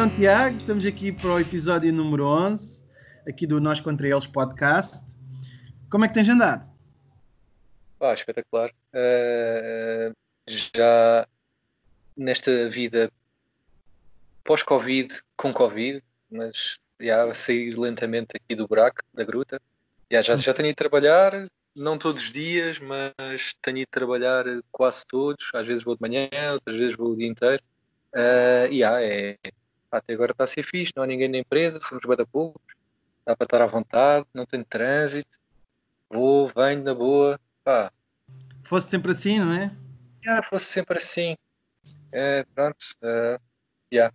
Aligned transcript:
Então, 0.00 0.16
Tiago, 0.16 0.56
estamos 0.56 0.86
aqui 0.86 1.12
para 1.12 1.28
o 1.28 1.38
episódio 1.38 1.92
número 1.92 2.24
11, 2.24 2.82
aqui 3.28 3.46
do 3.46 3.60
Nós 3.60 3.82
Contra 3.82 4.08
Eles 4.08 4.26
podcast. 4.26 5.04
Como 5.90 6.06
é 6.06 6.08
que 6.08 6.14
tens 6.14 6.26
andado? 6.26 6.66
Ah, 8.00 8.14
espetacular. 8.14 8.70
Uh, 8.94 10.16
já 10.48 11.28
nesta 12.16 12.70
vida 12.70 13.12
pós-Covid, 14.42 15.20
com 15.36 15.52
Covid, 15.52 16.02
mas 16.30 16.78
já 16.98 17.24
a 17.24 17.34
sair 17.34 17.78
lentamente 17.78 18.30
aqui 18.36 18.54
do 18.54 18.66
buraco, 18.66 19.02
da 19.12 19.22
gruta. 19.22 19.60
Já, 20.10 20.22
já, 20.22 20.34
já 20.34 20.54
tenho 20.54 20.70
ido 20.70 20.76
trabalhar, 20.76 21.46
não 21.76 21.98
todos 21.98 22.22
os 22.22 22.32
dias, 22.32 22.78
mas 22.78 23.52
tenho 23.60 23.76
ido 23.76 23.90
trabalhar 23.90 24.46
quase 24.72 25.04
todos. 25.06 25.50
Às 25.54 25.66
vezes 25.66 25.84
vou 25.84 25.94
de 25.94 26.00
manhã, 26.00 26.30
outras 26.54 26.74
vezes 26.74 26.96
vou 26.96 27.12
o 27.12 27.16
dia 27.16 27.28
inteiro. 27.28 27.62
Uh, 28.14 28.72
yeah, 28.72 29.02
é, 29.02 29.36
até 29.98 30.12
agora 30.12 30.32
está 30.32 30.44
a 30.44 30.46
ser 30.46 30.62
fixe, 30.62 30.92
não 30.96 31.02
há 31.02 31.06
ninguém 31.06 31.28
na 31.28 31.38
empresa, 31.38 31.80
somos 31.80 32.04
bem 32.06 32.16
da 32.16 32.26
poucos, 32.26 32.74
dá 33.26 33.36
para 33.36 33.44
estar 33.44 33.62
à 33.62 33.66
vontade, 33.66 34.26
não 34.32 34.46
tem 34.46 34.62
trânsito, 34.62 35.38
vou, 36.08 36.48
venho 36.48 36.82
na 36.82 36.94
boa. 36.94 37.40
Pá. 37.64 37.92
Fosse 38.64 38.88
sempre 38.88 39.12
assim, 39.12 39.38
não 39.38 39.52
é? 39.52 39.74
Yeah, 40.24 40.42
fosse 40.42 40.66
sempre 40.66 40.98
assim. 40.98 41.36
É, 42.12 42.44
pronto, 42.54 42.76
uh, 43.02 43.40
yeah. 43.92 44.14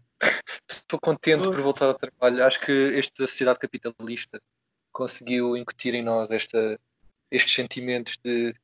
estou 0.70 1.00
contente 1.00 1.44
por 1.44 1.60
voltar 1.62 1.86
ao 1.86 1.94
trabalho. 1.94 2.46
Acho 2.46 2.60
que 2.62 2.94
esta 2.98 3.26
sociedade 3.28 3.60
capitalista 3.60 4.42
conseguiu 4.92 5.58
incutir 5.58 5.94
em 5.94 6.04
nós 6.04 6.32
esta, 6.32 6.80
estes 7.32 7.54
sentimentos 7.54 8.18
de, 8.24 8.54
de 8.54 8.60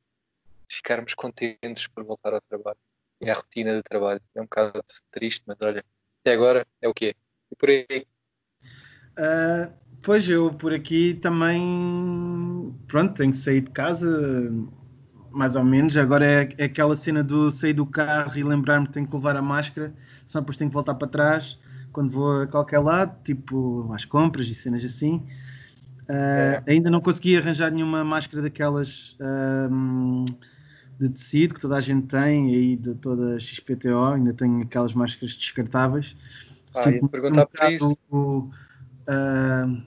ficarmos 0.76 1.14
contentes 1.14 1.86
por 1.88 2.04
voltar 2.04 2.32
ao 2.32 2.40
trabalho 2.40 2.78
e 3.20 3.30
à 3.30 3.34
rotina 3.34 3.74
do 3.74 3.82
trabalho. 3.82 4.20
É 4.34 4.40
um 4.40 4.44
bocado 4.44 4.84
triste, 5.10 5.42
mas 5.46 5.56
olha, 5.60 5.84
até 6.22 6.32
agora 6.34 6.64
é 6.80 6.88
o 6.88 6.94
quê? 6.94 7.14
E 7.50 7.56
por 7.56 7.68
aí? 7.68 8.06
Uh, 9.18 9.72
pois 10.00 10.28
eu 10.28 10.52
por 10.54 10.72
aqui 10.72 11.14
também 11.14 12.74
pronto, 12.86 13.14
tenho 13.14 13.32
que 13.32 13.36
sair 13.36 13.60
de 13.60 13.70
casa 13.70 14.50
mais 15.30 15.56
ou 15.56 15.64
menos. 15.64 15.96
Agora 15.96 16.24
é, 16.24 16.48
é 16.56 16.64
aquela 16.64 16.94
cena 16.94 17.22
do 17.22 17.50
sair 17.50 17.72
do 17.72 17.84
carro 17.84 18.38
e 18.38 18.42
lembrar-me 18.42 18.86
que 18.86 18.92
tenho 18.92 19.06
que 19.06 19.14
levar 19.14 19.36
a 19.36 19.42
máscara, 19.42 19.92
senão 20.24 20.42
depois 20.42 20.56
tenho 20.56 20.70
que 20.70 20.74
voltar 20.74 20.94
para 20.94 21.08
trás 21.08 21.58
quando 21.92 22.10
vou 22.10 22.42
a 22.42 22.46
qualquer 22.46 22.78
lado, 22.78 23.22
tipo 23.22 23.92
às 23.92 24.04
compras 24.04 24.46
e 24.46 24.54
cenas 24.54 24.84
assim. 24.84 25.16
Uh, 26.08 26.08
é. 26.08 26.62
Ainda 26.68 26.90
não 26.90 27.00
consegui 27.00 27.36
arranjar 27.36 27.70
nenhuma 27.70 28.04
máscara 28.04 28.42
daquelas 28.42 29.16
uh, 29.20 30.24
de 30.98 31.08
tecido 31.08 31.54
que 31.54 31.60
toda 31.60 31.76
a 31.76 31.80
gente 31.80 32.06
tem, 32.06 32.54
aí 32.54 32.76
de 32.76 32.94
toda 32.94 33.36
a 33.36 33.40
XPTO, 33.40 34.14
ainda 34.14 34.32
tenho 34.32 34.62
aquelas 34.62 34.94
máscaras 34.94 35.34
descartáveis. 35.34 36.16
Ah, 36.74 36.90
perguntar 37.10 37.42
um 37.42 37.46
por 37.46 37.72
isso. 37.72 38.50
Uh, 39.08 39.82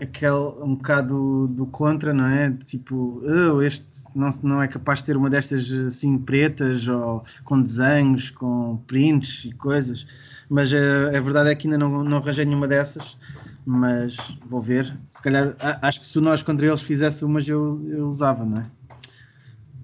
aquele, 0.00 0.62
um 0.62 0.74
bocado 0.74 1.48
do, 1.48 1.66
contra, 1.66 2.12
não 2.12 2.26
é? 2.26 2.50
Tipo, 2.64 3.22
oh, 3.24 3.62
este 3.62 3.86
não, 4.14 4.28
não 4.42 4.62
é 4.62 4.68
capaz 4.68 5.00
de 5.00 5.06
ter 5.06 5.16
uma 5.16 5.28
destas 5.28 5.70
assim 5.72 6.18
pretas 6.18 6.88
ou 6.88 7.22
com 7.44 7.60
desenhos, 7.60 8.30
com 8.30 8.78
prints 8.86 9.44
e 9.44 9.52
coisas, 9.52 10.06
mas 10.48 10.72
a, 10.72 10.76
eh, 10.76 11.16
a 11.16 11.20
verdade 11.20 11.50
é 11.50 11.54
que 11.54 11.66
ainda 11.66 11.78
não, 11.78 12.02
não 12.04 12.18
arranjei 12.18 12.44
nenhuma 12.44 12.68
dessas. 12.68 13.16
Mas 13.64 14.16
vou 14.44 14.60
ver. 14.60 14.92
Se 15.08 15.22
calhar, 15.22 15.54
acho 15.80 16.00
que 16.00 16.06
se 16.06 16.20
nós 16.20 16.42
contra 16.42 16.66
eles 16.66 16.80
fizesse 16.80 17.24
umas, 17.24 17.46
eu, 17.46 17.80
eu 17.88 18.08
usava, 18.08 18.44
não 18.44 18.58
é? 18.58 18.66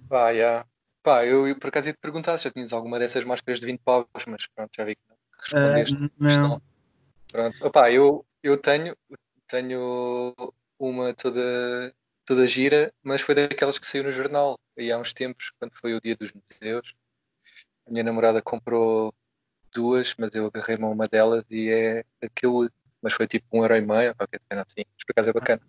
Pá, 0.09 0.31
yeah. 0.31 0.67
Pá, 1.03 1.25
eu, 1.25 1.47
eu 1.47 1.59
por 1.59 1.69
acaso 1.69 1.89
ia 1.89 1.93
te 1.93 1.99
perguntar 2.01 2.37
se 2.39 2.45
já 2.45 2.51
tinhas 2.51 2.73
alguma 2.73 2.99
dessas 2.99 3.25
máscaras 3.25 3.61
de 3.61 3.67
20 3.67 3.81
paus, 3.81 4.07
mas 4.27 4.47
pronto, 4.47 4.71
já 4.77 4.85
vi 4.85 4.97
que 4.97 5.03
não 5.09 5.17
respondeste. 5.41 5.97
Uh, 5.97 6.11
não. 6.19 6.63
Pronto. 7.31 7.67
Opa, 7.67 7.91
eu, 7.91 8.27
eu 8.43 8.57
tenho, 8.57 8.97
tenho 9.47 10.35
uma 10.79 11.15
toda, 11.15 11.95
toda 12.25 12.47
gira, 12.47 12.93
mas 13.03 13.21
foi 13.21 13.35
daquelas 13.35 13.79
que 13.79 13.87
saiu 13.87 14.05
no 14.05 14.11
jornal 14.11 14.59
aí 14.79 14.93
há 14.93 14.99
uns 14.99 15.13
tempos, 15.13 15.53
quando 15.59 15.73
foi 15.75 15.95
o 15.95 16.01
dia 16.01 16.17
dos 16.17 16.33
museus. 16.33 16.95
A 17.87 17.91
minha 17.91 18.05
namorada 18.05 18.41
comprou 18.41 19.13
duas, 19.73 20.15
mas 20.19 20.35
eu 20.35 20.47
agarrei-me 20.47 20.85
a 20.85 20.89
uma 20.89 21.07
delas 21.07 21.45
e 21.51 21.69
é 21.69 22.05
aquilo, 22.23 22.71
mas 23.03 23.13
foi 23.13 23.27
tipo 23.27 23.47
um 23.53 23.63
euro 23.63 23.77
e 23.77 23.81
meio, 23.81 24.15
qualquer 24.15 24.41
cena 24.51 24.65
assim. 24.67 24.85
Mas 24.95 25.05
por 25.05 25.13
acaso 25.13 25.31
é 25.31 25.33
bacana. 25.33 25.63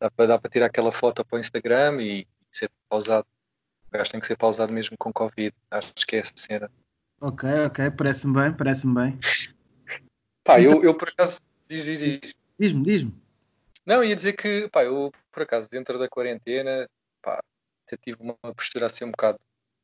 Dá 0.00 0.10
para, 0.10 0.26
dá 0.26 0.38
para 0.38 0.50
tirar 0.50 0.66
aquela 0.66 0.92
foto 0.92 1.24
para 1.24 1.36
o 1.36 1.40
Instagram 1.40 2.00
e, 2.00 2.20
e 2.20 2.26
ser 2.50 2.70
pausado. 2.88 3.26
Gajo 3.94 4.10
tem 4.10 4.20
que 4.20 4.26
ser 4.26 4.36
pausado 4.36 4.72
mesmo 4.72 4.96
com 4.98 5.12
Covid. 5.12 5.54
Acho 5.70 5.92
que 6.06 6.16
é 6.16 6.18
essa 6.20 6.32
cena. 6.36 6.70
Ok, 7.20 7.48
ok, 7.66 7.90
parece-me 7.92 8.34
bem, 8.34 8.52
parece-me 8.52 8.94
bem. 8.94 9.18
Pá, 10.42 10.60
eu, 10.60 10.82
eu 10.82 10.94
por 10.94 11.08
acaso. 11.08 11.40
Diz, 11.68 11.84
diz, 11.84 11.98
diz. 11.98 12.34
Diz-me, 12.58 12.82
diz-me. 12.82 13.14
Não, 13.86 14.02
ia 14.02 14.16
dizer 14.16 14.34
que, 14.34 14.68
pá, 14.70 14.84
eu 14.84 15.12
por 15.32 15.42
acaso, 15.42 15.68
dentro 15.70 15.98
da 15.98 16.08
quarentena, 16.08 16.88
pá, 17.22 17.42
tive 18.00 18.18
uma 18.20 18.36
postura 18.54 18.86
assim 18.86 19.04
um 19.04 19.10
bocado 19.10 19.38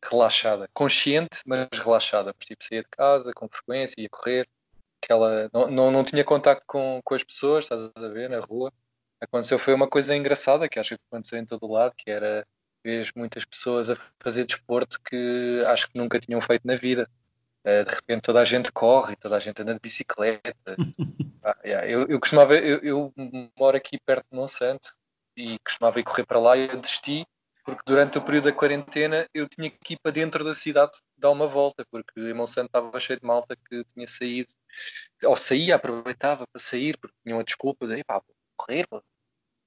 relaxada, 0.04 0.68
consciente, 0.72 1.40
mas 1.46 1.68
relaxada. 1.72 2.34
Mas, 2.36 2.46
tipo, 2.46 2.64
saía 2.64 2.82
de 2.82 2.88
casa 2.88 3.32
com 3.34 3.48
frequência, 3.48 4.00
ia 4.00 4.08
correr, 4.08 4.48
aquela, 5.02 5.48
não, 5.52 5.66
não, 5.68 5.90
não 5.90 6.04
tinha 6.04 6.24
contacto 6.24 6.64
com, 6.66 7.00
com 7.04 7.14
as 7.14 7.22
pessoas, 7.22 7.64
estás 7.64 7.90
a 7.96 8.08
ver, 8.08 8.28
na 8.28 8.40
rua. 8.40 8.72
Aconteceu, 9.20 9.58
foi 9.58 9.74
uma 9.74 9.88
coisa 9.88 10.16
engraçada, 10.16 10.68
que 10.68 10.78
acho 10.78 10.96
que 10.96 11.02
aconteceu 11.10 11.38
em 11.38 11.44
todo 11.44 11.66
o 11.66 11.72
lado, 11.72 11.94
que 11.96 12.10
era, 12.10 12.46
vejo 12.84 13.12
muitas 13.16 13.44
pessoas 13.44 13.90
a 13.90 13.96
fazer 14.18 14.44
desporto 14.44 15.00
que 15.02 15.62
acho 15.66 15.88
que 15.90 15.98
nunca 15.98 16.18
tinham 16.18 16.40
feito 16.40 16.66
na 16.66 16.76
vida. 16.76 17.08
Uh, 17.64 17.84
de 17.84 17.94
repente 17.94 18.22
toda 18.22 18.40
a 18.40 18.44
gente 18.44 18.72
corre, 18.72 19.16
toda 19.16 19.36
a 19.36 19.40
gente 19.40 19.60
anda 19.60 19.74
de 19.74 19.80
bicicleta. 19.80 20.52
ah, 21.44 21.58
yeah, 21.64 21.86
eu, 21.86 22.06
eu, 22.08 22.18
costumava, 22.18 22.54
eu, 22.54 22.78
eu, 22.78 23.12
moro 23.58 23.76
aqui 23.76 23.98
perto 24.04 24.24
de 24.30 24.36
Monsanto 24.36 24.88
e 25.36 25.58
costumava 25.58 26.00
ir 26.00 26.04
correr 26.04 26.24
para 26.24 26.40
lá 26.40 26.56
e 26.56 26.68
eu 26.68 26.76
desisti 26.80 27.26
porque 27.64 27.82
durante 27.86 28.18
o 28.18 28.22
período 28.22 28.44
da 28.44 28.52
quarentena 28.52 29.28
eu 29.34 29.48
tinha 29.48 29.70
que 29.70 29.94
ir 29.94 29.98
para 30.02 30.12
dentro 30.12 30.42
da 30.42 30.54
cidade 30.54 30.92
dar 31.16 31.30
uma 31.30 31.46
volta, 31.46 31.84
porque 31.90 32.18
em 32.20 32.34
Monsanto 32.34 32.66
estava 32.66 32.98
cheio 33.00 33.20
de 33.20 33.26
malta 33.26 33.56
que 33.56 33.84
tinha 33.84 34.06
saído, 34.06 34.52
ou 35.24 35.36
saía, 35.36 35.76
aproveitava 35.76 36.46
para 36.52 36.60
sair, 36.60 36.96
porque 36.98 37.16
tinha 37.22 37.36
uma 37.36 37.44
desculpa 37.44 37.86
de 37.86 38.02
pá, 38.04 38.14
vou 38.14 38.34
correr, 38.56 38.86
vou 38.90 39.02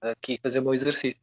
aqui 0.01 0.39
fazer 0.41 0.59
o 0.59 0.63
meu 0.63 0.73
exercício. 0.73 1.21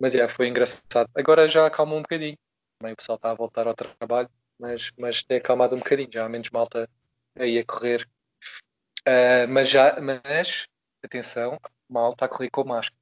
Mas 0.00 0.14
é, 0.14 0.26
foi 0.26 0.48
engraçado. 0.48 1.08
Agora 1.14 1.48
já 1.48 1.66
acalmou 1.66 1.98
um 1.98 2.02
bocadinho. 2.02 2.36
Também 2.78 2.94
o 2.94 2.96
pessoal 2.96 3.16
está 3.16 3.30
a 3.30 3.34
voltar 3.34 3.66
ao 3.66 3.74
trabalho 3.74 4.30
mas, 4.60 4.92
mas 4.96 5.22
tem 5.22 5.38
acalmado 5.38 5.74
um 5.74 5.78
bocadinho, 5.78 6.10
já 6.12 6.26
há 6.26 6.28
menos 6.28 6.50
malta 6.50 6.88
aí 7.36 7.58
a 7.58 7.64
correr. 7.64 8.06
Uh, 9.00 9.48
mas 9.48 9.70
já, 9.70 9.98
mas 10.00 10.66
atenção, 11.02 11.58
malta 11.88 12.26
a 12.26 12.28
correr 12.28 12.50
com 12.50 12.64
máscara. 12.64 13.00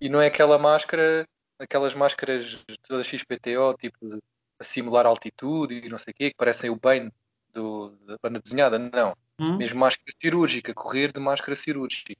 E 0.00 0.08
não 0.08 0.22
é 0.22 0.28
aquela 0.28 0.58
máscara, 0.58 1.28
aquelas 1.58 1.94
máscaras 1.94 2.64
toda 2.88 3.04
XPTO, 3.04 3.74
tipo 3.78 3.98
de, 4.08 4.18
a 4.58 4.64
simular 4.64 5.06
altitude 5.06 5.74
e 5.74 5.88
não 5.90 5.98
sei 5.98 6.12
o 6.12 6.14
quê, 6.14 6.30
que 6.30 6.36
parecem 6.36 6.70
o 6.70 6.76
Bane 6.76 7.12
do, 7.52 7.90
da 8.06 8.16
banda 8.22 8.40
desenhada, 8.40 8.78
não. 8.78 9.14
Hum? 9.38 9.58
Mesmo 9.58 9.78
máscara 9.78 10.10
cirúrgica, 10.18 10.72
correr 10.72 11.12
de 11.12 11.20
máscara 11.20 11.54
cirúrgica. 11.54 12.14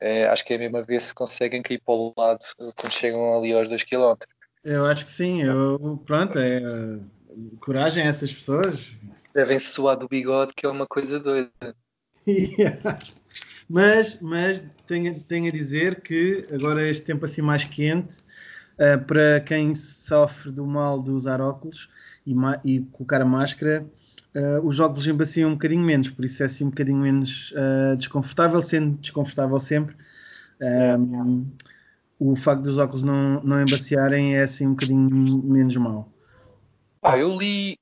É, 0.00 0.26
acho 0.28 0.44
que 0.44 0.54
é 0.54 0.58
mesmo 0.58 0.76
a 0.78 0.82
ver 0.82 1.00
se 1.00 1.14
conseguem 1.14 1.62
cair 1.62 1.80
para 1.84 1.94
o 1.94 2.14
lado 2.16 2.38
quando 2.76 2.92
chegam 2.92 3.36
ali 3.36 3.52
aos 3.52 3.68
2 3.68 3.82
km. 3.82 4.16
Eu 4.64 4.84
acho 4.86 5.04
que 5.04 5.10
sim, 5.10 5.42
eu, 5.42 6.02
pronto, 6.04 6.38
é 6.38 6.60
coragem 7.60 8.04
a 8.04 8.06
essas 8.06 8.32
pessoas. 8.32 8.92
Devem 9.34 9.58
suar 9.58 9.96
do 9.96 10.08
bigode, 10.08 10.52
que 10.54 10.66
é 10.66 10.68
uma 10.68 10.86
coisa 10.86 11.18
doida. 11.20 11.50
yeah. 12.26 12.78
Mas, 13.72 14.20
mas 14.20 14.64
tenho, 14.84 15.14
tenho 15.22 15.46
a 15.46 15.52
dizer 15.52 16.00
que 16.00 16.44
agora 16.52 16.88
este 16.88 17.06
tempo 17.06 17.24
assim 17.24 17.40
mais 17.40 17.62
quente, 17.62 18.16
uh, 18.74 19.00
para 19.06 19.40
quem 19.42 19.76
sofre 19.76 20.50
do 20.50 20.66
mal 20.66 21.00
de 21.00 21.12
usar 21.12 21.40
óculos 21.40 21.88
e, 22.26 22.34
e 22.64 22.80
colocar 22.90 23.22
a 23.22 23.24
máscara, 23.24 23.86
uh, 24.34 24.66
os 24.66 24.80
óculos 24.80 25.06
embaciam 25.06 25.50
um 25.50 25.54
bocadinho 25.54 25.84
menos, 25.84 26.10
por 26.10 26.24
isso 26.24 26.42
é 26.42 26.46
assim 26.46 26.64
um 26.64 26.70
bocadinho 26.70 26.98
menos 26.98 27.52
uh, 27.52 27.96
desconfortável, 27.96 28.60
sendo 28.60 28.98
desconfortável 28.98 29.58
sempre. 29.58 29.96
Um, 30.60 31.46
o 32.18 32.36
facto 32.36 32.62
dos 32.62 32.76
óculos 32.76 33.02
não, 33.02 33.42
não 33.42 33.62
embaciarem 33.62 34.36
é 34.36 34.42
assim 34.42 34.66
um 34.66 34.70
bocadinho 34.70 35.42
menos 35.42 35.76
mau. 35.76 36.12
Ah, 37.02 37.16
eu 37.16 37.34
li, 37.34 37.78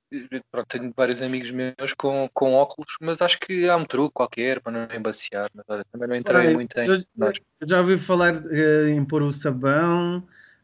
pronto, 0.52 0.68
tenho 0.68 0.92
vários 0.96 1.22
amigos 1.22 1.50
meus 1.50 1.92
com, 1.92 2.30
com 2.32 2.54
óculos, 2.54 2.94
mas 3.00 3.20
acho 3.20 3.40
que 3.40 3.68
há 3.68 3.76
um 3.76 3.84
truque 3.84 4.14
qualquer 4.14 4.60
para 4.60 4.70
não 4.70 4.96
embaciar, 4.96 5.50
mas 5.52 5.64
olha, 5.68 5.84
também 5.90 6.08
não 6.08 6.14
entrei 6.14 6.54
muito 6.54 6.78
em. 6.78 6.86
Eu, 6.86 7.02
eu 7.60 7.66
já 7.66 7.80
ouvi 7.80 7.98
falar 7.98 8.36
uh, 8.36 8.88
em 8.88 9.04
pôr 9.04 9.22
o 9.22 9.32
sabão 9.32 10.18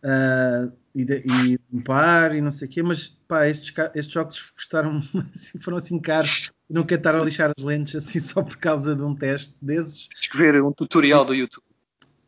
uh, 0.04 0.72
e, 0.94 1.04
de, 1.04 1.24
e 1.26 1.58
limpar 1.72 2.34
e 2.34 2.40
não 2.40 2.50
sei 2.50 2.68
o 2.68 2.70
quê, 2.70 2.82
mas 2.82 3.08
pá, 3.26 3.48
estes, 3.48 3.72
estes 3.94 4.16
óculos 4.16 4.50
custaram, 4.54 4.98
assim, 5.34 5.58
foram 5.58 5.76
assim 5.76 5.98
caros. 5.98 6.52
Não 6.70 6.84
quero 6.84 7.00
estar 7.00 7.14
a 7.14 7.22
lixar 7.22 7.52
as 7.56 7.64
lentes 7.64 7.96
assim 7.96 8.20
só 8.20 8.42
por 8.42 8.56
causa 8.56 8.94
de 8.94 9.02
um 9.02 9.14
teste 9.14 9.56
desses. 9.60 10.08
Escrever 10.20 10.62
um 10.62 10.72
tutorial 10.72 11.24
do 11.24 11.34
YouTube. 11.34 11.64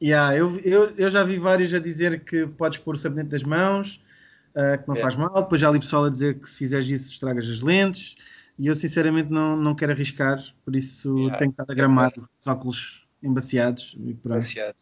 Yeah, 0.03 0.37
eu, 0.37 0.59
eu, 0.61 0.91
eu 0.97 1.11
já 1.11 1.23
vi 1.23 1.39
vários 1.39 1.73
a 1.73 1.79
dizer 1.79 2.23
que 2.23 2.47
podes 2.47 2.79
pôr 2.79 2.97
o 2.97 2.99
sabonete 2.99 3.31
das 3.31 3.43
mãos 3.43 4.05
uh, 4.51 4.83
que 4.83 4.89
não 4.89 4.97
é. 4.97 5.01
faz 5.01 5.17
mal. 5.17 5.43
Depois 5.43 5.61
já 5.61 5.69
ali 5.69 5.79
pessoal 5.79 6.05
a 6.05 6.11
dizer 6.11 6.39
que 6.39 6.49
se 6.49 6.59
fizeres 6.59 6.87
isso 6.89 7.11
estragas 7.13 7.49
as 7.49 7.63
lentes. 7.63 8.15
e 8.59 8.67
eu 8.67 8.75
sinceramente 8.75 9.31
não, 9.31 9.57
não 9.57 9.75
quero 9.75 9.93
arriscar, 9.93 10.43
por 10.65 10.75
isso 10.77 11.17
Yeah. 11.17 11.37
tenho 11.39 11.51
estado 11.51 11.71
a 11.71 11.75
gramar 11.75 12.13
os 12.19 12.47
óculos 12.47 13.07
embaciados 13.23 13.97
e 13.99 14.13
pronto. 14.15 14.37
Ansiado. 14.37 14.79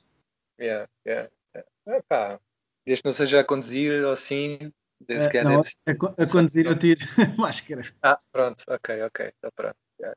Yeah, 0.59 0.89
yeah, 1.07 1.31
yeah. 1.55 1.69
Ah, 1.87 2.03
pá, 2.09 2.41
desde 2.87 3.03
que 3.03 3.09
não 3.09 3.13
seja 3.13 3.41
a 3.41 3.45
conduzir 3.45 4.05
ou 4.05 4.13
assim, 4.13 4.59
se 5.21 5.29
calhar 5.29 5.45
não, 5.45 5.63
deve 5.63 5.71
a, 5.87 6.23
a 6.23 6.27
conduzir 6.27 6.67
eu 6.67 6.79
tiro 6.79 7.01
máscara. 7.39 7.83
Ah, 8.03 8.19
pronto, 8.33 8.63
ok, 8.69 9.03
ok, 9.03 9.27
está 9.27 9.51
pronto. 9.53 9.77
já. 10.01 10.15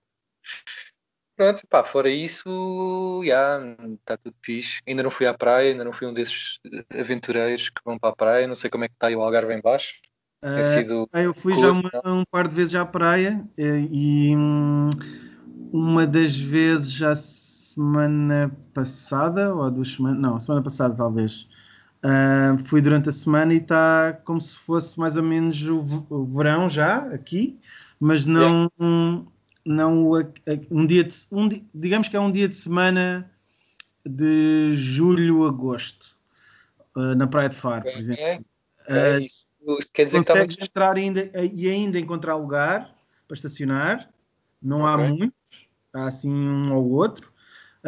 Pronto, 1.36 1.62
pá, 1.70 1.84
fora 1.84 2.10
isso, 2.10 3.22
já, 3.24 3.60
está 3.94 4.18
tudo 4.18 4.36
fixe. 4.42 4.82
Ainda 4.88 5.04
não 5.04 5.12
fui 5.12 5.28
à 5.28 5.34
praia, 5.36 5.72
ainda 5.72 5.86
não 5.86 5.94
fui 5.94 6.08
um 6.08 6.12
desses 6.14 6.60
eh, 6.92 7.00
aventureiros 7.00 7.70
que 7.70 7.80
vão 7.86 7.98
para 8.00 8.10
a 8.10 8.16
praia, 8.16 8.48
não 8.48 8.56
sei 8.56 8.72
como 8.72 8.86
é 8.86 8.88
que 8.88 8.96
está 8.96 9.08
aí 9.08 9.16
o 9.16 9.22
Algarve 9.22 9.54
em 9.54 9.62
baixo. 9.62 9.94
Eh, 10.42 10.64
sido 10.64 11.08
Eu 11.14 11.34
fui 11.36 11.54
curto, 11.54 11.62
já 11.90 12.02
uma- 12.02 12.20
um 12.20 12.26
par 12.26 12.48
de 12.48 12.56
vezes 12.56 12.74
à 12.74 12.84
praia 12.86 13.48
eh, 13.56 13.82
e 13.92 14.36
hum, 14.36 14.90
uma 15.72 16.08
das 16.08 16.36
vezes 16.36 16.92
já 16.92 17.14
semana 17.16 18.52
passada, 18.74 19.54
ou 19.54 19.62
há 19.62 19.70
duas 19.70 19.90
semanas, 19.90 20.20
não, 20.20 20.40
semana 20.40 20.64
passada 20.64 20.96
talvez. 20.96 21.48
Ah, 22.04 22.56
fui 22.66 22.82
durante 22.82 23.10
a 23.10 23.12
semana 23.12 23.54
e 23.54 23.58
está 23.58 24.14
como 24.24 24.40
se 24.40 24.58
fosse 24.60 25.00
mais 25.00 25.18
ou 25.18 25.24
menos 25.24 25.68
o, 25.68 25.82
verão 26.26 26.70
já 26.70 26.98
aqui, 27.14 27.60
mas 28.00 28.26
não, 28.26 28.72
não 29.66 30.06
o- 30.08 30.16
a- 30.16 30.22
a- 30.22 30.60
um 30.70 30.86
dia 30.86 31.04
de, 31.04 31.16
um 31.32 31.48
di- 31.48 31.66
digamos 31.74 32.08
que 32.08 32.16
é 32.16 32.20
um 32.20 32.32
dia 32.32 32.48
de 32.48 32.56
semana 32.56 33.30
de 34.06 34.72
julho, 34.72 35.46
agosto, 35.46 36.16
ah, 36.96 37.16
na 37.16 37.28
Praia 37.28 37.50
de 37.50 37.56
Faro, 37.56 37.84
por 37.84 37.98
exemplo. 37.98 38.24
É, 38.24 38.40
é, 38.90 39.20
isso, 39.20 39.48
isso 39.80 39.92
quer 39.92 40.06
dizer 40.06 40.20
que 40.22 40.28
consegues 40.28 40.58
muito. 40.58 40.70
entrar 40.70 40.96
ainda, 40.96 41.32
e 41.54 41.68
ainda 41.68 42.00
encontrar 42.00 42.36
lugar 42.36 42.96
para 43.28 43.36
estacionar. 43.36 44.10
Não 44.62 44.86
há 44.86 44.96
Ok. 44.96 45.08
muitos, 45.10 45.68
há 45.94 46.06
assim 46.08 46.32
um 46.32 46.74
ou 46.74 46.90
outro. 46.92 47.34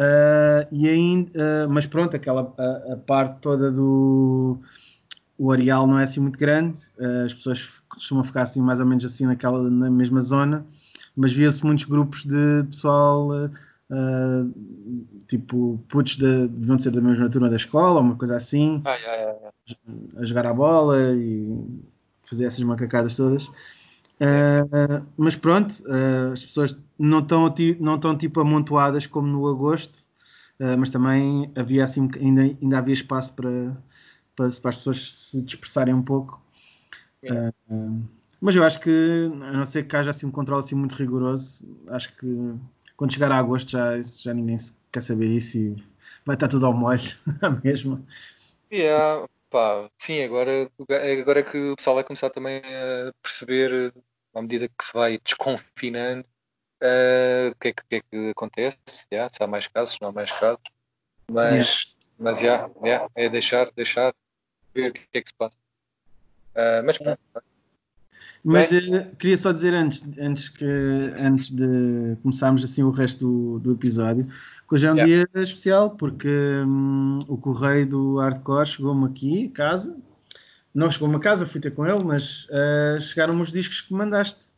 Ah, 0.00 0.66
e 0.72 0.88
ainda, 0.88 1.30
ah, 1.36 1.68
mas 1.68 1.84
pronto, 1.84 2.16
aquela 2.16 2.54
a, 2.56 2.94
a 2.94 2.96
parte 2.96 3.38
toda 3.40 3.70
do 3.70 4.58
o 5.38 5.52
areal 5.52 5.86
não 5.86 5.98
é 5.98 6.04
assim 6.04 6.20
muito 6.20 6.38
grande. 6.38 6.80
Ah, 6.98 7.24
as 7.26 7.34
pessoas 7.34 7.82
costumam 7.88 8.24
ficar 8.24 8.42
assim 8.42 8.62
mais 8.62 8.80
ou 8.80 8.86
menos 8.86 9.04
assim 9.04 9.26
naquela 9.26 9.62
na 9.70 9.90
mesma 9.90 10.20
zona, 10.20 10.64
mas 11.14 11.32
via-se 11.34 11.62
muitos 11.64 11.84
grupos 11.84 12.24
de 12.24 12.64
pessoal 12.70 13.28
tipo 15.26 15.84
putos 15.88 16.16
de, 16.16 16.46
deviam 16.46 16.78
ser 16.78 16.92
da 16.92 17.00
mesma 17.00 17.28
turma 17.28 17.50
da 17.50 17.56
escola, 17.56 18.00
uma 18.00 18.14
coisa 18.14 18.36
assim 18.36 18.80
já, 18.84 18.96
já, 18.96 19.36
já. 19.66 19.76
a 20.16 20.24
jogar 20.24 20.46
a 20.46 20.54
bola 20.54 20.96
e 21.12 21.58
fazer 22.22 22.44
essas 22.44 22.62
macacadas 22.62 23.16
todas. 23.16 23.50
Uh, 24.20 25.06
mas 25.16 25.34
pronto, 25.34 25.72
uh, 25.86 26.32
as 26.32 26.44
pessoas 26.44 26.78
não 26.98 27.20
estão, 27.20 27.54
não 27.78 27.94
estão 27.94 28.16
tipo 28.16 28.40
amontoadas 28.40 29.06
como 29.06 29.26
no 29.26 29.48
agosto, 29.48 29.96
uh, 30.60 30.76
mas 30.78 30.90
também 30.90 31.50
havia 31.56 31.84
assim, 31.84 32.06
ainda, 32.20 32.42
ainda 32.42 32.78
havia 32.78 32.92
espaço 32.92 33.32
para, 33.32 33.74
para, 34.36 34.50
para 34.50 34.70
as 34.70 34.76
pessoas 34.76 35.10
se 35.12 35.42
dispersarem 35.42 35.94
um 35.94 36.02
pouco. 36.02 36.42
Mas 38.40 38.56
eu 38.56 38.64
acho 38.64 38.80
que, 38.80 39.30
a 39.42 39.52
não 39.52 39.64
ser 39.66 39.86
que 39.86 39.96
haja 39.96 40.10
assim 40.10 40.26
um 40.26 40.30
controle 40.30 40.62
assim 40.62 40.74
muito 40.74 40.94
rigoroso, 40.94 41.66
acho 41.88 42.14
que 42.16 42.54
quando 42.96 43.12
chegar 43.12 43.32
a 43.32 43.38
agosto 43.38 43.70
já, 43.70 44.00
já 44.00 44.34
ninguém 44.34 44.56
quer 44.92 45.00
saber 45.00 45.26
isso 45.26 45.58
e 45.58 45.76
vai 46.24 46.36
estar 46.36 46.48
tudo 46.48 46.66
ao 46.66 46.72
molho, 46.72 47.00
a 47.40 47.50
mesma. 47.50 48.02
Yeah, 48.72 49.26
pá, 49.50 49.90
sim, 49.98 50.22
agora, 50.22 50.70
agora 51.20 51.40
é 51.40 51.42
que 51.42 51.70
o 51.70 51.76
pessoal 51.76 51.96
vai 51.96 52.04
começar 52.04 52.30
também 52.30 52.58
a 52.58 53.12
perceber, 53.22 53.92
à 54.34 54.42
medida 54.42 54.68
que 54.68 54.84
se 54.84 54.92
vai 54.92 55.18
desconfinando, 55.18 56.28
eh, 56.82 57.50
o 57.52 57.58
que 57.58 57.68
é 57.68 57.72
que, 57.72 57.82
que 57.88 57.96
é 57.96 58.00
que 58.00 58.30
acontece, 58.30 59.06
yeah, 59.12 59.32
se 59.32 59.42
há 59.42 59.46
mais 59.46 59.66
casos, 59.66 59.94
se 59.94 60.02
não 60.02 60.08
há 60.08 60.12
mais 60.12 60.30
casos. 60.32 60.62
Mas, 61.30 61.96
mas 62.18 62.40
yeah, 62.40 62.70
yeah, 62.84 63.08
é 63.14 63.28
deixar, 63.28 63.70
deixar 63.72 64.12
ver 64.74 64.90
o 64.90 64.92
que 64.94 65.06
é 65.14 65.20
que 65.20 65.28
se 65.28 65.34
passa. 65.34 65.58
Eh, 66.54 66.82
mas 66.82 66.98
pronto, 66.98 67.20
Mas 68.42 68.72
eh, 68.72 69.10
queria 69.18 69.36
só 69.36 69.52
dizer 69.52 69.74
antes, 69.74 70.02
antes, 70.18 70.48
que, 70.48 70.64
antes 70.64 71.52
de 71.52 72.16
começarmos 72.22 72.64
assim 72.64 72.82
o 72.82 72.90
resto 72.90 73.26
do, 73.26 73.58
do 73.60 73.72
episódio, 73.72 74.26
que 74.26 74.74
hoje 74.74 74.86
é 74.86 74.92
um 74.92 74.96
Yeah. 74.96 75.26
dia 75.34 75.42
especial 75.42 75.90
porque 75.90 76.28
hum, 76.66 77.18
o 77.28 77.36
correio 77.36 77.86
do 77.86 78.18
Hardcore 78.18 78.66
chegou-me 78.66 79.06
aqui, 79.06 79.50
a 79.52 79.56
casa. 79.56 79.96
Não 80.74 80.90
chegou-me 80.90 81.16
a 81.16 81.20
casa, 81.20 81.46
fui 81.46 81.60
ter 81.60 81.72
com 81.72 81.86
ele, 81.86 82.04
mas 82.04 82.46
eh, 82.50 82.98
chegaram-me 83.00 83.40
os 83.42 83.50
discos 83.52 83.80
que 83.80 83.92
mandaste. 83.92 84.50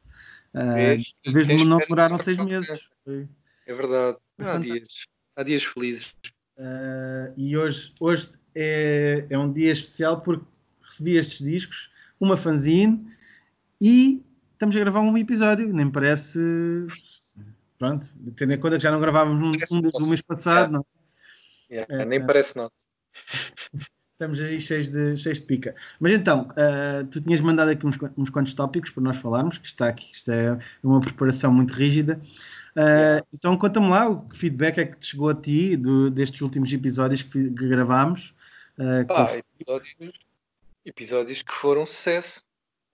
Uh, 0.54 0.74
Vês? 0.74 1.14
em 1.24 1.32
vez 1.32 1.46
de 1.46 1.56
Tens 1.56 1.66
não 1.66 1.78
demoraram 1.78 2.18
seis 2.18 2.36
meses. 2.38 2.88
Foi, 3.04 3.26
é 3.66 3.74
verdade. 3.74 4.18
Foi 4.36 4.44
Há 4.44 4.48
fantástico. 4.52 4.74
dias, 4.74 4.88
há 5.34 5.42
dias 5.42 5.64
felizes. 5.64 6.14
Uh, 6.58 7.32
e 7.36 7.56
hoje, 7.56 7.94
hoje 7.98 8.32
é, 8.54 9.24
é 9.30 9.38
um 9.38 9.50
dia 9.50 9.72
especial 9.72 10.20
porque 10.20 10.44
recebi 10.82 11.16
estes 11.16 11.38
discos, 11.38 11.90
uma 12.20 12.36
fanzine 12.36 13.10
e 13.80 14.22
estamos 14.52 14.76
a 14.76 14.80
gravar 14.80 15.00
um 15.00 15.16
episódio. 15.16 15.72
Nem 15.72 15.90
parece. 15.90 16.38
Pronto, 17.78 18.06
tendo 18.36 18.52
em 18.52 18.60
conta 18.60 18.76
que 18.76 18.82
já 18.82 18.92
não 18.92 19.00
gravávamos 19.00 19.42
um, 19.42 19.76
um 19.78 19.80
do 19.80 19.90
nosso. 19.90 20.08
mês 20.08 20.20
passado, 20.20 20.70
não? 20.70 20.86
Yeah, 21.70 22.02
É, 22.02 22.04
nem 22.04 22.20
é. 22.20 22.22
parece 22.24 22.54
nosso. 22.54 22.74
Estamos 24.22 24.40
aí 24.40 24.60
cheios 24.60 24.88
de, 24.88 25.16
cheios 25.16 25.40
de 25.40 25.46
pica. 25.46 25.74
Mas 25.98 26.12
então, 26.12 26.48
uh, 26.52 27.04
tu 27.10 27.20
tinhas 27.20 27.40
mandado 27.40 27.70
aqui 27.70 27.84
uns, 27.84 27.96
uns 28.16 28.30
quantos 28.30 28.54
tópicos 28.54 28.90
para 28.90 29.02
nós 29.02 29.16
falarmos, 29.16 29.58
que 29.58 29.66
está 29.66 29.88
aqui, 29.88 30.12
isto 30.12 30.30
é 30.30 30.58
uma 30.82 31.00
preparação 31.00 31.52
muito 31.52 31.74
rígida. 31.74 32.20
Uh. 32.76 33.26
Então 33.34 33.56
conta-me 33.58 33.88
lá 33.88 34.08
o 34.08 34.28
que 34.28 34.36
feedback 34.36 34.78
é 34.78 34.84
que 34.86 34.96
te 34.96 35.06
chegou 35.08 35.28
a 35.28 35.34
ti 35.34 35.76
do- 35.76 36.10
destes 36.10 36.40
últimos 36.40 36.72
episódios 36.72 37.22
que, 37.22 37.50
que 37.50 37.68
gravámos. 37.68 38.34
uh, 38.78 39.06
que- 39.06 39.42
episódios, 39.60 40.18
episódios 40.84 41.42
que 41.42 41.52
foram 41.52 41.84
sucesso, 41.84 42.42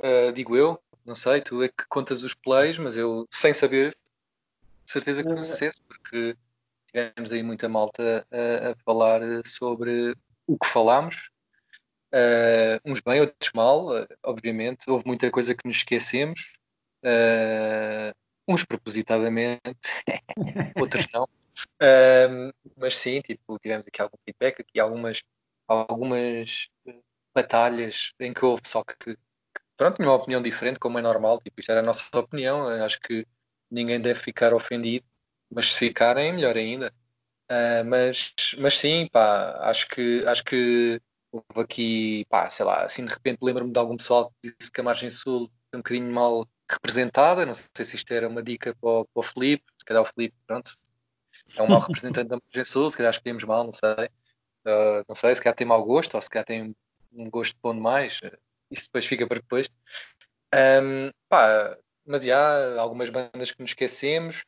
Ah, 0.00 0.30
digo 0.32 0.56
eu, 0.56 0.80
não 1.04 1.16
sei, 1.16 1.40
tu 1.40 1.60
é 1.60 1.68
que 1.68 1.84
contas 1.88 2.22
os 2.22 2.32
plays, 2.32 2.78
mas 2.78 2.96
eu, 2.96 3.26
sem 3.30 3.52
saber, 3.52 3.96
certeza 4.86 5.24
que 5.24 5.28
foi 5.28 5.40
um 5.40 5.44
sucesso, 5.44 5.82
porque 5.88 6.36
tivemos 6.92 7.32
aí 7.32 7.42
muita 7.42 7.68
malta 7.68 8.24
a, 8.30 8.70
a 8.70 8.74
falar 8.84 9.20
sobre 9.44 10.14
o 10.48 10.58
que 10.58 10.66
falámos, 10.66 11.30
Ah, 12.12 12.80
uns 12.84 13.00
bem, 13.00 13.20
outros 13.20 13.52
mal, 13.54 13.94
ah, 13.96 14.06
obviamente, 14.24 14.90
houve 14.90 15.06
muita 15.06 15.30
coisa 15.30 15.54
que 15.54 15.66
nos 15.66 15.78
esquecemos, 15.78 16.52
ah, 17.04 18.12
uns 18.48 18.64
propositadamente, 18.64 19.60
outros 20.76 21.06
não. 21.12 21.28
Mas 22.76 22.96
sim, 22.96 23.20
tipo, 23.20 23.58
tivemos 23.58 23.86
aqui 23.86 24.00
algum 24.00 24.16
feedback, 24.24 24.60
aqui 24.62 24.80
algumas, 24.80 25.22
algumas 25.66 26.68
eh, 26.86 27.00
batalhas 27.34 28.12
em 28.20 28.32
que 28.32 28.44
houve 28.44 28.62
só 28.66 28.82
que, 28.84 28.96
que, 28.96 29.18
pronto, 29.76 29.96
tinha 29.96 30.08
uma 30.08 30.14
opinião 30.14 30.40
diferente, 30.42 30.78
como 30.78 30.98
é 30.98 31.02
normal, 31.02 31.38
tipo, 31.40 31.60
isto 31.60 31.70
era 31.70 31.80
a 31.80 31.84
nossa 31.84 32.04
opinião, 32.18 32.70
eh, 32.70 32.84
acho 32.84 33.00
que 33.00 33.26
ninguém 33.70 34.00
deve 34.00 34.20
ficar 34.20 34.54
ofendido, 34.54 35.06
mas 35.50 35.72
se 35.72 35.78
ficarem, 35.78 36.32
melhor 36.32 36.56
ainda. 36.56 36.92
Ah, 37.48 37.82
mas, 37.84 38.34
mas 38.58 38.74
sim, 38.78 39.08
pá, 39.10 39.52
acho 39.70 39.88
que, 39.88 40.24
acho 40.26 40.44
que 40.44 41.00
houve 41.32 41.60
aqui, 41.60 42.24
pá, 42.28 42.50
sei 42.50 42.64
lá, 42.64 42.84
assim 42.84 43.04
de 43.04 43.12
repente 43.12 43.38
lembro-me 43.42 43.72
de 43.72 43.78
algum 43.78 43.96
pessoal 43.96 44.30
que 44.42 44.54
disse 44.58 44.70
que 44.70 44.80
a 44.80 44.84
margem 44.84 45.10
sul 45.10 45.50
é 45.72 45.76
um 45.76 45.80
bocadinho 45.80 46.12
mal 46.12 46.46
representada, 46.70 47.46
não 47.46 47.54
sei 47.54 47.84
se 47.84 47.96
isto 47.96 48.12
era 48.12 48.28
uma 48.28 48.42
dica 48.42 48.74
para 48.80 48.90
o, 48.90 49.04
para 49.06 49.20
o 49.20 49.22
Filipe, 49.22 49.64
se 49.78 49.84
calhar 49.86 50.02
o 50.02 50.06
Filipe, 50.06 50.36
pronto, 50.46 50.70
é 51.56 51.62
um 51.62 51.68
mau 51.68 51.80
representante 51.80 52.28
da 52.28 52.38
margem 52.42 52.64
sul, 52.64 52.90
se 52.90 52.96
calhar 52.96 53.12
escolhemos 53.12 53.44
mal, 53.44 53.64
não 53.64 53.72
sei. 53.72 54.06
Uh, 54.66 55.04
não 55.08 55.14
sei, 55.14 55.34
se 55.34 55.40
calhar 55.40 55.54
tem 55.56 55.66
mau 55.66 55.82
gosto, 55.84 56.14
ou 56.14 56.20
se 56.20 56.28
calhar 56.28 56.44
tem 56.44 56.76
um 57.12 57.30
gosto 57.30 57.56
bom 57.62 57.74
demais, 57.74 58.20
uh, 58.22 58.36
isso 58.70 58.84
depois 58.86 59.06
fica 59.06 59.26
para 59.26 59.40
depois. 59.40 59.68
Um, 60.54 61.10
pá, 61.28 61.78
mas 62.04 62.28
há 62.28 62.80
algumas 62.80 63.08
bandas 63.08 63.52
que 63.52 63.60
nos 63.62 63.70
esquecemos, 63.70 64.44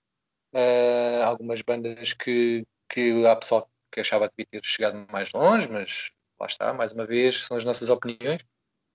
uh, 0.54 1.22
algumas 1.24 1.62
bandas 1.62 2.12
que, 2.12 2.66
que 2.90 3.26
há 3.26 3.36
pessoal 3.36 3.70
que 3.90 4.00
achava 4.00 4.28
que 4.28 4.34
devia 4.38 4.60
ter 4.60 4.68
chegado 4.68 5.06
mais 5.10 5.32
longe, 5.32 5.68
mas 5.70 6.10
lá 6.38 6.46
está, 6.46 6.74
mais 6.74 6.92
uma 6.92 7.06
vez, 7.06 7.44
são 7.44 7.56
as 7.56 7.64
nossas 7.64 7.88
opiniões. 7.88 8.44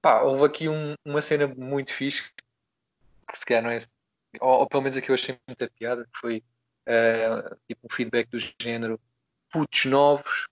Pá, 0.01 0.21
houve 0.21 0.45
aqui 0.45 0.69
um- 0.69 0.95
uma 1.05 1.21
cena 1.21 1.47
muito 1.47 1.93
fixe, 1.93 2.31
que 3.27 3.37
se 3.37 3.45
calhar 3.45 3.63
não 3.63 3.71
é, 3.71 3.79
ou, 4.39 4.59
ou 4.59 4.67
pelo 4.67 4.83
menos 4.83 4.97
aqui 4.97 5.09
eu 5.09 5.15
achei 5.15 5.39
muita 5.47 5.69
piada, 5.69 6.03
que 6.05 6.19
foi 6.19 6.43
uh, 6.87 7.55
tipo 7.67 7.81
um 7.85 7.93
feedback 7.93 8.29
do 8.29 8.37
género 8.61 8.99
putos 9.49 9.85
novos 9.85 10.47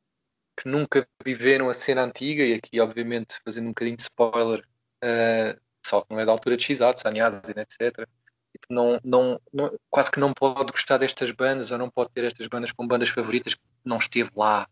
que 0.57 0.67
nunca 0.67 1.07
viveram 1.23 1.69
a 1.69 1.73
cena 1.73 2.03
antiga, 2.03 2.43
e 2.43 2.53
aqui 2.53 2.79
obviamente 2.79 3.39
fazendo 3.43 3.65
um 3.65 3.69
bocadinho 3.69 3.97
de 3.97 4.03
spoiler, 4.03 4.65
uh, 5.03 5.61
só 5.85 6.01
que 6.01 6.13
não 6.13 6.19
é 6.19 6.25
da 6.25 6.31
altura 6.31 6.57
de 6.57 6.63
X-Ato, 6.63 6.99
Sanyasin, 6.99 7.53
etc. 7.57 8.07
Tipo, 8.53 8.67
não, 8.69 8.99
não, 9.03 9.41
não- 9.51 9.79
quase 9.89 10.11
que 10.11 10.19
não 10.19 10.33
pode 10.33 10.71
gostar 10.71 10.97
destas 10.97 11.31
bandas 11.31 11.71
ou 11.71 11.77
não 11.77 11.89
pode 11.89 12.11
ter 12.11 12.23
estas 12.25 12.47
bandas 12.47 12.71
como 12.71 12.87
bandas 12.87 13.09
favoritas 13.09 13.55
porque 13.55 13.73
não 13.83 13.97
esteve 13.97 14.29
lá, 14.35 14.67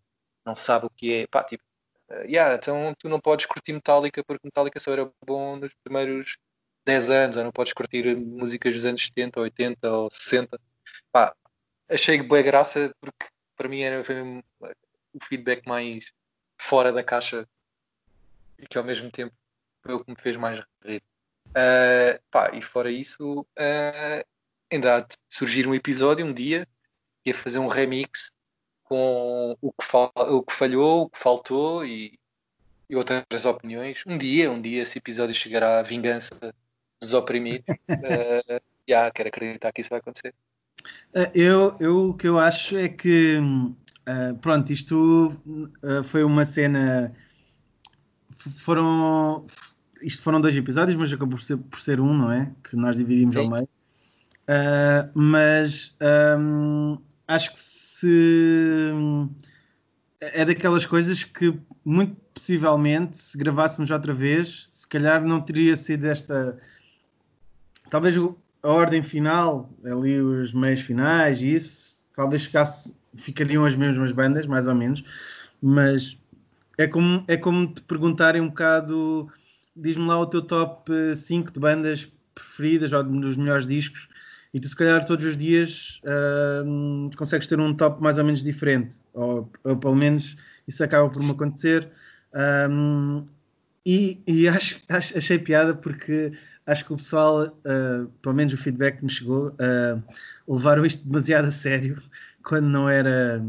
não 0.45 0.55
sabe 0.55 0.85
o 0.85 0.89
que 0.89 1.13
é. 1.13 1.27
Pá, 1.27 1.43
tipo, 1.43 1.63
uh, 2.11 2.23
yeah, 2.25 2.55
então 2.55 2.93
tu 2.97 3.09
não 3.09 3.19
podes 3.19 3.45
curtir 3.47 3.73
Metallica 3.73 4.23
porque 4.23 4.45
Metallica 4.45 4.79
só 4.79 4.91
era 4.91 5.11
bom 5.25 5.55
nos 5.55 5.73
primeiros 5.83 6.38
10 6.85 7.09
anos, 7.09 7.38
ou 7.38 7.43
não 7.43 7.51
podes 7.51 7.73
curtir 7.73 8.15
músicas 8.15 8.75
dos 8.75 8.85
anos 8.85 9.03
70, 9.05 9.39
80 9.39 9.91
ou 9.91 10.09
60. 10.11 10.59
Pá, 11.11 11.35
achei 11.89 12.21
boa 12.21 12.41
graça 12.41 12.93
porque 13.01 13.27
para 13.55 13.67
mim 13.69 13.81
era 13.81 14.03
foi 14.03 14.21
o 15.13 15.23
feedback 15.23 15.67
mais 15.67 16.13
fora 16.59 16.91
da 16.91 17.03
caixa 17.03 17.47
e 18.57 18.67
que 18.67 18.77
ao 18.77 18.83
mesmo 18.83 19.11
tempo 19.11 19.35
foi 19.83 19.95
o 19.95 20.03
que 20.03 20.11
me 20.11 20.17
fez 20.19 20.38
mais 20.38 20.61
rir. 20.83 21.03
Uh, 21.51 22.20
pá, 22.31 22.51
e 22.53 22.62
fora 22.62 22.89
isso, 22.89 23.41
uh, 23.41 24.25
ainda 24.72 24.96
há 24.96 25.00
de 25.00 25.15
surgir 25.29 25.67
um 25.67 25.75
episódio 25.75 26.25
um 26.25 26.34
dia 26.34 26.65
ia 27.25 27.34
fazer 27.34 27.60
um 27.60 27.67
remix 27.67 28.31
com 28.84 29.55
o 29.62 29.72
que, 29.72 29.86
o 30.17 30.43
que 30.43 30.53
falhou, 30.53 31.03
o 31.03 31.10
que 31.10 31.17
faltou 31.17 31.86
e, 31.86 32.17
e, 32.89 32.96
outras 32.96 33.46
opiniões. 33.46 34.03
Um 34.05 34.17
dia, 34.17 34.51
um 34.51 34.62
dia 34.62 34.81
esse 34.81 34.98
episódio 34.98 35.34
chegará 35.34 35.79
à 35.79 35.84
vingança 35.84 36.36
dos 37.00 37.13
oprimidos. 37.13 37.65
uh, 37.89 38.62
yeah, 38.89 39.12
quero 39.12 39.29
acreditar 39.29 39.72
que 39.72 39.81
isso 39.81 39.89
vai 39.89 40.00
acontecer. 40.00 40.34
Eu, 41.34 41.77
eu 41.79 42.10
o 42.10 42.13
que 42.15 42.27
eu 42.27 42.39
acho 42.39 42.75
é 42.77 42.89
que 42.89 43.38
uh, 43.38 44.36
pronto, 44.41 44.72
isto 44.72 45.29
uh, 45.84 46.03
foi 46.03 46.24
uma 46.24 46.43
cena 46.43 47.13
foram 48.39 49.46
isto 50.01 50.24
foram 50.24 50.41
dois 50.41 50.55
episódios, 50.55 50.96
mas 50.98 51.12
acabou 51.12 51.38
por 51.38 51.43
ser, 51.43 51.58
por 51.58 51.79
ser 51.79 52.00
um, 52.00 52.13
não 52.13 52.31
é? 52.31 52.51
Que 52.63 52.75
nós 52.75 52.98
dividimos 52.98 53.36
Sim. 53.36 53.41
ao 53.41 53.50
meio. 53.50 53.70
Uh, 54.43 55.10
mas 55.13 55.96
um, 56.39 56.98
acho 57.27 57.53
que 57.53 57.60
se 57.60 58.91
é 60.20 60.43
daquelas 60.43 60.86
coisas 60.86 61.24
que 61.24 61.58
muito 61.86 62.15
possivelmente 62.34 63.17
se 63.17 63.38
gravássemos 63.38 63.91
outra 63.91 64.13
vez, 64.13 64.67
se 64.72 64.88
calhar 64.88 65.24
não 65.24 65.41
teria 65.41 65.75
sido 65.75 66.05
esta 66.05 66.58
talvez 67.89 68.15
a 68.17 68.70
ordem 68.70 69.03
final, 69.03 69.70
ali 69.84 70.20
os 70.20 70.53
meios 70.53 70.81
finais 70.81 71.41
e 71.41 71.53
isso, 71.53 72.03
talvez 72.15 72.46
ficasse, 72.46 72.96
ficariam 73.15 73.65
as 73.65 73.75
mesmas 73.75 74.12
bandas, 74.12 74.48
mais 74.48 74.67
ou 74.67 74.74
menos, 74.74 75.03
mas 75.62 76.17
é 76.77 76.88
como, 76.88 77.24
é 77.27 77.38
como 77.38 77.67
te 77.67 77.81
perguntarem 77.81 78.41
um 78.41 78.48
bocado 78.48 79.29
diz-me 79.75 80.06
lá 80.06 80.20
o 80.20 80.25
teu 80.25 80.42
top 80.42 80.92
5 81.16 81.51
de 81.51 81.60
bandas 81.60 82.12
preferidas 82.34 82.94
ou 82.94 83.04
dos 83.04 83.38
melhores 83.38 83.68
discos 83.68 84.08
e 84.54 84.60
tu 84.60 84.68
se 84.68 84.75
calhar 84.75 85.06
todos 85.06 85.24
os 85.24 85.38
dias 85.38 86.01
uh, 86.04 87.16
consegues 87.16 87.48
ter 87.48 87.60
um 87.60 87.74
top 87.74 88.01
mais 88.01 88.18
ou 88.18 88.25
menos 88.25 88.44
diferente 88.44 88.98
ou, 89.13 89.50
ou 89.63 89.78
pelo 89.78 89.96
menos 89.96 90.36
isso 90.68 90.84
acaba 90.84 91.10
por 91.10 91.24
me 91.24 91.32
acontecer. 91.32 91.90
Um, 92.70 93.25
e, 93.86 94.22
e 94.28 94.48
acho, 94.50 94.82
acho, 94.90 95.18
achei 95.18 95.40
piada 95.40 95.74
porque 95.74 96.34
acho 96.66 96.86
que 96.86 96.94
o 96.94 96.98
pessoal, 96.98 97.46
uh, 97.46 98.08
pelo 98.22 98.36
menos 98.36 98.54
o 98.54 98.58
feedback 98.58 98.98
que 98.98 99.06
me 99.06 99.10
chegou, 99.10 99.50
uh, 99.50 100.04
levaram 100.48 100.86
isto 100.86 101.08
demasiado 101.08 101.46
a 101.48 101.51
sério 101.51 102.01
quando 102.44 102.68
não 102.68 102.90
era 102.90 103.44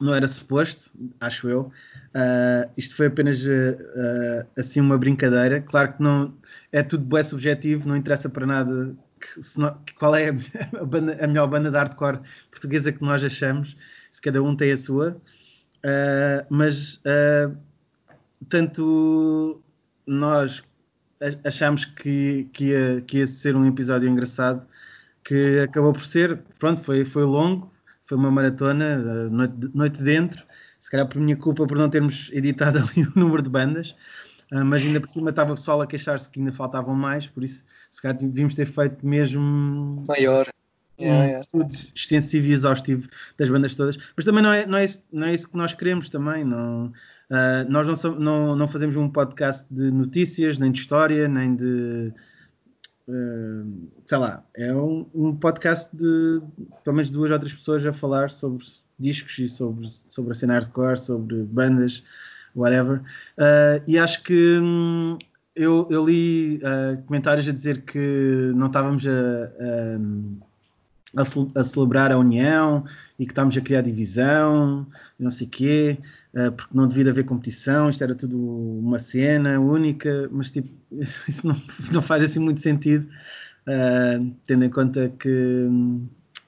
não 0.00 0.14
era 0.14 0.26
suposto, 0.26 0.90
acho 1.20 1.48
eu. 1.48 1.72
Uh, 2.14 2.70
isto 2.76 2.96
foi 2.96 3.06
apenas 3.06 3.44
uh, 3.44 4.46
assim 4.56 4.80
uma 4.80 4.96
brincadeira. 4.96 5.60
Claro 5.60 5.92
que 5.92 6.02
não 6.02 6.34
é 6.72 6.82
tudo 6.82 7.04
bem 7.04 7.22
subjetivo, 7.22 7.88
não 7.88 7.96
interessa 7.96 8.28
para 8.28 8.46
nada 8.46 8.96
que, 9.20 9.94
qual 9.94 10.16
é 10.16 10.30
a, 10.80 10.84
banda, 10.84 11.16
a, 11.22 11.26
melhor 11.26 11.46
banda 11.48 11.70
de 11.70 11.76
hardcore 11.76 12.20
portuguesa 12.50 12.90
que 12.90 13.02
nós 13.02 13.22
achamos, 13.22 13.76
se 14.10 14.22
cada 14.22 14.42
um 14.42 14.56
tem 14.56 14.72
a 14.72 14.76
sua. 14.76 15.20
Uh, 15.84 16.46
mas 16.48 17.00
tanto 18.48 19.62
nós 20.06 20.62
achamos 21.44 21.84
que, 21.84 22.48
que, 22.52 22.66
ia, 22.66 23.00
que 23.06 23.18
ia 23.18 23.26
ser 23.26 23.54
um 23.54 23.66
episódio 23.66 24.08
engraçado 24.08 24.66
que 25.22 25.60
acabou 25.60 25.92
por 25.92 26.04
ser, 26.04 26.38
pronto, 26.58 26.80
foi, 26.82 27.04
foi 27.04 27.24
longo, 27.24 27.69
foi 28.10 28.18
uma 28.18 28.30
maratona, 28.30 29.30
noite, 29.30 29.54
noite 29.72 30.02
dentro, 30.02 30.44
se 30.80 30.90
calhar 30.90 31.06
por 31.06 31.20
minha 31.20 31.36
culpa 31.36 31.64
por 31.64 31.78
não 31.78 31.88
termos 31.88 32.28
editado 32.34 32.78
ali 32.78 33.06
o 33.06 33.12
número 33.14 33.40
de 33.40 33.48
bandas, 33.48 33.94
uh, 34.50 34.64
mas 34.64 34.82
ainda 34.82 35.00
por 35.00 35.08
cima 35.08 35.30
estava 35.30 35.52
o 35.52 35.54
pessoal 35.54 35.80
a 35.80 35.86
queixar-se 35.86 36.28
que 36.28 36.40
ainda 36.40 36.50
faltavam 36.50 36.92
mais, 36.92 37.28
por 37.28 37.44
isso 37.44 37.64
se 37.88 38.02
calhar 38.02 38.18
devíamos 38.18 38.56
ter 38.56 38.66
feito 38.66 39.06
mesmo 39.06 40.02
maior. 40.08 40.48
um 40.98 41.04
yeah, 41.04 41.38
estudo 41.38 41.72
extensivo 41.94 42.48
e 42.48 42.52
exaustivo 42.52 43.08
das 43.38 43.48
bandas 43.48 43.76
todas, 43.76 43.96
mas 44.16 44.24
também 44.24 44.42
não 44.42 44.52
é, 44.52 44.66
não 44.66 44.78
é, 44.78 44.84
isso, 44.84 45.04
não 45.12 45.28
é 45.28 45.34
isso 45.34 45.48
que 45.48 45.56
nós 45.56 45.72
queremos 45.72 46.10
também, 46.10 46.42
não, 46.44 46.86
uh, 46.86 47.68
nós 47.68 47.86
não, 47.86 48.14
não, 48.18 48.56
não 48.56 48.66
fazemos 48.66 48.96
um 48.96 49.08
podcast 49.08 49.72
de 49.72 49.88
notícias, 49.92 50.58
nem 50.58 50.72
de 50.72 50.80
história, 50.80 51.28
nem 51.28 51.54
de 51.54 52.12
sei 54.06 54.18
lá, 54.18 54.44
é 54.54 54.72
um, 54.74 55.06
um, 55.14 55.34
podcast 55.34 55.94
de 55.96 56.40
pelo 56.84 56.96
menos 56.96 57.10
duas 57.10 57.30
ou 57.30 57.38
três 57.38 57.54
pessoas 57.54 57.84
a 57.86 57.92
falar 57.92 58.30
sobre 58.30 58.64
discos 58.98 59.38
e 59.38 59.48
sobre, 59.48 59.88
sobre 59.88 60.32
a 60.32 60.34
cena 60.34 60.54
hardcore, 60.54 60.98
sobre 60.98 61.42
bandas, 61.44 62.02
whatever. 62.54 63.00
Uh, 63.38 63.82
e 63.86 63.98
acho 63.98 64.22
que 64.22 64.58
hum, 64.58 65.18
eu, 65.54 65.86
eu, 65.90 66.04
li 66.04 66.58
uh, 66.58 67.02
comentários 67.06 67.48
a 67.48 67.52
dizer 67.52 67.82
que 67.82 68.52
não 68.54 68.66
estávamos 68.66 69.06
a, 69.06 69.10
a, 69.10 69.98
a, 71.16 71.64
celebrar 71.64 72.12
a 72.12 72.18
união 72.18 72.84
e 73.18 73.26
que 73.26 73.32
estávamos 73.32 73.56
a 73.56 73.60
criar 73.60 73.82
divisão, 73.82 74.86
não 75.18 75.30
sei 75.30 75.46
quê, 75.46 75.98
uh, 76.34 76.52
porque 76.52 76.76
não 76.76 76.86
devia 76.88 77.10
haver 77.10 77.24
competição, 77.24 77.88
isto 77.88 78.02
era 78.02 78.14
tudo 78.14 78.38
uma 78.38 78.98
cena 78.98 79.58
única, 79.58 80.28
mas 80.30 80.50
tipo, 80.50 80.68
isso 81.28 81.46
não, 81.46 81.56
não 81.92 82.02
faz 82.02 82.24
assim 82.24 82.38
muito 82.38 82.60
sentido, 82.60 83.08
uh, 83.66 84.36
tendo 84.46 84.64
em 84.64 84.70
conta 84.70 85.08
que 85.08 85.66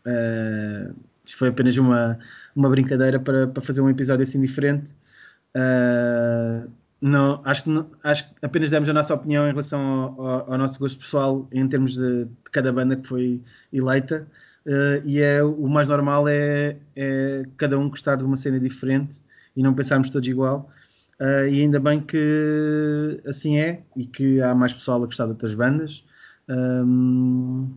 uh, 0.06 0.94
isto 1.24 1.38
foi 1.38 1.48
apenas 1.48 1.76
uma, 1.76 2.18
uma 2.54 2.68
brincadeira 2.68 3.18
para, 3.18 3.46
para 3.46 3.62
fazer 3.62 3.80
um 3.80 3.90
episódio 3.90 4.22
assim 4.22 4.40
diferente. 4.40 4.94
Uh, 5.56 6.70
não, 7.02 7.42
acho, 7.44 7.64
que, 7.64 7.70
acho 8.04 8.28
que 8.28 8.46
apenas 8.46 8.70
demos 8.70 8.88
a 8.88 8.92
nossa 8.92 9.12
opinião 9.12 9.44
em 9.44 9.50
relação 9.50 9.80
ao, 9.80 10.26
ao, 10.26 10.52
ao 10.52 10.58
nosso 10.58 10.78
gosto 10.78 10.98
pessoal 10.98 11.48
em 11.50 11.66
termos 11.68 11.94
de, 11.94 12.26
de, 12.26 12.30
cada 12.52 12.72
banda 12.72 12.96
que 12.96 13.08
foi 13.08 13.42
eleita. 13.72 14.26
Uh, 14.66 15.02
e 15.04 15.20
é 15.20 15.42
o 15.42 15.68
mais 15.68 15.88
normal 15.88 16.28
é, 16.28 16.76
é, 16.94 17.42
cada 17.56 17.76
um 17.76 17.90
gostar 17.90 18.16
de 18.16 18.24
uma 18.24 18.36
cena 18.36 18.60
diferente 18.60 19.20
e 19.56 19.62
não 19.62 19.74
pensarmos 19.74 20.10
todos 20.10 20.28
igual. 20.28 20.70
Uh, 21.20 21.46
e 21.48 21.60
ainda 21.60 21.78
bem 21.80 22.00
que 22.00 23.20
assim 23.26 23.58
é 23.58 23.82
e 23.96 24.06
que 24.06 24.40
há 24.40 24.54
mais 24.54 24.72
pessoal 24.72 25.02
a 25.02 25.06
gostar 25.06 25.24
de 25.24 25.30
outras 25.30 25.54
bandas. 25.54 26.04
Um, 26.48 27.72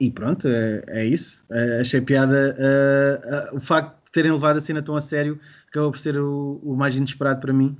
e 0.00 0.10
pronto, 0.10 0.48
é, 0.48 0.84
é 0.88 1.04
isso. 1.04 1.44
Uh, 1.50 1.80
achei 1.80 2.00
piada 2.00 2.56
o 3.52 3.60
facto 3.60 4.04
de 4.06 4.12
terem 4.12 4.32
levado 4.32 4.58
a 4.58 4.60
cena 4.60 4.82
tão 4.82 4.96
a 4.96 5.00
sério 5.00 5.40
acabou 5.68 5.90
por 5.90 5.98
ser 5.98 6.16
o, 6.18 6.60
o 6.62 6.76
mais 6.76 6.94
inesperado 6.94 7.40
para 7.40 7.52
mim. 7.52 7.76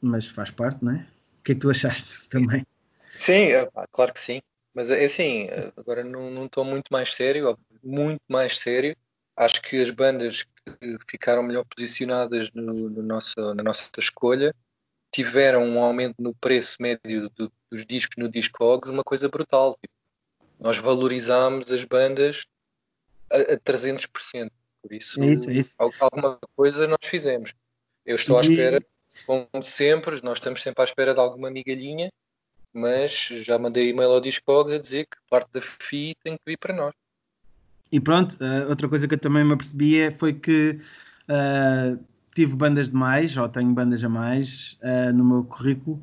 mas 0.00 0.26
faz 0.26 0.50
parte, 0.50 0.82
não 0.84 0.92
é? 0.92 1.06
O 1.40 1.42
que 1.44 1.52
é 1.52 1.54
que 1.54 1.60
tu 1.60 1.70
achaste 1.70 2.20
também? 2.30 2.66
Sim, 3.14 3.48
claro 3.92 4.12
que 4.12 4.20
sim. 4.20 4.40
Mas 4.74 4.90
é 4.90 5.04
assim, 5.04 5.46
agora 5.76 6.02
não 6.02 6.46
estou 6.46 6.64
muito 6.64 6.92
mais 6.92 7.14
sério, 7.14 7.56
muito 7.82 8.22
mais 8.28 8.58
sério. 8.58 8.96
Acho 9.36 9.62
que 9.62 9.80
as 9.80 9.90
bandas 9.90 10.42
que 10.42 10.98
ficaram 11.08 11.42
melhor 11.42 11.64
posicionadas 11.64 12.50
no, 12.52 12.90
no 12.90 13.02
nosso, 13.02 13.34
na 13.54 13.62
nossa 13.62 13.88
escolha 13.98 14.54
tiveram 15.12 15.64
um 15.64 15.80
aumento 15.80 16.16
no 16.18 16.34
preço 16.34 16.76
médio 16.80 17.30
do, 17.30 17.52
dos 17.70 17.86
discos 17.86 18.16
no 18.16 18.28
Discogs, 18.28 18.90
uma 18.90 19.04
coisa 19.04 19.28
brutal. 19.28 19.78
Tipo, 19.80 19.94
nós 20.58 20.76
valorizámos 20.78 21.70
as 21.70 21.84
bandas 21.84 22.44
a, 23.30 23.54
a 23.54 23.56
300%. 23.58 24.50
Por 24.82 24.92
isso, 24.92 25.22
isso, 25.24 25.50
isso, 25.50 25.74
alguma 25.78 26.38
coisa 26.56 26.86
nós 26.86 26.98
fizemos. 27.04 27.54
Eu 28.04 28.16
estou 28.16 28.36
à 28.36 28.40
espera, 28.42 28.84
como 29.24 29.62
sempre, 29.62 30.20
nós 30.22 30.38
estamos 30.38 30.60
sempre 30.60 30.82
à 30.82 30.84
espera 30.84 31.14
de 31.14 31.20
alguma 31.20 31.50
migalhinha, 31.50 32.12
mas 32.74 33.28
já 33.42 33.58
mandei 33.58 33.90
e-mail 33.90 34.10
ao 34.10 34.20
Discogs 34.20 34.74
a 34.74 34.78
dizer 34.78 35.04
que 35.04 35.16
parte 35.30 35.50
da 35.52 35.60
FI 35.60 36.16
tem 36.22 36.34
que 36.34 36.42
vir 36.44 36.58
para 36.58 36.74
nós. 36.74 36.92
E 37.92 38.00
pronto, 38.00 38.36
uh, 38.40 38.68
outra 38.68 38.88
coisa 38.88 39.06
que 39.06 39.14
eu 39.14 39.18
também 39.18 39.44
me 39.44 39.52
apercebi 39.52 40.00
é, 40.00 40.10
foi 40.10 40.32
que 40.32 40.80
uh, 41.28 42.04
tive 42.34 42.56
bandas 42.56 42.90
de 42.90 42.96
mais, 42.96 43.36
ou 43.36 43.48
tenho 43.48 43.72
bandas 43.72 44.02
a 44.02 44.08
mais 44.08 44.76
uh, 44.82 45.12
no 45.12 45.24
meu 45.24 45.44
currículo, 45.44 46.02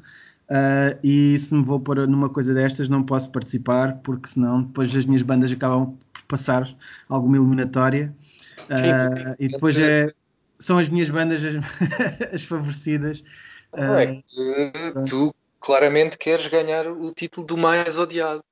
e 1.02 1.40
se 1.40 1.54
me 1.54 1.64
vou 1.64 1.80
pôr 1.80 2.06
numa 2.08 2.28
coisa 2.28 2.54
destas 2.54 2.90
não 2.90 3.04
posso 3.04 3.32
participar, 3.32 4.00
porque 4.04 4.28
senão 4.28 4.64
depois 4.64 4.94
as 4.94 5.06
minhas 5.06 5.22
bandas 5.22 5.50
acabam 5.50 5.98
por 6.12 6.24
passar 6.24 6.70
alguma 7.08 7.38
eliminatória. 7.38 8.14
Sim, 8.58 9.16
sim. 9.16 9.36
E 9.40 9.48
depois 9.48 9.80
é, 9.80 10.14
são 10.60 10.78
as 10.78 10.90
minhas 10.90 11.10
bandas 11.10 11.42
as, 11.46 11.56
as 12.36 12.44
favorecidas. 12.44 13.24
Não, 13.74 13.98
é 13.98 14.16
que 14.16 14.24
tu 15.10 15.34
claramente 15.62 16.18
queres 16.18 16.48
ganhar 16.48 16.88
o 16.88 17.14
título 17.14 17.46
do 17.46 17.58
mais 17.58 17.98
odiado. 17.98 18.44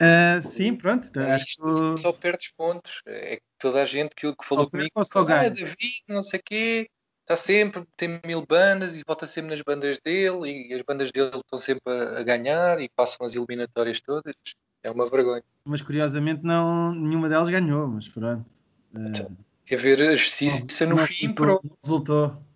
Uh, 0.00 0.40
sim, 0.42 0.74
pronto. 0.76 1.10
É, 1.18 1.32
acho 1.32 1.44
que 1.44 2.00
só 2.00 2.12
perdes 2.12 2.52
pontos. 2.56 3.02
É 3.06 3.36
que 3.36 3.42
toda 3.58 3.82
a 3.82 3.86
gente 3.86 4.14
que, 4.14 4.34
que 4.34 4.44
falou 4.46 4.70
comigo, 4.70 4.90
ah, 4.96 5.48
David, 5.48 5.76
não 6.08 6.22
sei 6.22 6.40
o 6.40 6.42
quê, 6.42 6.90
está 7.22 7.36
sempre, 7.36 7.84
tem 7.96 8.20
mil 8.24 8.44
bandas 8.46 8.98
e 8.98 9.04
vota 9.06 9.26
sempre 9.26 9.50
nas 9.50 9.62
bandas 9.62 9.98
dele 10.02 10.70
e 10.70 10.74
as 10.74 10.82
bandas 10.82 11.12
dele 11.12 11.30
estão 11.36 11.58
sempre 11.58 11.92
a, 11.92 12.20
a 12.20 12.22
ganhar 12.22 12.80
e 12.80 12.88
passam 12.88 13.26
as 13.26 13.34
eliminatórias 13.34 14.00
todas. 14.00 14.34
É 14.82 14.90
uma 14.90 15.08
vergonha. 15.08 15.44
Mas 15.64 15.82
curiosamente 15.82 16.42
não, 16.42 16.94
nenhuma 16.94 17.28
delas 17.28 17.50
ganhou, 17.50 17.86
mas 17.86 18.08
pronto. 18.08 18.46
Então, 18.94 19.36
quer 19.66 19.76
ver 19.76 20.00
a 20.00 20.16
justiça 20.16 20.86
no 20.86 20.96
não 20.96 21.06
fim, 21.06 21.26
resultou, 21.26 21.34
pronto. 21.34 21.66
não 21.66 21.76
resultou. 21.82 22.49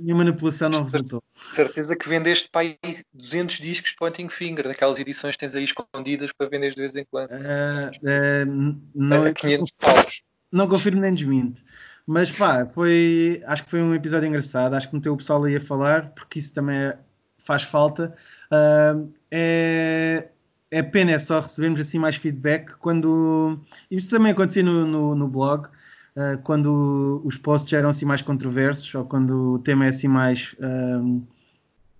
Nenhuma 0.00 0.24
manipulação 0.24 0.70
não 0.70 0.82
resultou. 0.82 1.22
Certeza 1.54 1.94
que 1.94 2.08
vendeste 2.08 2.48
para 2.50 2.62
aí 2.62 2.78
200 3.12 3.56
discos 3.58 3.90
de 3.90 3.96
Pointing 3.96 4.28
Finger, 4.28 4.66
daquelas 4.66 4.98
edições 4.98 5.34
que 5.34 5.40
tens 5.40 5.54
aí 5.54 5.64
escondidas 5.64 6.32
para 6.32 6.48
vender 6.48 6.70
de 6.74 6.80
vez 6.80 6.96
em 6.96 7.04
quando. 7.04 7.32
Eh, 7.32 7.90
eh, 8.04 8.44
não, 8.94 9.24
a 9.24 9.32
500 9.32 9.70
paus. 9.72 10.22
não 10.50 10.68
confirmo 10.68 11.00
nem 11.00 11.14
desminto. 11.14 11.62
Mas 12.06 12.30
pá, 12.30 12.66
foi, 12.66 13.42
acho 13.46 13.64
que 13.64 13.70
foi 13.70 13.82
um 13.82 13.94
episódio 13.94 14.26
engraçado. 14.26 14.74
Acho 14.74 14.88
que 14.88 14.94
meteu 14.94 15.12
o 15.12 15.16
pessoal 15.16 15.44
aí 15.44 15.56
a 15.56 15.60
falar, 15.60 16.10
porque 16.10 16.38
isso 16.38 16.52
também 16.52 16.76
é- 16.78 16.98
faz 17.38 17.62
falta. 17.62 18.14
Ah, 18.50 18.96
é, 19.30 20.28
é 20.70 20.82
pena 20.82 21.12
é 21.12 21.18
só 21.18 21.40
recebermos 21.40 21.80
assim 21.80 21.98
mais 21.98 22.16
feedback 22.16 22.72
quando. 22.78 23.60
Isto 23.90 24.10
também 24.10 24.32
acontecia 24.32 24.62
no, 24.62 24.86
no, 24.86 25.14
no 25.14 25.28
blog, 25.28 25.68
ah, 26.16 26.38
quando 26.42 27.20
os 27.24 27.36
posts 27.36 27.72
eram 27.72 27.88
assim 27.90 28.04
mais 28.04 28.22
controversos, 28.22 28.94
ou 28.94 29.04
quando 29.04 29.54
o 29.54 29.58
tema 29.58 29.86
é 29.86 29.88
assim 29.88 30.08
mais 30.08 30.54
ah, 30.60 31.02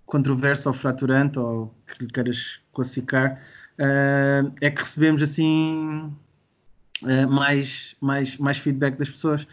controverso 0.05 0.69
ou 0.69 0.73
fraturante, 0.73 1.39
ou 1.39 1.73
que 1.87 2.03
lhe 2.03 2.11
queiras 2.11 2.61
classificar, 2.73 3.41
ah, 3.79 4.51
é 4.61 4.69
que 4.69 4.81
recebemos 4.81 5.21
assim 5.21 6.11
uh, 7.03 7.27
mais, 7.27 7.95
mais, 7.99 8.37
mais 8.37 8.57
feedback 8.57 8.95
das 8.97 9.09
pessoas. 9.09 9.43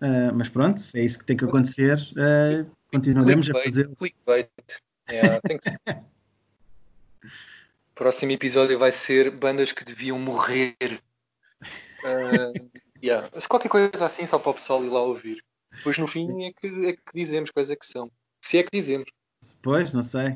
Uh, 0.00 0.32
mas 0.34 0.48
pronto, 0.48 0.80
é 0.94 1.00
isso 1.00 1.18
que 1.18 1.24
tem 1.24 1.36
que 1.36 1.44
acontecer. 1.44 1.98
Uh, 2.12 2.70
continuaremos 2.92 3.50
a 3.50 3.52
Clickbait, 3.52 3.64
fazer. 3.64 3.96
clickbait. 3.96 4.48
Yeah, 5.10 5.40
tem 5.40 5.58
que 5.58 5.64
ser. 5.64 5.78
Próximo 7.94 8.30
episódio 8.30 8.78
vai 8.78 8.92
ser 8.92 9.30
bandas 9.30 9.72
que 9.72 9.84
deviam 9.84 10.18
morrer. 10.18 10.76
Uh, 12.04 12.70
yeah. 13.02 13.28
Mas 13.34 13.46
Qualquer 13.46 13.68
coisa 13.68 14.04
assim, 14.04 14.26
só 14.26 14.38
para 14.38 14.50
o 14.50 14.54
pessoal 14.54 14.84
ir 14.84 14.88
lá 14.88 15.00
ouvir. 15.02 15.42
Depois 15.76 15.98
no 15.98 16.06
fim 16.06 16.44
é 16.44 16.52
que, 16.52 16.86
é 16.86 16.92
que 16.92 17.02
dizemos 17.14 17.50
quais 17.50 17.70
é 17.70 17.76
que 17.76 17.86
são. 17.86 18.10
Se 18.40 18.58
é 18.58 18.62
que 18.62 18.70
dizemos. 18.72 19.06
Depois, 19.42 19.92
não 19.92 20.02
sei. 20.02 20.30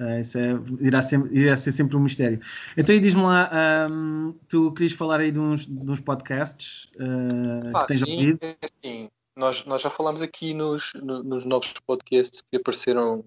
Uh, 0.00 0.20
isso 0.20 0.38
é, 0.38 0.50
irá, 0.80 1.02
ser, 1.02 1.20
irá 1.32 1.56
ser 1.56 1.72
sempre 1.72 1.96
um 1.96 2.00
mistério. 2.00 2.40
Então, 2.76 2.94
e 2.94 3.00
diz-me 3.00 3.22
lá, 3.22 3.50
um, 3.90 4.32
tu 4.48 4.72
querias 4.72 4.92
falar 4.92 5.20
aí 5.20 5.30
de 5.32 5.38
uns, 5.38 5.66
de 5.66 5.90
uns 5.90 6.00
podcasts 6.00 6.84
uh, 6.94 7.74
Ah, 7.74 7.80
que 7.82 7.88
tens 7.88 8.00
sim, 8.00 8.12
ouvido? 8.12 8.38
é 8.40 8.56
assim, 8.62 9.10
nós, 9.36 9.64
nós 9.66 9.82
já 9.82 9.90
falámos 9.90 10.22
aqui 10.22 10.54
nos, 10.54 10.92
no- 10.94 11.22
nos 11.22 11.44
novos 11.44 11.74
podcasts 11.86 12.40
que 12.40 12.56
apareceram 12.56 13.24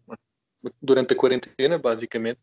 durante 0.81 1.13
a 1.13 1.15
quarentena, 1.15 1.77
basicamente, 1.77 2.39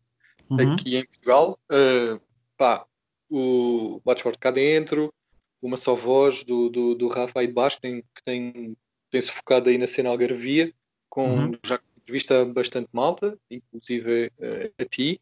Uhum. 0.49 0.73
aqui 0.73 0.95
em 0.97 1.05
Portugal. 1.05 1.59
Uh, 1.71 2.19
pá, 2.57 2.85
o 3.29 4.01
Watchword 4.05 4.37
cá 4.39 4.49
dentro, 4.51 5.13
uma 5.61 5.77
só 5.77 5.95
voz 5.95 6.43
do, 6.43 6.69
do, 6.69 6.95
do 6.95 7.07
Rafa 7.07 7.39
aí 7.39 7.47
de 7.47 7.53
baixo, 7.53 7.79
tem, 7.81 8.01
que 8.01 8.23
tem, 8.23 8.77
tem-se 9.09 9.31
focado 9.31 9.69
aí 9.69 9.77
na 9.77 9.87
cena 9.87 10.09
algarvia, 10.09 10.73
com 11.09 11.45
Uhum. 11.45 11.51
já 11.65 11.79
entrevista 11.97 12.43
bastante 12.45 12.89
malta, 12.91 13.37
inclusive 13.51 14.31
uh, 14.39 14.73
a 14.81 14.85
ti, 14.85 15.21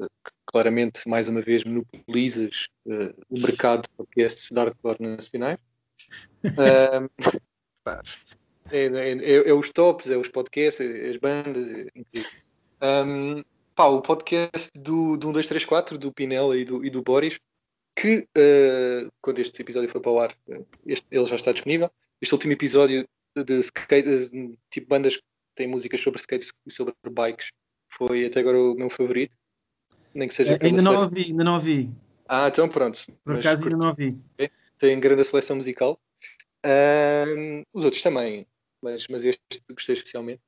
uh, 0.00 0.06
que 0.24 0.32
claramente, 0.44 1.08
mais 1.08 1.28
uma 1.28 1.40
vez, 1.40 1.64
monopolizas 1.64 2.68
uh, 2.86 3.14
o 3.28 3.38
mercado 3.40 3.82
de 3.82 3.88
podcasts 3.96 4.48
de 4.50 4.58
hardcore 4.58 4.96
nacionais. 5.00 5.58
É, 8.68 8.86
é- 8.86 9.12
é- 9.12 9.48
é 9.48 9.54
os 9.54 9.70
tops, 9.70 10.10
é 10.10 10.16
os 10.16 10.28
podcasts, 10.28 10.84
é 10.84 11.10
as 11.10 11.16
bandas, 11.18 11.72
é 11.72 11.86
incrível. 11.94 12.30
Um, 12.82 13.44
pá, 13.76 13.86
o 13.86 14.02
podcast 14.02 14.70
do, 14.74 15.16
do 15.16 15.28
1, 15.28 15.32
2, 15.32 15.46
3, 15.46 15.64
4, 15.64 15.96
do 15.96 16.12
Pinela 16.12 16.56
e 16.56 16.64
do, 16.64 16.84
e 16.84 16.90
do 16.90 17.00
Boris, 17.00 17.38
que 17.96 18.28
uh, 18.36 19.10
quando 19.22 19.38
este 19.38 19.60
episódio 19.62 19.88
foi 19.88 20.00
para 20.00 20.10
o 20.12 20.20
ar, 20.20 20.32
uh, 20.48 20.66
este- 20.86 21.06
ele 21.10 21.26
já 21.26 21.34
está 21.36 21.50
disponível. 21.52 21.90
Este 22.20 22.34
último 22.34 22.52
episódio 22.52 23.08
de 23.34 23.58
skate, 23.60 24.28
de, 24.30 24.58
tipo 24.70 24.86
bandas 24.88 25.16
que 25.16 25.22
têm 25.54 25.66
músicas 25.66 26.00
sobre 26.00 26.20
skates 26.20 26.52
e 26.66 26.70
sobre 26.70 26.94
bikes, 27.10 27.48
foi 27.90 28.26
até 28.26 28.40
agora 28.40 28.58
o 28.58 28.74
meu 28.74 28.90
favorito. 28.90 29.36
Nem 30.14 30.28
que 30.28 30.34
seja 30.34 30.54
Uh, 30.54 30.58
pela 30.58 30.70
ainda 30.70 30.82
não 30.82 30.92
seleção. 30.96 31.08
ouvi, 31.08 31.30
ainda 31.30 31.44
não 31.44 31.54
ouvi. 31.54 31.90
Ah, 32.28 32.48
então 32.48 32.68
pronto. 32.68 32.98
Por 33.24 33.36
acaso 33.38 33.64
ainda 33.64 33.76
não 33.76 33.88
ouvi. 33.88 34.16
tem 34.78 34.98
grande 35.00 35.24
seleção 35.24 35.56
musical. 35.56 35.98
Ahm, 36.64 37.62
os 37.72 37.84
outros 37.84 38.02
também, 38.02 38.46
mas, 38.82 39.06
mas 39.08 39.24
este 39.24 39.40
gostei 39.70 39.94
especialmente. 39.94 40.40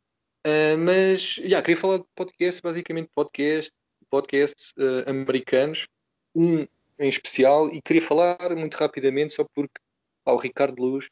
Ah, 0.45 0.77
mas, 0.79 1.35
já, 1.45 1.61
queria 1.63 1.77
falar 1.81 1.99
de 1.99 2.05
podcast, 2.15 2.61
basicamente 2.63 3.09
podcast, 3.15 3.71
podcasts 4.11 4.75
ah, 4.79 5.11
americanos, 5.11 5.87
um 6.35 6.67
em 6.99 7.09
especial, 7.09 7.73
e 7.73 7.81
queria 7.81 8.03
falar 8.03 8.37
muito 8.57 8.75
rapidamente, 8.77 9.33
só 9.33 9.45
porque 9.55 9.81
pá, 10.25 10.33
o 10.33 10.37
Ricardo 10.37 10.83
Luz 10.83 11.09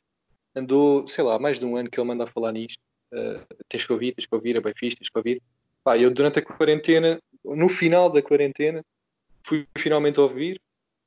andou, 0.55 1.07
sei 1.07 1.23
lá, 1.23 1.39
mais 1.39 1.59
de 1.59 1.67
um 1.67 1.77
ano 1.77 1.91
que 1.91 2.01
ele 2.01 2.09
manda 2.09 2.25
a 2.25 2.27
falar 2.27 2.53
nisto. 2.53 2.81
Ah, 3.13 3.45
tens 3.69 3.85
que 3.85 3.93
ouvir, 3.93 4.15
tens 4.15 4.27
que 4.27 4.35
ouvir, 4.35 4.57
é 4.57 4.61
bem 4.61 4.73
fixe, 4.77 4.97
tens 4.97 5.11
que 5.11 5.19
ouvir. 5.19 5.43
Pá, 5.85 5.97
eu 5.97 6.11
durante 6.11 6.39
a 6.39 6.43
quarentena, 6.43 7.21
no 7.45 7.69
final 7.69 8.11
da 8.11 8.23
quarentena, 8.23 8.85
fui 9.45 9.67
finalmente 9.79 10.19
ouvir. 10.21 10.57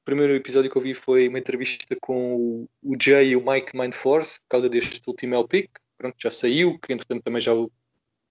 O 0.02 0.06
primeiro 0.06 0.34
episódio 0.34 0.72
que 0.72 0.78
eu 0.78 0.82
vi 0.82 0.94
foi 0.94 1.28
uma 1.28 1.40
entrevista 1.40 1.96
com 2.02 2.68
o, 2.82 2.96
Jay 3.00 3.32
e 3.32 3.36
o 3.36 3.46
Mike 3.46 3.78
Mindforce, 3.78 4.40
por 4.42 4.50
causa 4.50 4.70
deste 4.70 5.02
último 5.08 5.36
LP, 5.36 5.64
que 5.64 5.80
pronto, 5.98 6.16
já 6.18 6.32
saiu, 6.32 6.80
que 6.80 6.94
entretanto 6.94 7.22
também 7.22 7.42
já, 7.42 7.52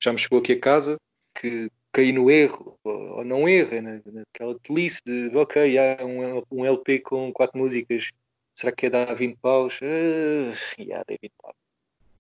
já 0.03 0.13
me 0.13 0.19
chegou 0.19 0.39
aqui 0.39 0.53
a 0.53 0.61
casa, 0.61 0.97
que 1.35 1.71
caí 1.99 2.13
no 2.13 2.31
erro, 2.31 2.79
ou, 2.85 3.25
não 3.25 3.49
erro, 3.49 3.83
na, 3.83 4.01
naquela 4.07 4.57
tolice 4.61 5.03
de 5.05 5.37
ok, 5.37 5.77
há 5.77 6.05
um, 6.05 6.43
um 6.49 6.65
LP 6.65 7.01
com 7.01 7.33
quatro 7.33 7.59
músicas, 7.59 8.11
será 8.55 8.71
que 8.71 8.87
é 8.87 8.91
dar 8.91 9.13
20 9.15 9.37
paus? 9.39 9.81
Uh, 9.81 10.55
yeah, 10.81 11.03
dei 11.09 11.19
20 11.21 11.33
paus. 11.43 11.55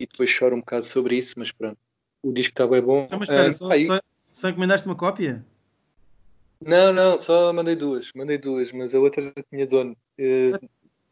E 0.00 0.06
depois 0.06 0.30
choro 0.30 0.56
um 0.56 0.60
bocado 0.60 0.84
sobre 0.84 1.16
isso, 1.16 1.34
mas 1.36 1.52
pronto. 1.52 1.78
O 2.24 2.32
disco 2.32 2.52
está 2.52 2.66
bem 2.66 2.82
bom. 2.82 3.04
Então, 3.04 3.20
mas 3.20 3.28
espera, 3.28 3.48
Ah, 3.48 3.52
só, 3.52 3.70
aí- 3.70 3.86
só, 3.86 4.00
só 4.32 4.48
encomendaste 4.48 4.86
uma 4.88 4.96
cópia? 4.96 5.46
Não, 6.60 6.92
não, 6.92 7.20
só 7.20 7.52
mandei 7.52 7.76
duas, 7.76 8.10
mandei 8.16 8.36
duas, 8.36 8.72
mas 8.72 8.92
a 8.96 8.98
outra 8.98 9.32
tinha 9.48 9.64
dono. 9.64 9.96
Uh, 10.18 10.56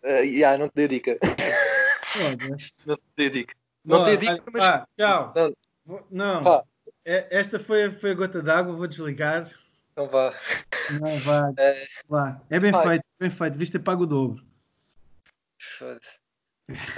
uh, 0.02 0.24
yeah, 0.24 0.58
não 0.58 0.68
te 0.68 0.74
dei 0.74 0.88
dica. 0.88 1.16
Foda-se. 2.02 2.82
Não 2.88 2.96
te 2.96 3.02
dei 3.16 3.30
dica. 3.30 3.54
Não 3.84 4.04
te 4.04 4.16
dei 4.16 4.26
Boa, 4.26 4.34
dica, 4.38 4.50
mas. 4.52 4.64
pá, 4.64 4.88
tchau. 4.98 5.32
Não. 5.36 6.02
Não, 6.10 6.42
Pá. 6.42 6.64
É- 7.08 7.28
esta 7.30 7.60
foi, 7.60 7.88
foi 7.92 8.10
a 8.10 8.14
gota 8.14 8.42
d'água, 8.42 8.74
vou 8.74 8.88
desligar. 8.88 9.48
Não 9.96 10.08
vá. 10.08 10.34
Não, 11.00 11.16
vá, 11.20 11.52
É. 11.56 11.86
vá. 12.08 12.42
É 12.50 12.58
bem 12.58 12.72
Vai. 12.72 12.86
feito, 12.88 13.04
bem 13.18 13.30
feito. 13.30 13.56
Viste, 13.56 13.78
pago 13.78 14.02
o 14.02 14.06
dobro. 14.06 14.44
Foda-se. 15.58 16.18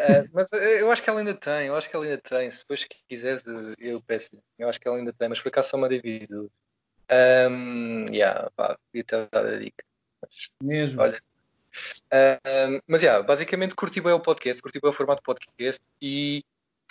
Eh, 0.00 0.24
mas 0.32 0.50
eh, 0.54 0.80
eu 0.80 0.90
acho 0.90 1.02
que 1.02 1.10
ela 1.10 1.18
ainda 1.18 1.34
tem, 1.34 1.66
eu 1.66 1.76
acho 1.76 1.90
que 1.90 1.94
ela 1.94 2.06
ainda 2.06 2.16
tem. 2.18 2.50
Se 2.50 2.60
depois 2.60 2.86
quiseres, 3.06 3.44
eu 3.78 4.00
peço. 4.00 4.30
Eu 4.58 4.66
acho 4.68 4.80
que 4.80 4.88
ela 4.88 4.96
ainda 4.96 5.12
tem, 5.12 5.28
mas 5.28 5.42
por 5.42 5.48
acaso 5.50 5.68
só 5.68 5.76
mandei 5.76 6.00
vídeo. 6.00 6.50
Um, 7.50 8.06
yeah, 8.10 8.50
pá, 8.56 8.78
devia 8.92 9.04
ter 9.04 9.28
dado 9.30 9.46
a 9.48 9.58
dica. 9.58 9.84
Mas, 10.22 10.50
Mesmo. 10.62 11.02
Olha. 11.02 11.20
Um, 12.12 12.80
mas 12.86 13.02
yeah, 13.02 13.22
basicamente 13.22 13.74
curti 13.74 14.00
bem 14.00 14.12
o 14.14 14.20
podcast, 14.20 14.62
curti 14.62 14.80
bem 14.80 14.90
o 14.90 14.94
formato 14.94 15.22
podcast 15.22 15.86
e 16.00 16.42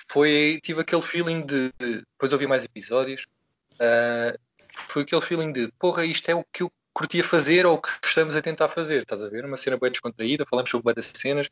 foi, 0.10 0.60
tive 0.64 0.82
aquele 0.82 1.02
feeling 1.02 1.46
de, 1.46 1.72
de- 1.80 2.02
depois 2.14 2.34
ouvi 2.34 2.48
mais 2.48 2.64
episódios, 2.64 3.26
uh, 3.74 4.38
foi 4.74 5.04
aquele 5.04 5.22
feeling 5.22 5.52
de 5.52 5.72
porra, 5.80 6.06
isto 6.06 6.30
é 6.30 6.36
o 6.36 6.44
que 6.52 6.64
eu 6.64 6.72
curtia 6.94 7.24
fazer 7.24 7.66
ou 7.66 7.76
o 7.76 7.82
que 7.82 7.90
estamos 8.04 8.36
a 8.36 8.42
tentar 8.42 8.70
fazer, 8.70 9.02
estás 9.02 9.24
a 9.24 9.30
ver? 9.30 9.46
Uma 9.46 9.58
cena 9.58 9.78
bem 9.78 9.92
descontraída, 9.92 10.46
falamos 10.50 10.70
sobre 10.72 10.86
várias 10.86 11.12
cenas, 11.16 11.48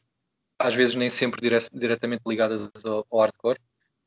às 0.59 0.73
vezes 0.73 0.95
nem 0.95 1.09
sempre 1.09 1.41
dire- 1.41 1.69
diretamente 1.73 2.23
ligadas 2.25 2.69
ao, 2.85 3.05
ao 3.11 3.19
hardcore. 3.19 3.59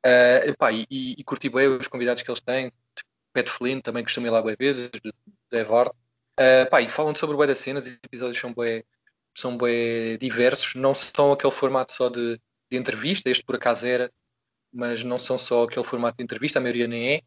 Uh, 0.05 0.49
epá, 0.51 0.73
e, 0.73 0.87
e, 0.91 1.13
e 1.19 1.25
curti 1.25 1.49
bem 1.49 1.69
os 1.69 1.89
convidados 1.89 2.23
que 2.23 2.31
eles 2.31 2.41
têm, 2.41 2.73
tipo, 2.95 3.09
Pat 3.33 3.49
Flynn 3.49 3.81
também 3.81 4.03
costumo 4.03 4.27
ir 4.27 4.31
lá 4.31 4.41
bem 4.43 4.57
vezes, 4.59 4.89
de 4.91 5.13
Evard. 5.53 5.91
Uh, 6.39 6.69
pá, 6.71 6.81
e 6.81 6.89
falam 6.89 7.15
sobre 7.15 7.37
bué 7.37 7.47
das 7.47 7.59
cenas, 7.59 7.87
os 7.87 7.93
episódios 8.05 8.39
são 8.39 8.55
bem, 8.55 8.85
são 9.37 9.57
bem 9.57 10.17
diversos, 10.19 10.75
não 10.75 10.95
são 10.95 11.33
aquele 11.33 11.53
formato 11.53 11.93
só 11.93 12.09
de, 12.09 12.41
de 12.71 12.77
entrevista, 12.77 13.29
este 13.29 13.45
por 13.45 13.57
acaso 13.57 13.87
era, 13.87 14.11
mas 14.73 15.05
não 15.05 15.19
são 15.19 15.39
só 15.39 15.65
aquele 15.65 15.85
formato 15.85 16.19
de 16.19 16.25
entrevista, 16.25 16.59
a 16.59 16.63
maioria 16.63 16.87
nem 16.87 17.15
é. 17.17 17.23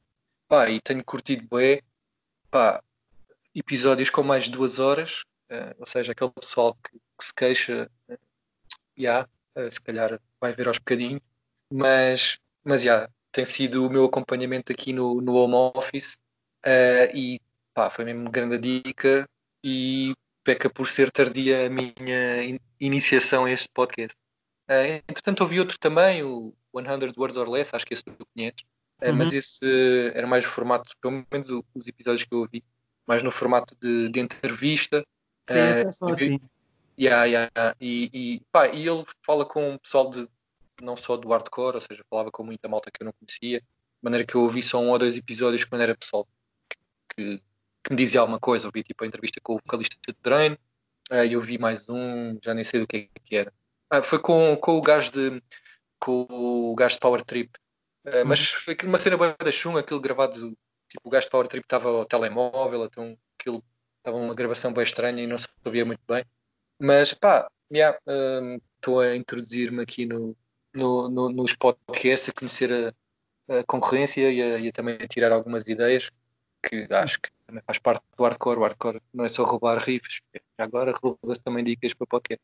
Pá, 0.48 0.70
e 0.70 0.82
tenho 0.82 1.04
curtido 1.04 1.48
bem, 1.50 1.82
pá, 2.50 2.84
episódios 3.56 4.10
com 4.10 4.24
mais 4.24 4.46
de 4.46 4.52
duas 4.52 4.80
horas, 4.80 5.24
uh, 5.50 5.76
ou 5.80 5.86
seja, 5.86 6.12
aquele 6.12 6.32
pessoal 6.32 6.76
que, 6.76 6.92
que 6.92 7.26
se 7.26 7.34
queixa, 7.34 7.90
uh, 8.10 8.18
já, 8.98 9.28
uh, 9.56 9.72
se 9.72 9.82
calhar 9.82 10.20
vai 10.40 10.54
ver 10.54 10.68
aos 10.68 10.78
bocadinhos, 10.78 11.22
mas, 11.72 12.38
mas 12.64 12.82
já, 12.84 13.10
tem 13.32 13.46
sido 13.46 13.86
o 13.86 13.90
meu 13.90 14.06
acompanhamento 14.06 14.72
aqui 14.72 14.92
no, 14.92 15.22
no 15.22 15.36
home 15.36 15.56
office 15.76 16.16
uh, 16.66 17.16
e 17.16 17.40
pá, 17.74 17.90
foi 17.90 18.06
mesmo 18.06 18.30
grande 18.30 18.58
dica 18.58 19.28
e 19.64 20.14
peca 20.44 20.70
por 20.70 20.90
ser 20.90 21.12
tardia 21.12 21.68
a 21.68 21.70
minha 21.70 22.44
in- 22.44 22.60
iniciação 22.80 23.46
a 23.46 23.52
este 23.52 23.70
podcast. 23.74 24.18
Uh, 24.72 25.04
entretanto, 25.10 25.42
ouvi 25.42 25.60
outro 25.60 25.78
também, 25.78 26.24
o 26.24 26.54
100 26.74 27.12
Words 27.18 27.36
or 27.36 27.50
Less, 27.50 27.76
acho 27.76 27.86
que 27.86 27.94
esse 27.94 28.04
tu 28.04 28.26
conheces, 28.34 28.62
uh, 29.02 29.10
uhum. 29.10 29.16
mas 29.18 29.34
esse 29.34 29.66
uh, 29.66 30.18
era 30.18 30.26
mais 30.26 30.46
o 30.46 30.48
formato, 30.48 30.96
pelo 31.02 31.26
menos 31.30 31.50
os 31.50 31.88
episódios 31.88 32.24
que 32.24 32.34
eu 32.34 32.40
ouvi, 32.40 32.64
mais 33.06 33.22
no 33.22 33.32
formato 33.32 33.76
de, 33.82 34.08
de 34.08 34.20
entrevista. 34.22 35.06
Sim, 35.50 35.58
é 35.58 35.92
só 35.92 36.06
assim. 36.06 36.40
Yeah, 36.98 37.26
yeah, 37.26 37.76
e, 37.82 38.10
e, 38.14 38.42
pá, 38.50 38.68
e 38.68 38.88
ele 38.88 39.04
fala 39.26 39.44
com 39.44 39.76
o 39.76 39.80
pessoal 39.80 40.10
de 40.10 40.26
não 40.82 40.96
só 40.96 41.18
do 41.18 41.30
hardcore, 41.30 41.76
ou 41.76 41.82
seja, 41.82 42.06
falava 42.10 42.32
com 42.32 42.44
muita 42.44 42.70
malta 42.70 42.90
que 42.92 43.04
eu 43.04 43.06
não 43.06 43.14
conhecia, 43.14 43.60
de 43.60 43.66
maneira 44.02 44.26
que 44.26 44.36
eu 44.36 44.42
ouvi 44.42 44.64
só 44.64 44.80
um 44.80 44.90
ou 44.90 45.00
dois 45.00 45.18
episódios 45.18 45.66
quando 45.66 45.82
era 45.82 45.96
pessoal 45.96 46.26
que, 47.10 47.42
que 47.84 47.92
me 47.92 47.96
dizia 47.98 48.22
alguma 48.22 48.40
coisa. 48.40 48.68
Ouvi 48.68 48.84
tipo 48.84 49.04
a 49.04 49.08
entrevista 49.08 49.42
com 49.42 49.56
o 49.56 49.58
vocalista 49.58 49.98
de 50.08 50.16
Drain, 50.22 50.54
uh, 51.12 51.26
e 51.28 51.34
eu 51.34 51.42
vi 51.42 51.58
mais 51.58 51.90
um, 51.90 52.38
já 52.42 52.54
nem 52.54 52.64
sei 52.64 52.80
do 52.80 52.88
que, 52.88 53.10
é 53.14 53.20
que 53.24 53.36
era. 53.36 53.54
Ah, 53.92 54.02
foi 54.02 54.20
com, 54.20 54.56
com 54.56 54.78
o 54.78 54.82
gajo 54.82 55.12
de 55.12 55.44
com 56.00 56.26
o 56.30 56.74
gajo 56.76 56.96
de 56.96 57.00
Power 57.02 57.22
Trip. 57.22 57.52
Uh, 58.06 58.26
mas 58.26 58.50
foi 58.50 58.76
uma 58.84 58.98
cena 58.98 59.18
boa 59.18 59.36
da 59.38 59.52
chunga, 59.52 59.82
aquilo 59.82 60.00
gravado, 60.00 60.58
tipo, 60.90 61.08
o 61.08 61.10
gajo 61.10 61.26
de 61.26 61.32
Power 61.32 61.48
Trip 61.48 61.66
estava 61.66 61.90
ao 61.90 62.06
telemóvel, 62.06 62.86
então 62.86 63.16
aquilo 63.38 63.64
estava 63.98 64.18
uma 64.18 64.34
gravação 64.34 64.74
bem 64.74 64.84
estranha 64.84 65.22
e 65.22 65.28
não 65.28 65.38
se 65.38 65.48
ouvia 65.64 65.86
muito 65.86 66.02
bem. 66.08 66.26
Mas 66.80 67.14
pá, 67.14 67.48
estou 67.70 69.02
yeah, 69.02 69.14
a 69.14 69.16
introduzir-me 69.16 69.84
aqui 69.84 70.06
no, 70.06 70.36
no, 70.74 71.10
no, 71.10 71.30
nos 71.30 71.54
podcasts, 71.54 72.30
a 72.30 72.34
conhecer 72.34 72.72
a, 73.50 73.60
a 73.60 73.64
concorrência 73.66 74.32
e 74.32 74.42
a, 74.42 74.58
e 74.58 74.70
a 74.70 74.72
também 74.72 74.96
a 74.96 75.08
tirar 75.08 75.34
algumas 75.34 75.68
ideias 75.68 76.10
que 76.64 76.88
acho 76.90 77.20
que 77.22 77.30
também 77.46 77.62
faz 77.68 77.78
parte 77.78 78.04
do 78.18 78.24
hardcore. 78.24 78.60
O 78.60 78.64
hardcore 78.64 79.02
não 79.14 79.26
é 79.26 79.30
só 79.30 79.44
roubar 79.44 79.78
riffs, 79.80 80.22
agora 80.58 80.94
rouba-se 80.94 81.42
também 81.42 81.64
dicas 81.64 81.94
para 81.94 82.08
podcast. 82.08 82.42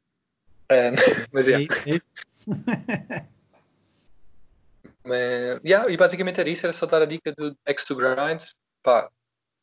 Um, 0.71 0.93
mas 1.31 1.47
é. 1.47 1.61
isso, 1.61 2.05
mas, 5.03 5.61
yeah, 5.65 5.89
e 5.89 5.95
basicamente 5.95 6.39
era 6.39 6.49
isso, 6.49 6.65
era 6.65 6.73
só 6.73 6.85
dar 6.85 7.01
a 7.01 7.05
dica 7.05 7.31
do 7.31 7.55
X2 7.65 7.95
Grind. 7.95 8.43
Pá, 8.83 9.09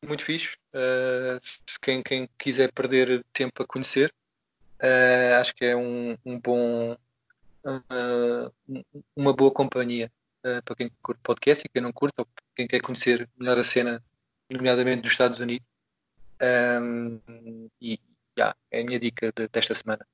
muito 0.05 0.23
fixe. 0.23 0.55
Uh, 0.73 1.39
quem, 1.81 2.01
quem 2.01 2.29
quiser 2.37 2.71
perder 2.71 3.23
tempo 3.31 3.61
a 3.61 3.67
conhecer, 3.67 4.13
uh, 4.81 5.39
acho 5.39 5.53
que 5.55 5.65
é 5.65 5.75
um, 5.75 6.17
um 6.25 6.39
bom 6.39 6.97
uma 9.15 9.33
boa 9.33 9.49
companhia 9.51 10.11
para 10.63 10.75
quem 10.75 10.91
curte 11.01 11.19
podcast 11.23 11.65
e 11.65 11.69
quem 11.69 11.81
não 11.81 11.91
curte, 11.91 12.13
ou 12.19 12.27
quem 12.55 12.67
quer 12.67 12.79
conhecer 12.79 13.27
melhor 13.35 13.57
a 13.57 13.63
cena, 13.63 14.03
nomeadamente 14.47 15.01
dos 15.01 15.11
Estados 15.11 15.39
Unidos. 15.39 15.65
Um, 16.39 17.19
e 17.81 17.99
yeah, 18.37 18.55
é 18.69 18.81
a 18.81 18.85
minha 18.85 18.99
dica 18.99 19.31
de, 19.31 19.47
desta 19.47 19.73
semana. 19.73 20.05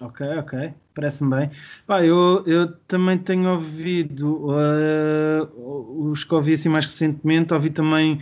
Ok, 0.00 0.26
ok, 0.38 0.74
parece-me 0.94 1.30
bem. 1.30 1.50
Pá, 1.86 2.02
eu, 2.04 2.42
eu 2.46 2.72
também 2.86 3.18
tenho 3.18 3.50
ouvido 3.50 4.46
uh, 4.46 6.10
os 6.10 6.24
que 6.24 6.34
ouvi 6.34 6.54
assim 6.54 6.70
mais 6.70 6.86
recentemente, 6.86 7.52
ouvi 7.52 7.68
também 7.68 8.18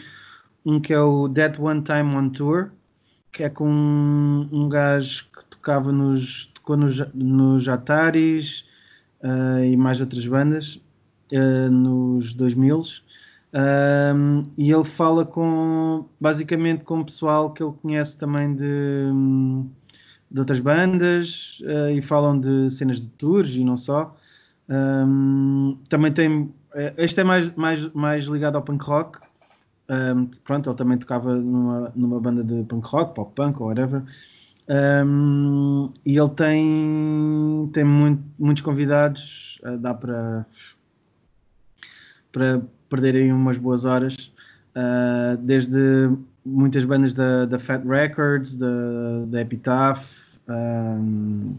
um 0.64 0.80
que 0.80 0.92
é 0.92 1.00
o 1.00 1.28
Dead 1.28 1.56
One 1.58 1.82
Time 1.82 2.16
on 2.16 2.30
Tour, 2.30 2.70
que 3.30 3.44
é 3.44 3.48
com 3.48 3.68
um, 3.68 4.48
um 4.50 4.68
gajo 4.68 5.26
que 5.26 5.44
tocava 5.44 5.92
nos, 5.92 6.46
tocou 6.46 6.76
nos, 6.76 6.98
nos 7.14 7.68
Ataris 7.68 8.64
uh, 9.22 9.62
e 9.64 9.76
mais 9.76 10.00
outras 10.00 10.26
bandas 10.26 10.82
uh, 11.32 11.70
nos 11.70 12.34
2000 12.34 12.82
um, 13.54 14.42
e 14.58 14.70
ele 14.70 14.84
fala 14.84 15.24
com 15.24 16.06
basicamente 16.20 16.84
com 16.84 17.00
o 17.00 17.04
pessoal 17.04 17.50
que 17.52 17.62
ele 17.62 17.72
conhece 17.80 18.18
também 18.18 18.54
de 18.54 18.64
um, 19.10 19.70
de 20.30 20.40
outras 20.40 20.60
bandas 20.60 21.60
uh, 21.62 21.90
e 21.90 22.02
falam 22.02 22.38
de 22.38 22.70
cenas 22.70 23.00
de 23.00 23.08
tours 23.08 23.56
e 23.56 23.64
não 23.64 23.76
só. 23.76 24.16
Um, 24.68 25.78
também 25.88 26.12
tem. 26.12 26.52
Eh, 26.74 26.94
este 26.98 27.20
é 27.20 27.24
mais, 27.24 27.50
mais, 27.54 27.90
mais 27.92 28.24
ligado 28.24 28.56
ao 28.56 28.62
punk 28.62 28.84
rock. 28.84 29.18
Um, 29.90 30.26
pronto, 30.44 30.68
ele 30.68 30.76
também 30.76 30.98
tocava 30.98 31.34
numa, 31.34 31.92
numa 31.96 32.20
banda 32.20 32.44
de 32.44 32.62
punk 32.64 32.86
rock, 32.88 33.14
pop 33.14 33.32
punk 33.34 33.60
ou 33.60 33.68
whatever. 33.68 34.02
Um, 34.68 35.90
e 36.04 36.18
ele 36.18 36.28
tem, 36.28 37.70
tem 37.72 37.84
muito, 37.84 38.22
muitos 38.38 38.62
convidados, 38.62 39.58
uh, 39.64 39.78
dá 39.78 39.94
para, 39.94 40.46
para 42.30 42.60
perderem 42.90 43.32
umas 43.32 43.56
boas 43.56 43.86
horas, 43.86 44.30
uh, 44.76 45.38
desde 45.38 46.10
muitas 46.48 46.84
bandas 46.84 47.14
da, 47.14 47.46
da 47.46 47.58
Fat 47.58 47.84
Records, 47.84 48.56
da, 48.56 49.24
da 49.26 49.40
Epitaph. 49.40 50.38
Um, 50.48 51.54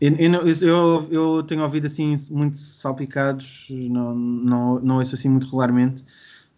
eu, 0.00 0.48
eu, 0.62 1.08
eu, 1.10 1.42
tenho 1.42 1.62
ouvido 1.62 1.86
assim 1.86 2.16
muito 2.30 2.56
salpicados, 2.56 3.68
não, 3.70 4.14
não, 4.14 4.80
não 4.80 4.96
ouço 4.96 5.14
assim 5.14 5.28
muito 5.28 5.44
regularmente, 5.44 6.04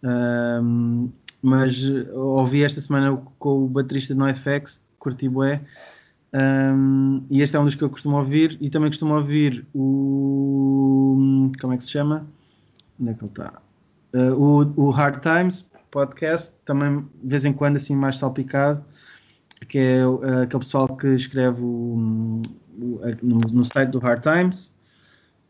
um, 0.01 1.09
mas 1.41 1.83
ouvi 2.13 2.63
esta 2.63 2.79
semana 2.79 3.21
com 3.37 3.65
o 3.65 3.67
baterista 3.67 4.15
no 4.15 4.25
FX, 4.33 4.81
curti 4.97 5.27
bué, 5.27 5.61
um, 6.33 7.21
e 7.29 7.41
este 7.41 7.57
é 7.57 7.59
um 7.59 7.65
dos 7.65 7.75
que 7.75 7.83
eu 7.83 7.89
costumo 7.89 8.17
ouvir, 8.17 8.57
e 8.61 8.69
também 8.69 8.89
costumo 8.89 9.13
ouvir 9.13 9.65
o. 9.75 11.51
Como 11.59 11.73
é 11.73 11.77
que 11.77 11.83
se 11.83 11.91
chama? 11.91 12.25
Onde 12.99 13.11
é 13.11 13.13
que 13.13 13.23
ele 13.23 13.31
está? 13.31 13.61
Uh, 14.15 14.73
o, 14.77 14.85
o 14.87 14.89
Hard 14.89 15.21
Times, 15.21 15.65
podcast, 15.93 16.55
também 16.65 17.07
de 17.23 17.29
vez 17.29 17.45
em 17.45 17.53
quando 17.53 17.77
assim 17.77 17.95
mais 17.95 18.17
salpicado, 18.17 18.83
que 19.69 19.77
é 19.77 20.05
uh, 20.05 20.41
aquele 20.41 20.63
pessoal 20.63 20.97
que 20.97 21.07
escreve 21.07 21.61
o, 21.61 22.41
o, 22.77 23.01
no, 23.21 23.37
no, 23.51 23.63
site 23.63 23.91
do 23.91 23.99
Hard 23.99 24.21
Times, 24.21 24.73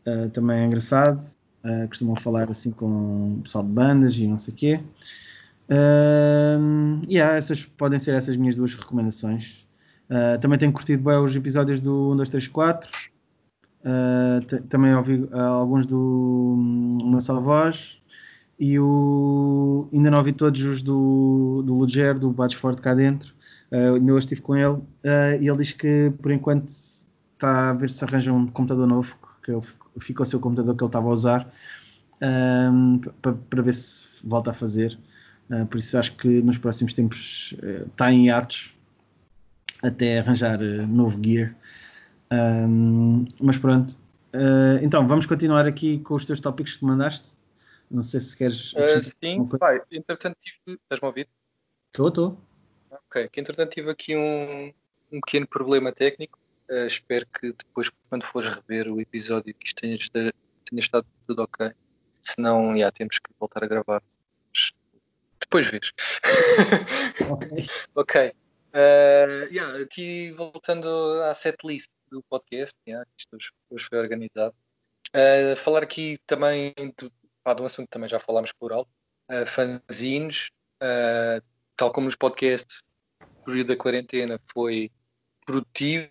uh, 0.06 0.28
também 0.30 0.60
é 0.60 0.66
engraçado, 0.66 1.20
uh, 1.64 1.88
costumam 1.88 2.14
falar 2.14 2.50
assim 2.50 2.70
com 2.70 3.38
o 3.38 3.40
pessoal 3.42 3.64
de 3.64 3.70
bandas 3.70 4.16
e 4.18 4.26
não 4.26 4.38
sei 4.38 4.52
o 4.52 4.56
quê. 4.56 4.80
Uh, 5.68 7.02
yeah, 7.08 7.36
essas 7.36 7.64
podem 7.64 7.98
ser 7.98 8.14
essas 8.14 8.36
minhas 8.36 8.54
duas 8.54 8.74
recomendações. 8.74 9.66
Uh, 10.10 10.38
também 10.38 10.58
tenho 10.58 10.72
curtido 10.72 11.02
bem 11.02 11.16
os 11.16 11.34
episódios 11.34 11.80
do 11.80 12.12
1, 12.12 12.16
2, 12.16 12.28
3, 12.28 12.48
4. 12.48 12.90
Uh, 13.80 14.62
também 14.68 14.94
ouvi 14.94 15.26
alguns 15.32 15.86
do 15.86 16.54
Uma 17.02 17.20
Só 17.20 17.40
Voz 17.40 18.02
e 18.58 18.78
o, 18.78 19.88
ainda 19.92 20.10
não 20.10 20.18
ouvi 20.18 20.32
todos 20.32 20.62
os 20.62 20.82
do, 20.82 21.62
do 21.64 21.74
Luger, 21.74 22.18
do 22.18 22.30
Bates 22.30 22.56
Forte 22.56 22.80
cá 22.80 22.94
dentro. 22.94 23.34
Uh, 23.70 23.94
ainda 23.94 24.12
hoje 24.12 24.26
estive 24.26 24.40
com 24.40 24.56
ele 24.56 24.74
uh, 24.74 24.84
e 25.40 25.48
ele 25.48 25.56
diz 25.56 25.72
que 25.72 26.12
por 26.22 26.30
enquanto 26.30 26.68
está 26.68 27.70
a 27.70 27.72
ver 27.72 27.90
se 27.90 28.04
arranja 28.04 28.32
um 28.32 28.46
computador 28.46 28.86
novo, 28.86 29.16
que 29.42 29.50
ele, 29.50 29.60
fica 29.98 30.22
o 30.22 30.26
seu 30.26 30.38
computador 30.38 30.76
que 30.76 30.84
ele 30.84 30.88
estava 30.88 31.08
a 31.08 31.12
usar, 31.12 31.52
um, 32.22 33.00
para 33.50 33.62
ver 33.62 33.74
se 33.74 34.06
volta 34.24 34.52
a 34.52 34.54
fazer. 34.54 34.98
Uh, 35.50 35.66
por 35.66 35.78
isso 35.78 35.98
acho 35.98 36.14
que 36.16 36.40
nos 36.42 36.56
próximos 36.56 36.94
tempos 36.94 37.54
está 37.86 38.12
em 38.12 38.30
atos 38.30 38.72
até 39.82 40.20
arranjar 40.20 40.58
novo 40.86 41.18
gear. 41.22 41.54
Um, 42.32 43.26
mas 43.42 43.58
pronto. 43.58 43.98
então 44.82 45.06
vamos 45.06 45.26
continuar 45.26 45.66
aqui 45.66 45.98
com 45.98 46.14
os 46.14 46.24
teus 46.24 46.40
tópicos 46.40 46.76
que 46.76 46.84
mandaste. 46.84 47.33
Não 47.90 48.02
sei 48.02 48.20
se 48.20 48.36
queres. 48.36 48.72
Uh, 48.72 49.02
sim, 49.22 49.46
pai, 49.58 49.80
entretanto 49.90 50.36
tive. 50.40 50.78
Estás-me 50.82 51.04
a 51.04 51.06
ouvir? 51.06 51.28
Estou, 51.88 52.08
estou. 52.08 52.38
Ok, 52.90 53.28
que 53.28 53.40
entretanto 53.40 53.70
tive 53.70 53.90
aqui 53.90 54.16
um, 54.16 54.72
um 55.12 55.20
pequeno 55.20 55.46
problema 55.46 55.92
técnico. 55.92 56.38
Uh, 56.70 56.86
espero 56.86 57.26
que 57.26 57.52
depois, 57.52 57.90
quando 58.08 58.24
fores 58.24 58.48
rever 58.48 58.90
o 58.90 59.00
episódio, 59.00 59.54
que 59.54 59.66
isto 59.66 59.80
tenha, 59.80 59.96
tenha 59.98 60.80
estado 60.80 61.06
tudo 61.26 61.42
ok. 61.42 61.72
Senão, 62.20 62.76
já 62.76 62.90
temos 62.90 63.18
que 63.18 63.30
voltar 63.38 63.62
a 63.62 63.68
gravar. 63.68 64.02
Mas 64.48 64.72
depois 65.40 65.66
vês. 65.66 65.92
ok. 67.30 67.48
ok. 67.94 68.32
Uh, 68.74 69.46
yeah, 69.52 69.82
aqui 69.84 70.32
voltando 70.32 70.88
à 71.22 71.32
setlist 71.32 71.88
do 72.10 72.20
podcast, 72.24 72.74
yeah, 72.88 73.06
isto 73.16 73.36
hoje, 73.70 73.86
foi 73.88 73.98
organizado. 73.98 74.52
Uh, 75.14 75.54
falar 75.56 75.84
aqui 75.84 76.18
também 76.26 76.74
de, 76.76 77.08
pá, 77.44 77.54
de 77.54 77.62
um 77.62 77.66
assunto 77.66 77.86
que 77.86 77.92
também 77.92 78.08
já 78.08 78.18
falámos 78.18 78.50
por 78.52 78.72
alto, 78.72 78.90
uh, 79.30 79.46
fanzines, 79.46 80.50
uh, 80.82 81.44
tal 81.76 81.92
como 81.92 82.06
nos 82.06 82.16
podcasts, 82.16 82.82
o 83.20 83.44
período 83.44 83.68
da 83.68 83.76
quarentena 83.76 84.40
foi 84.52 84.90
produtivo. 85.44 86.08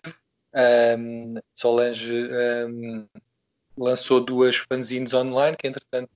Um, 0.96 1.34
Solange 1.52 2.12
um, 2.12 3.08
lançou 3.76 4.24
duas 4.24 4.54
fanzines 4.54 5.12
online, 5.12 5.56
que 5.56 5.66
entretanto 5.66 6.10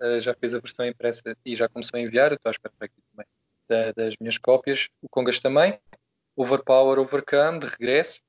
uh, 0.00 0.20
já 0.20 0.34
fez 0.34 0.52
a 0.52 0.58
versão 0.58 0.84
impressa 0.84 1.36
e 1.44 1.54
já 1.54 1.68
começou 1.68 1.96
a 1.96 2.00
enviar. 2.00 2.32
Estou 2.32 2.50
à 2.50 2.52
espera 2.52 2.74
aqui 2.80 3.00
também 3.12 3.26
da, 3.68 3.92
das 3.92 4.16
minhas 4.20 4.36
cópias. 4.36 4.88
O 5.00 5.08
Congas 5.08 5.38
também. 5.38 5.78
Overpower, 6.36 6.98
Overcome, 6.98 7.60
de 7.60 7.66
regresso. 7.66 8.20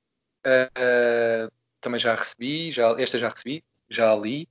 Uh, 0.46 1.52
também 1.82 2.00
já 2.00 2.14
recebi, 2.14 2.72
já, 2.72 2.90
esta 3.02 3.18
já 3.18 3.30
recebi, 3.30 3.64
já 3.90 4.16
li 4.16 4.48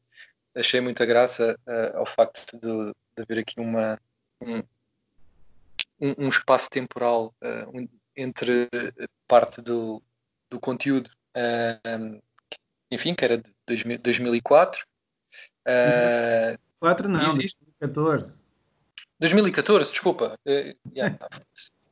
achei 0.54 0.80
muita 0.80 1.04
graça 1.04 1.58
uh, 1.66 1.98
ao 1.98 2.06
facto 2.06 2.58
de, 2.58 2.92
de 3.16 3.22
haver 3.22 3.40
aqui 3.40 3.60
uma, 3.60 3.98
um, 4.40 4.62
um 6.00 6.28
espaço 6.28 6.70
temporal 6.70 7.34
uh, 7.42 7.78
um, 7.78 7.88
entre 8.16 8.68
parte 9.26 9.60
do, 9.60 10.02
do 10.50 10.60
conteúdo 10.60 11.10
enfim, 12.94 13.14
que 13.14 13.24
era 13.24 13.38
de 13.38 13.50
2000, 13.66 13.98
2004. 13.98 14.86
Uh, 15.66 16.58
4 16.80 17.08
não, 17.08 17.34
2014. 17.34 18.44
2014, 19.18 19.90
desculpa. 19.90 20.38
Uh, 20.46 20.76
yeah, 20.94 21.16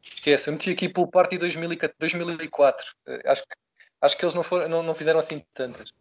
esquece, 0.02 0.48
eu 0.48 0.52
meti 0.52 0.70
aqui 0.70 0.88
pelo 0.88 1.08
Party 1.08 1.38
2004. 1.38 2.86
Uh, 3.06 3.12
acho, 3.26 3.42
que, 3.42 3.54
acho 4.00 4.16
que 4.16 4.24
eles 4.24 4.34
não, 4.34 4.42
foram, 4.42 4.68
não, 4.68 4.82
não 4.82 4.94
fizeram 4.94 5.18
assim 5.18 5.44
tantas. 5.54 5.92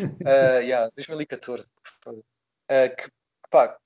Uh, 0.00 0.60
yeah, 0.64 0.90
2014. 0.96 1.66
Uh, 2.06 2.22
que, 2.96 3.10
pá, 3.50 3.76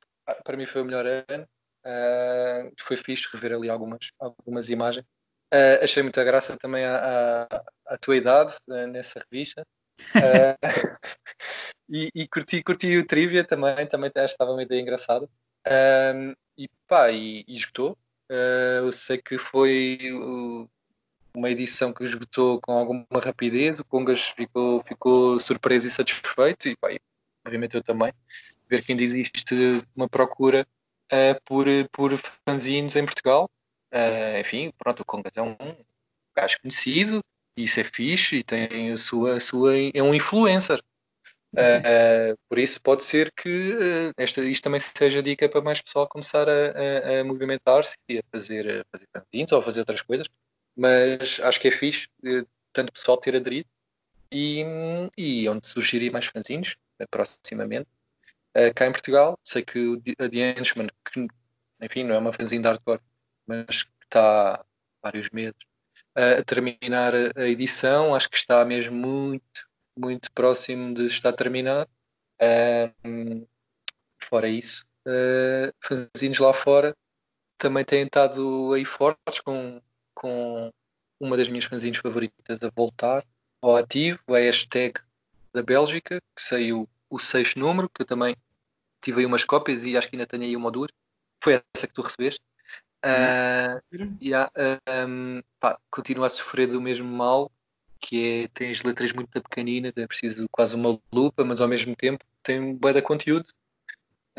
para 0.45 0.57
mim 0.57 0.67
foi 0.67 0.83
o 0.83 0.85
melhor 0.85 1.07
ano. 1.07 1.47
Uh, 1.85 2.73
foi 2.81 2.97
fixe 2.97 3.29
rever 3.33 3.53
ali 3.53 3.69
algumas, 3.69 4.11
algumas 4.19 4.71
imagens. 4.71 5.05
Uh, 5.53 5.83
achei 5.83 6.03
muita 6.03 6.25
graça 6.25 6.57
também 6.57 6.85
a, 6.85 7.47
a, 7.51 7.65
a 7.95 7.99
tua 7.99 8.17
idade 8.17 8.55
uh, 8.69 8.87
nessa 8.87 9.21
revista. 9.31 9.65
e, 11.89 12.11
e 12.15 12.27
curti, 12.27 12.63
curti 12.63 12.97
o 12.97 13.07
Trivia 13.07 13.45
também, 13.45 13.87
também 13.87 14.11
estava 14.17 14.53
uma 14.53 14.63
ideia 14.63 14.81
engraçada. 14.81 15.29
e 16.59 16.69
pá, 16.89 17.11
e, 17.11 17.45
e 17.47 17.55
esgotou. 17.55 17.97
eu 18.81 18.91
sei 18.93 19.19
que 19.19 19.39
foi 19.39 19.99
uma 21.35 21.51
edição 21.51 21.93
que 21.93 22.05
esgotou 22.05 22.61
com 22.61 22.73
alguma 22.73 23.07
rapidez. 23.23 23.79
O 23.79 23.85
Congas 23.85 24.23
ficou, 24.23 24.83
ficou 24.85 25.41
surpreso 25.41 25.89
e 25.89 25.91
satisfeito. 25.91 26.69
E 26.69 26.77
pá, 26.77 26.89
obviamente 27.47 27.75
eu 27.77 27.83
também. 27.83 28.13
Ver 28.69 28.83
que 28.83 28.93
ainda 28.93 29.03
existe 29.03 29.55
uma 29.95 30.09
procura 30.09 30.67
uh, 31.13 31.41
por, 31.45 31.67
por 31.93 32.19
fanzines 32.49 32.97
em 32.97 33.05
Portugal. 33.05 33.51
Uh, 33.93 34.41
enfim, 34.41 34.73
pronto, 34.79 35.01
o 35.01 35.05
Congas 35.05 35.37
é 35.37 35.43
um 35.43 35.57
gajo 36.37 36.61
conhecido, 36.61 37.21
e 37.57 37.65
isso 37.65 37.79
é 37.79 37.85
fixe, 37.85 38.39
e 38.39 38.43
tem 38.43 38.93
a 38.93 38.99
sua, 38.99 39.37
a 39.37 39.41
sua 39.41 39.73
é 39.95 40.03
um 40.03 40.15
influencer. 40.15 40.83
Uh, 41.55 42.37
por 42.49 42.59
isso 42.59 42.81
pode 42.83 43.05
ser 43.05 43.31
que 43.33 43.75
uh, 43.75 44.13
esta, 44.17 44.41
isto 44.41 44.65
também 44.65 44.81
seja 44.81 45.23
dica 45.23 45.49
para 45.49 45.61
mais 45.61 45.81
pessoal 45.81 46.09
começar 46.09 46.49
a, 46.49 46.53
a, 46.53 47.21
a 47.21 47.25
movimentar-se 47.25 47.95
e 48.09 48.19
a 48.19 48.23
fazer, 48.33 48.81
a 48.81 48.85
fazer 48.91 49.09
ou 49.53 49.59
a 49.59 49.63
fazer 49.63 49.81
outras 49.81 50.03
coisas, 50.03 50.27
mas 50.77 51.41
acho 51.41 51.61
que 51.61 51.69
é 51.69 51.71
fixe 51.71 52.09
uh, 52.25 52.47
tanto 52.73 52.93
pessoal 52.93 53.19
ter 53.19 53.37
aderido 53.37 53.69
e, 54.31 54.65
e 55.17 55.49
onde 55.49 55.67
surgirem 55.67 56.11
mais 56.11 56.27
fanzines 56.27 56.77
proximamente 57.11 57.89
uh, 58.57 58.75
cá 58.75 58.87
em 58.87 58.93
Portugal. 58.93 59.39
Sei 59.45 59.63
que 59.63 59.79
o, 59.79 60.03
a 60.19 60.29
The 60.29 60.39
Henchman, 60.39 60.89
que 61.13 61.27
enfim, 61.81 62.05
não 62.05 62.15
é 62.15 62.19
uma 62.19 62.33
fanzine 62.33 62.63
de 62.63 62.69
hardcore, 62.69 63.01
mas 63.47 63.85
que 63.85 63.91
está 64.05 64.55
há 64.55 64.65
vários 65.03 65.31
meses 65.31 65.57
uh, 66.17 66.41
a 66.41 66.43
terminar 66.43 67.15
a, 67.15 67.43
a, 67.43 67.49
edição, 67.49 68.15
acho 68.15 68.29
que 68.31 68.37
está 68.37 68.65
mesmo 68.65 68.97
muito, 68.97 69.69
muito 69.97 70.31
próximo 70.33 70.95
de 70.95 71.07
estar 71.07 71.33
terminado. 71.33 71.91
Uh, 72.41 73.47
fora 74.23 74.49
isso, 74.49 74.85
uh, 75.07 75.73
fanzines 75.81 76.39
lá 76.39 76.53
fora 76.53 76.97
também 77.59 77.85
têm 77.85 78.05
estado 78.05 78.73
aí 78.75 78.85
fortes 78.85 79.41
com, 79.41 79.81
com 80.15 80.73
uma 81.21 81.37
das 81.37 81.49
minhas 81.49 81.65
fanzines 81.65 81.99
favoritas 81.99 82.63
a 82.63 82.71
voltar 82.75 83.25
ao 83.61 83.77
ativo, 83.77 84.19
a 84.29 84.39
hashtag 84.39 85.01
da 85.53 85.63
Bélgica, 85.63 86.21
que 86.35 86.43
saiu 86.43 86.89
o 87.09 87.19
sexto 87.19 87.59
número, 87.59 87.89
que 87.89 88.03
eu 88.03 88.07
também 88.07 88.37
tive 89.01 89.21
aí 89.21 89.27
umas 89.27 89.45
cópias 89.45 89.85
e 89.85 89.97
acho 89.97 90.09
que 90.09 90.17
ainda 90.17 90.27
tenho 90.27 90.43
aí 90.43 90.57
uma 90.57 90.67
ou 90.67 90.73
duas. 90.73 90.91
Foi 91.43 91.63
essa 91.75 91.87
que 91.87 91.95
tu 91.95 92.03
recebeste. 92.03 92.41
Uh, 93.05 94.17
yeah, 94.21 94.51
um, 95.07 95.43
pá, 95.61 95.79
continua 95.91 96.27
a 96.27 96.31
sofrer 96.31 96.67
do 96.67 96.81
mesmo 96.81 97.11
mal, 97.11 97.53
que 98.01 98.45
é 98.45 98.49
tem 98.49 98.71
as 98.71 98.83
letras 98.83 99.13
muito 99.13 99.43
pequeninas, 99.43 99.95
é 99.97 100.07
preciso 100.07 100.47
quase 100.51 100.75
uma 100.75 100.99
lupa, 101.13 101.45
mas 101.45 101.61
ao 101.61 101.69
mesmo 101.69 101.95
tempo 101.95 102.25
tem 102.43 102.75
bué 102.75 102.95
de 102.95 103.03
conteúdo. 103.03 103.47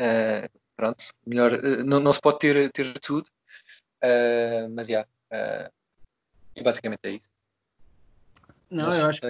Uh, 0.00 0.50
pronto, 0.76 1.04
melhor, 1.24 1.52
uh, 1.52 1.84
não, 1.84 2.00
não 2.00 2.12
se 2.12 2.20
pode 2.20 2.40
ter, 2.40 2.70
ter 2.72 2.92
tudo, 2.98 3.28
uh, 4.02 4.68
mas 4.74 4.88
já, 4.88 4.92
yeah, 4.92 5.08
e 6.54 6.62
basicamente 6.62 7.00
é 7.04 7.10
isso. 7.10 7.28
Não, 8.70 8.90
eu 8.90 9.06
acho 9.06 9.20
que 9.20 9.28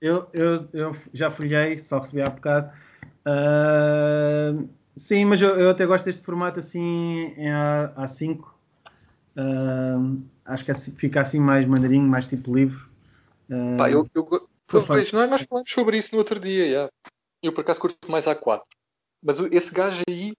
eu, 0.00 0.28
eu, 0.32 0.68
eu 0.72 0.92
já 1.12 1.30
folhei, 1.30 1.78
só 1.78 2.00
recebi 2.00 2.22
há 2.22 2.30
bocado. 2.30 2.72
Uh, 3.24 4.68
sim, 4.96 5.24
mas 5.24 5.40
eu, 5.40 5.58
eu, 5.58 5.70
até 5.70 5.86
gosto 5.86 6.04
deste 6.04 6.22
formato 6.22 6.58
assim 6.58 7.34
em 7.36 7.52
A, 7.52 7.92
A5. 7.96 8.40
Uh, 9.36 10.22
acho 10.44 10.64
que 10.64 10.70
assim, 10.70 10.92
fica 10.92 11.20
assim 11.20 11.38
mais 11.38 11.64
mandarinho, 11.66 12.06
mais 12.06 12.26
tipo 12.26 12.54
livro. 12.54 12.88
Uh, 13.48 13.76
Pá, 13.76 13.90
eu, 13.90 14.08
eu, 14.14 14.48
talvez, 14.66 15.12
não 15.12 15.22
é 15.22 15.26
mais 15.26 15.44
falamos 15.44 15.70
sobre 15.70 15.96
isso 15.96 16.12
no 16.12 16.18
outro 16.18 16.40
dia. 16.40 16.66
Yeah. 16.66 16.92
Eu 17.42 17.52
por 17.52 17.60
acaso 17.60 17.80
curto 17.80 18.10
mais 18.10 18.24
A4. 18.24 18.62
Mas 19.22 19.38
esse 19.38 19.72
gajo 19.72 20.02
aí, 20.08 20.32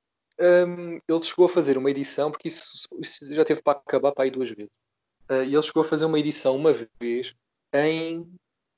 um, 0.67 0.99
ele 1.08 1.23
chegou 1.23 1.45
a 1.45 1.49
fazer 1.49 1.77
uma 1.77 1.89
edição, 1.89 2.29
porque 2.29 2.49
isso, 2.49 2.88
isso 2.99 3.34
já 3.34 3.45
teve 3.45 3.62
para 3.62 3.79
acabar 3.79 4.12
para 4.12 4.25
aí 4.25 4.31
duas 4.31 4.49
vezes. 4.49 4.71
Uh, 5.29 5.43
e 5.43 5.53
ele 5.53 5.61
chegou 5.61 5.83
a 5.83 5.85
fazer 5.85 6.05
uma 6.05 6.19
edição 6.19 6.55
uma 6.55 6.73
vez 6.99 7.35
em 7.73 8.27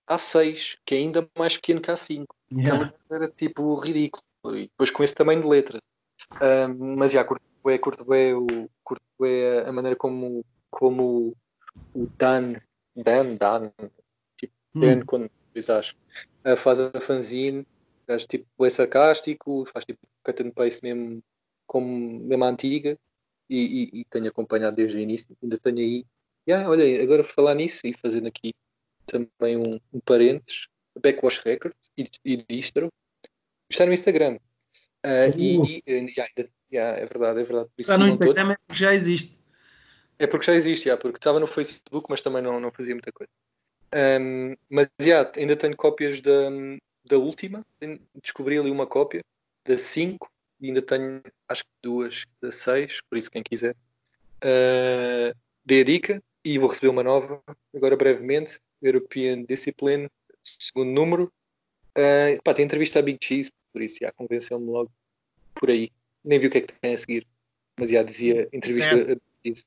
A6, 0.09 0.77
que 0.85 0.95
é 0.95 0.97
ainda 0.99 1.27
mais 1.37 1.55
pequeno 1.55 1.81
que 1.81 1.91
A5. 1.91 2.25
Yeah. 2.51 2.93
Era 3.09 3.27
tipo 3.29 3.75
ridículo. 3.75 4.23
E 4.45 4.67
depois 4.67 4.89
com 4.89 5.03
esse 5.03 5.13
tamanho 5.13 5.41
de 5.41 5.47
letra. 5.47 5.79
Um, 6.41 6.95
mas 6.97 7.11
já, 7.11 7.23
curto 7.23 7.43
bem, 7.63 7.79
curto 7.79 8.05
bem, 8.05 8.33
o, 8.33 8.69
curto 8.83 9.03
bem 9.19 9.59
a 9.65 9.71
maneira 9.71 9.95
como, 9.95 10.43
como 10.69 11.35
o 11.93 12.07
Dan, 12.17 12.55
Dan, 12.95 13.35
Dan, 13.35 13.71
tipo, 14.37 14.53
hum. 14.75 14.79
Dan, 14.79 15.05
quando 15.05 15.29
acho, 15.77 15.95
faz 16.57 16.79
a 16.79 16.99
fanzine, 16.99 17.65
faz 18.05 18.25
tipo, 18.25 18.65
é 18.65 18.69
sarcástico, 18.69 19.65
faz 19.65 19.85
tipo 19.85 19.99
cut 20.23 20.43
and 20.43 20.51
paste 20.51 20.83
mesmo, 20.83 21.23
como 21.65 22.19
mesmo 22.19 22.45
antiga, 22.45 22.97
e, 23.49 23.91
e, 23.93 24.01
e, 24.01 24.05
tenho 24.05 24.27
acompanhado 24.27 24.75
desde 24.75 24.97
o 24.97 25.01
início, 25.01 25.35
ainda 25.41 25.57
tenho 25.57 25.79
aí. 25.79 26.05
Yeah, 26.47 26.69
olha, 26.69 27.03
agora 27.03 27.23
por 27.23 27.33
falar 27.33 27.55
nisso 27.55 27.85
e 27.85 27.93
fazendo 27.93 28.27
aqui 28.27 28.53
também 29.05 29.57
um, 29.57 29.71
um 29.93 29.99
parênteses, 29.99 30.67
Backwash 31.01 31.39
Records 31.39 31.91
e, 31.97 32.09
e 32.23 32.37
distro, 32.49 32.89
está 33.69 33.85
no 33.85 33.93
Instagram. 33.93 34.37
Uh, 35.05 35.29
uh. 35.35 35.39
E, 35.39 35.83
e 35.85 36.13
yeah, 36.17 36.31
yeah, 36.71 36.99
é 36.99 37.05
verdade, 37.05 37.41
é 37.41 37.43
verdade. 37.43 37.69
Por 37.75 37.81
isso 37.81 37.91
está 37.91 37.97
no 37.97 38.07
Instagram 38.13 38.51
é 38.51 38.55
porque 38.55 38.79
já 38.83 38.93
existe. 38.93 39.37
É 40.19 40.25
porque 40.25 40.45
já 40.45 40.53
existe, 40.53 40.85
yeah, 40.85 40.99
porque 40.99 41.17
estava 41.17 41.39
no 41.39 41.47
Facebook, 41.47 42.07
mas 42.09 42.21
também 42.21 42.41
não, 42.41 42.59
não 42.59 42.71
fazia 42.71 42.95
muita 42.95 43.11
coisa. 43.11 43.29
Um, 43.93 44.55
mas 44.69 44.87
yeah, 45.01 45.29
ainda 45.37 45.55
tenho 45.55 45.75
cópias 45.75 46.19
da, 46.21 46.49
da 47.05 47.17
última, 47.17 47.65
descobri 48.21 48.57
ali 48.57 48.71
uma 48.71 48.87
cópia 48.87 49.21
da 49.65 49.77
5 49.77 50.29
e 50.59 50.67
ainda 50.67 50.81
tenho 50.81 51.21
acho 51.47 51.63
que 51.63 51.69
duas 51.83 52.25
da 52.41 52.51
6, 52.51 53.01
por 53.09 53.17
isso 53.17 53.29
quem 53.29 53.43
quiser. 53.43 53.75
Uh, 54.37 55.35
dei 55.65 55.81
a 55.81 55.83
dica 55.83 56.23
e 56.47 56.57
vou 56.57 56.69
receber 56.69 56.87
uma 56.87 57.03
nova 57.03 57.43
agora 57.75 57.97
brevemente, 57.97 58.61
European 58.81 59.43
Discipline, 59.43 60.09
segundo 60.41 60.89
número. 60.91 61.33
Uh, 61.89 62.41
pá, 62.41 62.53
tem 62.53 62.63
entrevista 62.63 62.99
a 62.99 63.01
Big 63.01 63.19
Cheese, 63.21 63.51
por 63.73 63.81
isso 63.81 63.97
já 63.99 64.13
convenceu-me 64.13 64.65
logo 64.65 64.89
por 65.53 65.69
aí. 65.69 65.91
Nem 66.23 66.39
vi 66.39 66.47
o 66.47 66.49
que 66.49 66.59
é 66.59 66.61
que 66.61 66.73
tem 66.73 66.93
a 66.93 66.97
seguir, 66.97 67.27
mas 67.77 67.89
já 67.89 68.01
dizia 68.01 68.47
entrevista 68.53 68.93
a 68.93 68.97
Big 68.97 69.21
Cheese. 69.45 69.65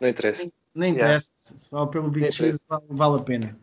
Não 0.00 0.08
interessa. 0.08 0.50
Nem 0.74 0.92
interessa, 0.92 1.30
yeah. 1.30 1.60
se 1.60 1.68
fala 1.68 1.90
pelo 1.90 2.10
Big 2.10 2.32
Cheese 2.32 2.58
vale, 2.66 2.84
vale, 2.88 3.20
a 3.20 3.22
pena. 3.22 3.58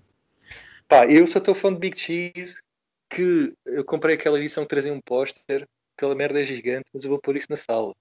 Pá, 0.87 1.07
eu 1.07 1.25
só 1.25 1.39
estou 1.39 1.55
fã 1.55 1.73
de 1.73 1.79
Big 1.79 1.99
Cheese 1.99 2.61
que 3.09 3.53
eu 3.65 3.83
comprei 3.83 4.15
aquela 4.15 4.39
edição 4.39 4.63
que 4.63 4.69
trazia 4.69 4.93
um 4.93 5.01
póster, 5.01 5.67
aquela 5.97 6.13
merda 6.13 6.39
é 6.39 6.45
gigante, 6.45 6.85
mas 6.93 7.03
eu 7.03 7.09
vou 7.09 7.19
pôr 7.19 7.35
isso 7.35 7.47
na 7.49 7.57
sala. 7.57 7.93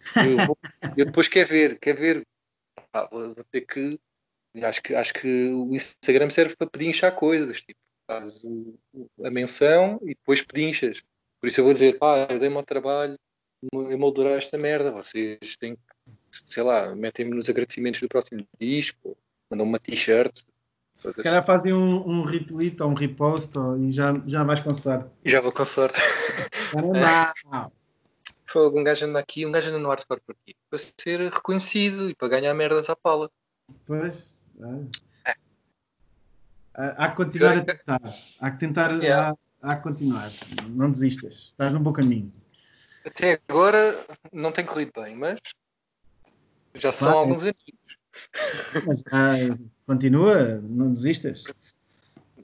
Eu, 0.16 0.46
vou, 0.46 0.58
eu 0.96 1.06
depois 1.06 1.28
quero 1.28 1.48
ver, 1.48 1.78
quero 1.78 1.96
ver. 1.96 2.26
Pá, 2.90 3.08
vou 3.10 3.34
ter 3.50 3.62
que 3.62 3.98
acho 4.62 4.82
que, 4.82 4.94
acho 4.94 5.14
que 5.14 5.50
o 5.52 5.74
Instagram 5.74 6.30
serve 6.30 6.56
para 6.56 6.68
pedinchar 6.68 7.14
coisas, 7.14 7.62
tipo, 7.62 7.80
faz 8.06 8.42
a 9.24 9.30
menção 9.30 9.98
e 10.02 10.08
depois 10.08 10.42
pedinchas. 10.42 11.02
Por 11.40 11.46
isso 11.46 11.60
eu 11.60 11.64
vou 11.64 11.72
dizer, 11.72 11.98
pá, 11.98 12.26
eu 12.28 12.38
dei-me 12.38 12.56
ao 12.56 12.62
trabalho 12.62 13.18
de 13.62 13.96
moldurar 13.96 14.34
esta 14.34 14.58
merda, 14.58 14.90
vocês 14.90 15.56
têm 15.56 15.76
que, 15.76 15.82
sei 16.48 16.62
lá, 16.62 16.94
metem-me 16.94 17.34
nos 17.34 17.48
agradecimentos 17.48 18.00
do 18.00 18.08
próximo 18.08 18.46
disco, 18.60 19.16
mandam 19.50 19.66
uma 19.66 19.78
t-shirt. 19.78 20.42
Se 20.96 21.22
calhar 21.22 21.44
fazem 21.44 21.72
um, 21.72 22.06
um 22.06 22.22
retweet 22.22 22.80
ou 22.82 22.90
um 22.90 22.94
repost 22.94 23.56
ou, 23.58 23.78
e 23.78 23.90
já, 23.90 24.20
já 24.26 24.44
vais 24.44 24.60
com 24.60 24.74
sorte. 24.74 25.10
Já 25.24 25.40
vou 25.40 25.52
com 25.52 25.64
sorte. 25.64 25.98
Caramba! 26.70 27.72
Foi 28.52 28.68
um 28.68 28.84
gajo 28.84 29.06
anda 29.06 29.18
aqui, 29.18 29.46
um 29.46 29.50
gajo 29.50 29.70
anda 29.70 29.78
no 29.78 29.88
hardcore 29.88 30.20
por 30.20 30.36
aqui, 30.36 30.54
para 30.68 30.78
ser 30.78 31.32
reconhecido 31.32 32.10
e 32.10 32.14
para 32.14 32.28
ganhar 32.28 32.52
merdas 32.52 32.90
à 32.90 32.94
pala. 32.94 33.30
Pois. 33.86 34.30
É. 34.60 35.34
Há 36.74 37.08
que 37.08 37.16
continuar 37.16 37.56
a 37.56 37.64
tentar. 37.64 38.00
Há 38.38 38.50
que 38.50 38.58
tentar. 38.58 38.90
Yeah. 39.02 39.34
Há, 39.62 39.72
há 39.72 39.76
que 39.76 39.82
continuar. 39.82 40.30
Não 40.68 40.90
desistas. 40.90 41.34
Estás 41.34 41.72
num 41.72 41.82
bom 41.82 41.94
caminho. 41.94 42.30
Até 43.06 43.40
agora 43.48 43.98
não 44.30 44.52
tem 44.52 44.66
corrido 44.66 44.92
bem, 44.94 45.16
mas 45.16 45.40
já 46.74 46.92
são 46.92 47.10
alguns 47.10 47.42
anos. 47.44 47.64
Mas, 48.86 49.02
ah, 49.10 49.66
continua, 49.86 50.60
não 50.60 50.92
desistas. 50.92 51.44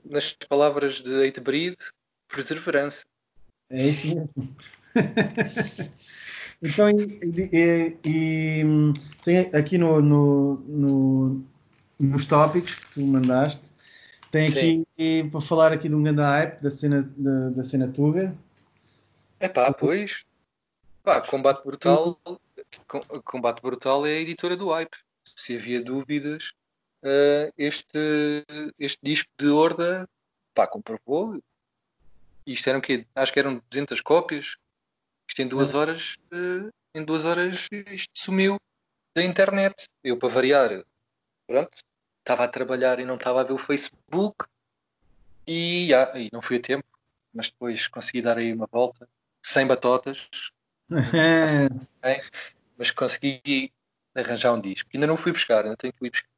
nas 0.07 0.33
palavras 0.49 1.03
de 1.03 1.31
Breed, 1.40 1.77
perseverança. 2.29 3.05
É 3.68 3.87
isso 3.87 4.14
mesmo. 4.14 4.57
então, 6.63 6.91
e, 6.91 7.49
e, 7.53 7.97
e, 8.05 8.65
tem 9.25 9.39
aqui 9.55 9.79
no, 9.79 10.01
no, 10.01 10.55
no, 10.67 11.45
nos 11.99 12.27
tópicos 12.27 12.75
que 12.75 12.95
tu 12.95 13.01
mandaste, 13.07 13.71
tem 14.31 14.49
aqui 14.49 14.87
Sim. 14.99 15.31
para 15.31 15.41
falar 15.41 15.73
aqui 15.73 15.89
de 15.89 15.95
um 15.95 16.03
grande 16.03 16.21
hype 16.21 16.61
da 16.61 16.71
cena, 16.71 17.11
da, 17.17 17.51
da 17.51 17.65
cena 17.65 17.89
Tuga. 17.89 18.37
É 19.41 19.49
pá, 19.49 19.73
pois. 19.73 20.25
Pá, 21.03 21.21
Combate 21.21 21.65
Brutal, 21.65 22.21
Combate 23.25 23.63
Brutal 23.63 24.07
é 24.07 24.11
a 24.11 24.21
editora 24.21 24.57
do 24.57 24.71
hype. 24.71 24.97
Se 25.35 25.57
havia 25.57 25.83
dúvidas, 25.83 26.53
uh, 27.03 27.53
este, 27.57 28.45
este 28.79 28.99
disco 29.03 29.31
de 29.39 29.49
Horda, 29.49 30.09
pá, 30.55 30.67
comprovou. 30.67 31.41
Isto 32.47 32.69
eram 32.69 32.81
quê? 32.81 33.07
Acho 33.15 33.33
que 33.33 33.39
eram 33.39 33.63
200 33.71 34.01
cópias. 34.01 34.57
Isto 35.29 35.43
em 35.43 35.49
duas 35.49 35.75
horas, 35.75 36.17
uh, 36.33 36.71
em 36.95 37.05
duas 37.05 37.25
horas 37.25 37.69
isto 37.71 38.11
sumiu 38.14 38.57
da 39.14 39.23
internet. 39.23 39.85
Eu, 40.03 40.17
para 40.17 40.29
variar, 40.29 40.85
pronto, 41.47 41.77
estava 42.21 42.45
a 42.45 42.49
trabalhar 42.49 42.99
e 42.99 43.05
não 43.05 43.17
estava 43.17 43.41
a 43.41 43.45
ver 43.45 43.53
o 43.53 43.59
Facebook 43.59 44.47
e, 45.47 45.93
ah, 45.95 46.12
e 46.14 46.29
não 46.33 46.43
fui 46.43 46.57
a 46.57 46.61
tempo, 46.61 46.87
mas 47.33 47.51
depois 47.51 47.88
consegui 47.88 48.23
dar 48.23 48.38
aí 48.38 48.53
uma 48.53 48.69
volta, 48.71 49.09
sem 49.43 49.67
batotas, 49.67 50.29
mas 52.77 52.91
consegui 52.91 53.73
arranjar 54.14 54.53
um 54.53 54.61
disco. 54.61 54.88
Ainda 54.93 55.07
não 55.07 55.17
fui 55.17 55.33
buscar, 55.33 55.64
ainda 55.64 55.77
tenho 55.77 55.93
que 55.93 56.07
ir 56.07 56.11
buscar. 56.11 56.29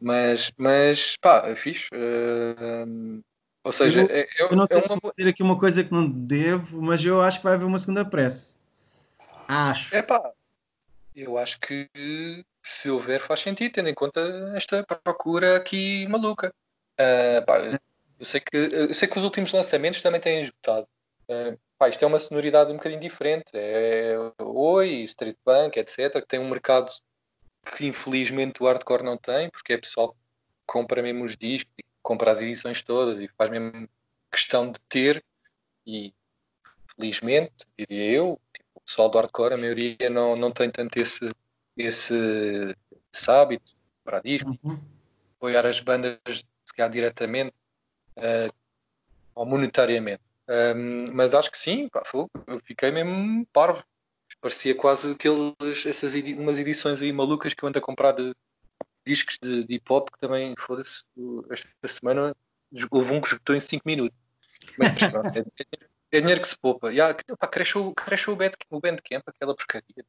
Mas, 0.00 0.52
mas 0.56 1.16
pá, 1.16 1.48
é 1.48 1.56
fixe. 1.56 1.88
Uh, 1.94 3.22
ou 3.66 3.72
seja, 3.72 4.02
eu, 4.02 4.06
é, 4.08 4.28
eu, 4.38 4.56
não 4.56 4.64
sei 4.64 4.76
é 4.76 4.80
uma... 4.80 4.86
se 4.86 4.98
vou 5.02 5.12
dizer 5.16 5.28
aqui 5.28 5.42
uma 5.42 5.58
coisa 5.58 5.82
que 5.82 5.92
não 5.92 6.08
devo, 6.08 6.80
mas 6.80 7.04
eu 7.04 7.20
acho 7.20 7.38
que 7.38 7.44
vai 7.44 7.54
haver 7.54 7.64
uma 7.64 7.80
segunda 7.80 8.04
prece. 8.04 8.54
Acho. 9.48 9.92
É 9.92 10.02
pá, 10.02 10.32
eu 11.12 11.36
acho 11.36 11.58
que 11.58 11.90
se 12.62 12.88
houver 12.88 13.20
faz 13.20 13.40
sentido, 13.40 13.72
tendo 13.72 13.88
em 13.88 13.94
conta 13.94 14.20
esta 14.54 14.86
procura 15.02 15.56
aqui 15.56 16.06
maluca. 16.06 16.54
Uh, 16.92 17.44
pá, 17.44 17.58
eu, 18.20 18.24
sei 18.24 18.40
que, 18.40 18.56
eu 18.56 18.94
sei 18.94 19.08
que 19.08 19.18
os 19.18 19.24
últimos 19.24 19.52
lançamentos 19.52 20.00
também 20.00 20.20
têm 20.20 20.42
esgotado. 20.42 20.86
Uh, 21.28 21.58
pá, 21.76 21.88
isto 21.88 22.04
é 22.04 22.06
uma 22.06 22.20
sonoridade 22.20 22.70
um 22.70 22.76
bocadinho 22.76 23.00
diferente. 23.00 23.50
É 23.52 24.14
Oi, 24.38 24.90
Street 25.02 25.36
Punk, 25.44 25.76
etc., 25.76 26.20
que 26.20 26.28
tem 26.28 26.38
um 26.38 26.48
mercado 26.48 26.92
que 27.76 27.84
infelizmente 27.84 28.62
o 28.62 28.66
hardcore 28.66 29.02
não 29.02 29.16
tem, 29.16 29.50
porque 29.50 29.72
é 29.72 29.76
pessoal 29.76 30.12
que 30.12 30.18
compra 30.68 31.02
mesmo 31.02 31.24
os 31.24 31.36
discos, 31.36 31.74
compra 32.06 32.30
as 32.30 32.40
edições 32.40 32.82
todas 32.82 33.20
e 33.20 33.28
faz 33.36 33.50
mesmo 33.50 33.88
questão 34.30 34.70
de 34.70 34.78
ter. 34.88 35.24
E 35.84 36.14
felizmente, 36.94 37.52
diria 37.76 38.10
eu, 38.12 38.40
tipo, 38.52 38.68
o 38.76 38.80
pessoal 38.80 39.08
do 39.08 39.18
hardcore, 39.18 39.54
a 39.54 39.58
maioria 39.58 40.08
não, 40.08 40.34
não 40.34 40.50
tem 40.52 40.70
tanto 40.70 40.96
esse, 40.98 41.28
esse, 41.76 42.76
esse 43.12 43.30
hábito 43.30 43.74
para 44.04 44.20
disco, 44.20 44.56
uhum. 44.62 44.80
apoiar 45.36 45.66
as 45.66 45.80
bandas 45.80 46.18
se 46.64 46.74
calhar 46.76 46.90
diretamente 46.90 47.52
uh, 48.16 48.54
ou 49.34 49.44
monetariamente. 49.44 50.22
Um, 50.48 51.12
mas 51.12 51.34
acho 51.34 51.50
que 51.50 51.58
sim, 51.58 51.88
pá, 51.88 52.04
eu 52.46 52.60
fiquei 52.60 52.92
mesmo 52.92 53.44
parvo 53.52 53.84
parecia 54.40 54.74
quase 54.74 55.12
aqueles, 55.12 55.86
essas 55.86 56.14
edi 56.14 56.34
umas 56.34 56.58
edições 56.58 57.00
aí 57.00 57.12
malucas 57.12 57.54
que 57.54 57.64
eu 57.64 57.68
ando 57.68 57.78
a 57.78 57.82
comprar 57.82 58.12
de 58.12 58.34
discos 59.06 59.38
de, 59.40 59.64
de 59.64 59.74
hip 59.74 59.92
hop 59.92 60.10
que 60.10 60.18
também, 60.18 60.54
foda-se, 60.58 61.04
esta 61.50 61.88
semana 61.88 62.36
houve 62.90 63.12
um 63.12 63.20
que 63.20 63.28
esgotou 63.28 63.54
em 63.54 63.60
5 63.60 63.82
minutos. 63.86 64.18
Mas 64.76 65.10
pronto, 65.10 65.38
é, 65.38 65.44
é, 66.12 66.20
dinheiro 66.20 66.40
que 66.40 66.48
se 66.48 66.58
poupa. 66.58 66.90
Yeah, 66.90 67.16
pá, 67.38 67.46
cresceu, 67.46 67.92
cresceu 67.94 68.32
o, 68.32 68.36
band, 68.36 68.52
o 68.70 68.80
Bandcamp, 68.80 69.22
aquela 69.26 69.54
porcaria. 69.54 70.04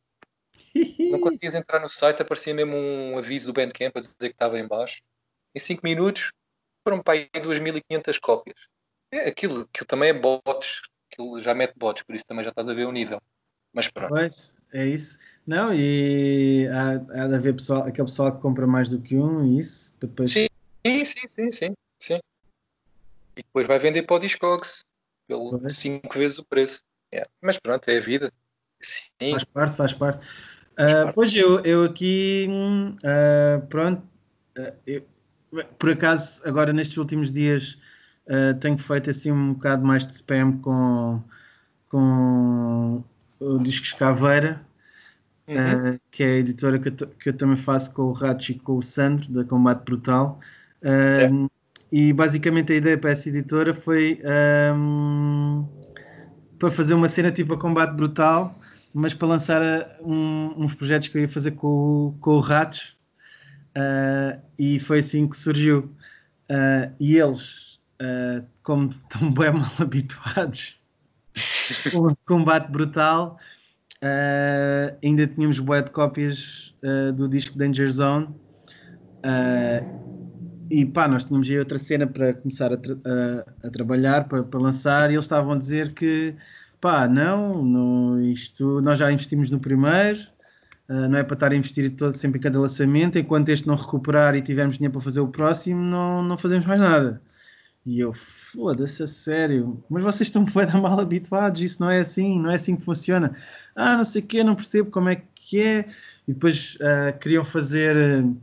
Não 1.12 1.20
conseguias 1.20 1.56
entrar 1.56 1.80
no 1.80 1.90
site, 1.90 2.22
aparecia 2.22 2.54
mesmo 2.54 2.76
um 2.76 3.18
aviso 3.18 3.48
do 3.48 3.54
Bandcamp 3.54 3.96
a 3.96 4.00
dizer 4.00 4.16
que 4.20 4.26
estava 4.28 4.60
em 4.60 4.68
baixo. 4.68 5.02
Em 5.56 5.60
5 5.60 5.82
minutos 5.84 6.32
foram 6.84 7.02
para 7.02 7.14
aí 7.14 7.30
2.500 7.34 8.20
cópias. 8.20 8.58
É, 9.12 9.30
aquilo, 9.30 9.62
aquilo 9.62 9.88
também 9.88 10.10
é 10.10 10.14
bots, 10.14 10.82
aquilo 11.12 11.40
já 11.40 11.54
mete 11.54 11.74
bots, 11.78 12.04
por 12.04 12.16
isso 12.16 12.26
também 12.26 12.44
já 12.44 12.50
estás 12.50 12.68
a 12.68 12.74
ver 12.74 12.86
o 12.86 12.92
nível. 12.92 13.22
Mas 13.74 13.88
pronto. 13.88 14.10
Pois, 14.10 14.54
é 14.73 14.86
isso. 14.86 15.17
Não, 15.45 15.73
e 15.73 16.67
há, 16.69 17.23
há 17.23 17.27
de 17.27 17.36
haver 17.36 17.56
pessoal, 17.56 17.82
aquele 17.82 18.08
pessoal 18.08 18.36
que 18.36 18.41
compra 18.41 18.67
mais 18.67 18.89
do 18.89 18.99
que 18.99 19.15
um 19.15 19.45
e 19.45 19.60
isso. 19.60 19.93
Depois... 19.99 20.32
Sim, 20.32 20.47
sim, 20.86 21.06
sim, 21.06 21.51
sim, 21.51 21.73
sim. 21.99 22.19
E 23.36 23.43
depois 23.43 23.67
vai 23.67 23.80
vender 23.80 24.03
para 24.03 24.15
o 24.15 24.19
Discogs 24.19 24.84
pelo 25.27 25.60
5 25.69 26.17
vezes 26.17 26.38
o 26.38 26.45
preço. 26.45 26.82
Yeah. 27.13 27.30
Mas 27.41 27.60
pronto, 27.60 27.88
é 27.89 27.97
a 27.97 28.01
vida. 28.01 28.32
Sim. 28.82 29.32
Faz 29.32 29.43
parte, 29.45 29.75
faz 29.75 29.93
parte. 29.93 30.25
Faz 30.75 30.91
uh, 30.91 30.95
parte. 31.03 31.15
Pois 31.15 31.34
eu, 31.34 31.60
eu 31.62 31.84
aqui, 31.86 32.47
uh, 33.03 33.65
pronto, 33.67 34.03
uh, 34.58 34.73
eu, 34.86 35.03
por 35.80 35.91
acaso, 35.91 36.41
agora 36.45 36.73
nestes 36.73 36.97
últimos 36.97 37.32
dias 37.32 37.77
tenho 38.60 38.77
feito 38.77 39.10
assim 39.10 39.32
um 39.32 39.53
bocado 39.53 39.86
mais 39.86 40.06
de 40.06 40.12
spam 40.12 40.60
com, 40.62 41.23
com 41.88 43.01
o 43.39 43.60
Discos 43.60 43.93
Caveira, 43.93 44.62
uhum. 45.47 45.93
uh, 45.93 46.00
que 46.12 46.23
é 46.23 46.28
a 46.28 46.38
editora 46.38 46.80
que 46.80 46.89
eu, 46.89 47.08
que 47.08 47.30
eu, 47.30 47.34
também 47.34 47.58
faço 47.58 47.91
com 47.93 48.04
o 48.04 48.12
Rato 48.12 48.52
e 48.52 48.56
com 48.56 48.78
o 48.78 48.82
Sandro, 48.82 49.32
da 49.32 49.43
Combate 49.43 49.84
Brutal. 49.84 50.39
Uh, 50.82 51.45
é. 51.45 51.58
E 51.91 52.12
basicamente 52.12 52.73
a 52.73 52.76
ideia 52.76 52.97
para 52.97 53.12
essa 53.12 53.30
editora 53.30 53.73
foi 53.73 54.21
um, 54.76 55.65
para 56.60 56.69
fazer 56.69 56.93
uma 56.93 57.08
cena 57.08 57.32
tipo 57.32 57.54
a 57.54 57.58
Combate 57.58 57.93
Brutal, 57.93 58.60
mas 58.93 59.13
para 59.13 59.30
lançar 59.30 59.62
um, 60.02 60.54
uns 60.58 60.73
projetos 60.73 61.08
que 61.08 61.17
eu 61.17 61.21
ia 61.21 61.30
fazer 61.30 61.52
com, 61.52 62.17
com 62.19 62.32
o 62.32 62.39
Ratos. 62.41 62.97
Uh, 63.69 64.41
e 64.60 64.80
foi 64.80 65.00
assim 65.00 65.28
que 65.30 65.38
surgiu. 65.38 65.95
e 67.00 67.17
eles, 67.17 67.80
como 68.63 68.89
estão 68.89 69.32
bem 69.32 69.54
mal 69.54 69.71
habituados 69.80 70.77
um 71.95 72.15
combate 72.26 72.71
brutal. 72.71 73.38
Uh, 74.04 74.95
ainda 75.04 75.26
tínhamos 75.26 75.60
boé 75.60 75.82
de 75.82 75.91
cópias 75.91 76.76
uh, 76.84 77.12
do 77.13 77.28
disco 77.28 77.58
Danger 77.58 77.91
Zone. 77.91 78.28
Uh, 79.26 80.08
e 80.69 80.86
pá, 80.86 81.08
nós 81.08 81.26
tínhamos 81.26 81.50
aí 81.50 81.58
outra 81.58 81.78
cena 81.78 82.06
para 82.06 82.34
começar 82.34 82.71
a, 82.71 82.78
tra 82.78 82.93
a, 82.93 83.67
a 83.67 83.71
trabalhar, 83.71 84.28
para, 84.28 84.43
para, 84.43 84.60
lançar, 84.60 85.10
e 85.10 85.13
eles 85.13 85.26
estavam 85.26 85.54
a 85.54 85.58
dizer 85.58 85.93
que 85.93 86.36
pá, 86.80 87.08
não, 87.08 87.63
não 87.63 88.21
isto 88.21 88.82
nós 88.82 89.00
já 89.00 89.12
investimos 89.12 89.50
no 89.50 89.60
primeiro, 89.60 90.19
não 90.89 91.17
é 91.17 91.23
para 91.23 91.34
estar 91.34 91.52
a 91.52 91.56
investir 91.56 91.89
todo, 91.95 92.13
sempre 92.15 92.39
em 92.39 92.41
cada 92.41 92.60
lançamento, 92.60 93.17
enquanto 93.17 93.50
este 93.50 93.65
não 93.65 93.76
recuperar 93.76 94.36
e 94.36 94.41
tivermos 94.41 94.76
dinheiro 94.78 94.91
para 94.91 95.02
fazer 95.02 95.21
o 95.21 95.28
próximo, 95.30 95.82
não, 95.82 96.21
não 96.21 96.38
fazemos 96.38 96.65
mais 96.65 96.80
nada. 96.80 97.21
E 97.86 98.00
eu, 98.02 98.13
foda-se, 98.58 99.04
a 99.04 99.08
sério, 99.08 99.84
mas 99.88 100.04
vocês 100.04 100.28
estão 100.28 100.43
bem 100.50 100.82
mal 100.82 101.00
habituados, 101.00 101.62
isso 101.62 101.80
não 101.80 101.91
é 101.91 102.00
assim, 102.00 102.39
não 102.39 102.50
é 102.50 102.56
assim 102.56 102.76
que 102.76 102.82
funciona. 102.82 103.36
Ah, 103.76 103.96
não 103.96 104.04
sei 104.04 104.24
o 104.24 104.26
quê, 104.26 104.43
não 104.43 104.56
percebo 104.56 104.89
como 104.89 105.10
é 105.10 105.22
que 105.36 105.62
é. 105.62 105.86
E 106.28 106.34
depois 106.34 106.76
uh, 106.76 107.15
queriam 107.20 107.46
fazer 107.46 107.96
uh, 107.96 108.36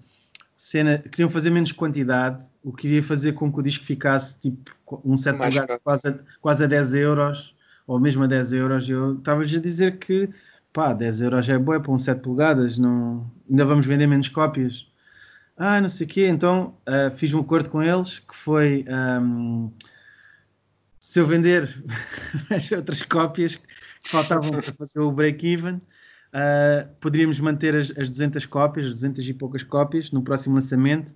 cena, 0.57 0.99
queriam 0.99 1.29
fazer 1.29 1.51
menos 1.51 1.73
quantidade, 1.73 2.45
o 2.63 2.73
que 2.73 2.87
iria 2.87 3.03
fazer 3.03 3.33
com 3.33 3.53
que 3.53 3.59
o 3.59 3.63
disco 3.63 3.85
ficasse 3.85 4.39
tipo 4.39 5.03
um 5.05 5.17
set 5.17 5.37
lugar 5.37 5.81
quase, 5.81 6.07
a, 6.07 6.19
quase 6.41 6.63
a 6.63 6.67
10 6.69 6.95
euros, 6.95 7.57
ou 7.85 7.99
mesmo 7.99 8.23
a 8.23 8.29
10 8.29 8.53
euros. 8.53 8.89
Eu 8.89 9.19
estava-lhes 9.19 9.53
a 9.53 9.61
dizer 9.61 9.99
que 9.99 10.31
pá, 10.73 10.93
10 10.93 11.23
euros 11.23 11.49
é 11.49 11.59
boa 11.59 11.81
para 11.81 11.91
um 11.91 11.99
7 11.99 12.21
polegadas, 12.21 12.79
não, 12.79 13.29
ainda 13.51 13.65
vamos 13.65 13.85
vender 13.85 14.07
menos 14.07 14.29
cópias 14.29 14.87
ah, 15.57 15.81
não 15.81 15.89
sei 15.89 16.07
o 16.07 16.11
quê. 16.11 16.27
Então 16.27 16.75
uh, 16.89 17.11
fiz 17.11 17.33
um 17.33 17.41
acordo 17.41 17.71
com 17.71 17.83
eles 17.83 18.19
que 18.19 18.35
foi 18.35 18.85
um, 18.89 19.71
se 21.15 21.21
eu 21.21 21.27
vender 21.29 21.73
as 22.51 22.73
outras 22.73 23.01
cópias 23.03 23.55
que 23.55 24.11
faltavam 24.11 24.51
para 24.51 24.75
fazer 24.75 24.99
o 24.99 25.13
break-even, 25.13 25.75
uh, 25.75 26.89
poderíamos 27.01 27.39
manter 27.39 27.77
as, 27.77 27.97
as 27.97 28.11
200 28.11 28.45
cópias, 28.47 28.87
as 28.87 28.95
200 28.95 29.29
e 29.29 29.33
poucas 29.33 29.63
cópias 29.63 30.11
no 30.11 30.25
próximo 30.25 30.57
lançamento 30.57 31.15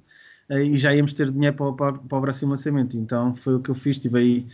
uh, 0.50 0.58
e 0.58 0.76
já 0.76 0.94
íamos 0.94 1.14
ter 1.14 1.28
dinheiro 1.32 1.56
para, 1.56 1.72
para, 1.72 1.92
para, 1.94 2.18
o 2.18 2.20
próximo 2.20 2.52
lançamento. 2.52 2.96
Então 2.96 3.34
foi 3.34 3.56
o 3.56 3.60
que 3.60 3.70
eu 3.70 3.74
fiz. 3.74 3.96
Estive 3.96 4.18
aí 4.20 4.46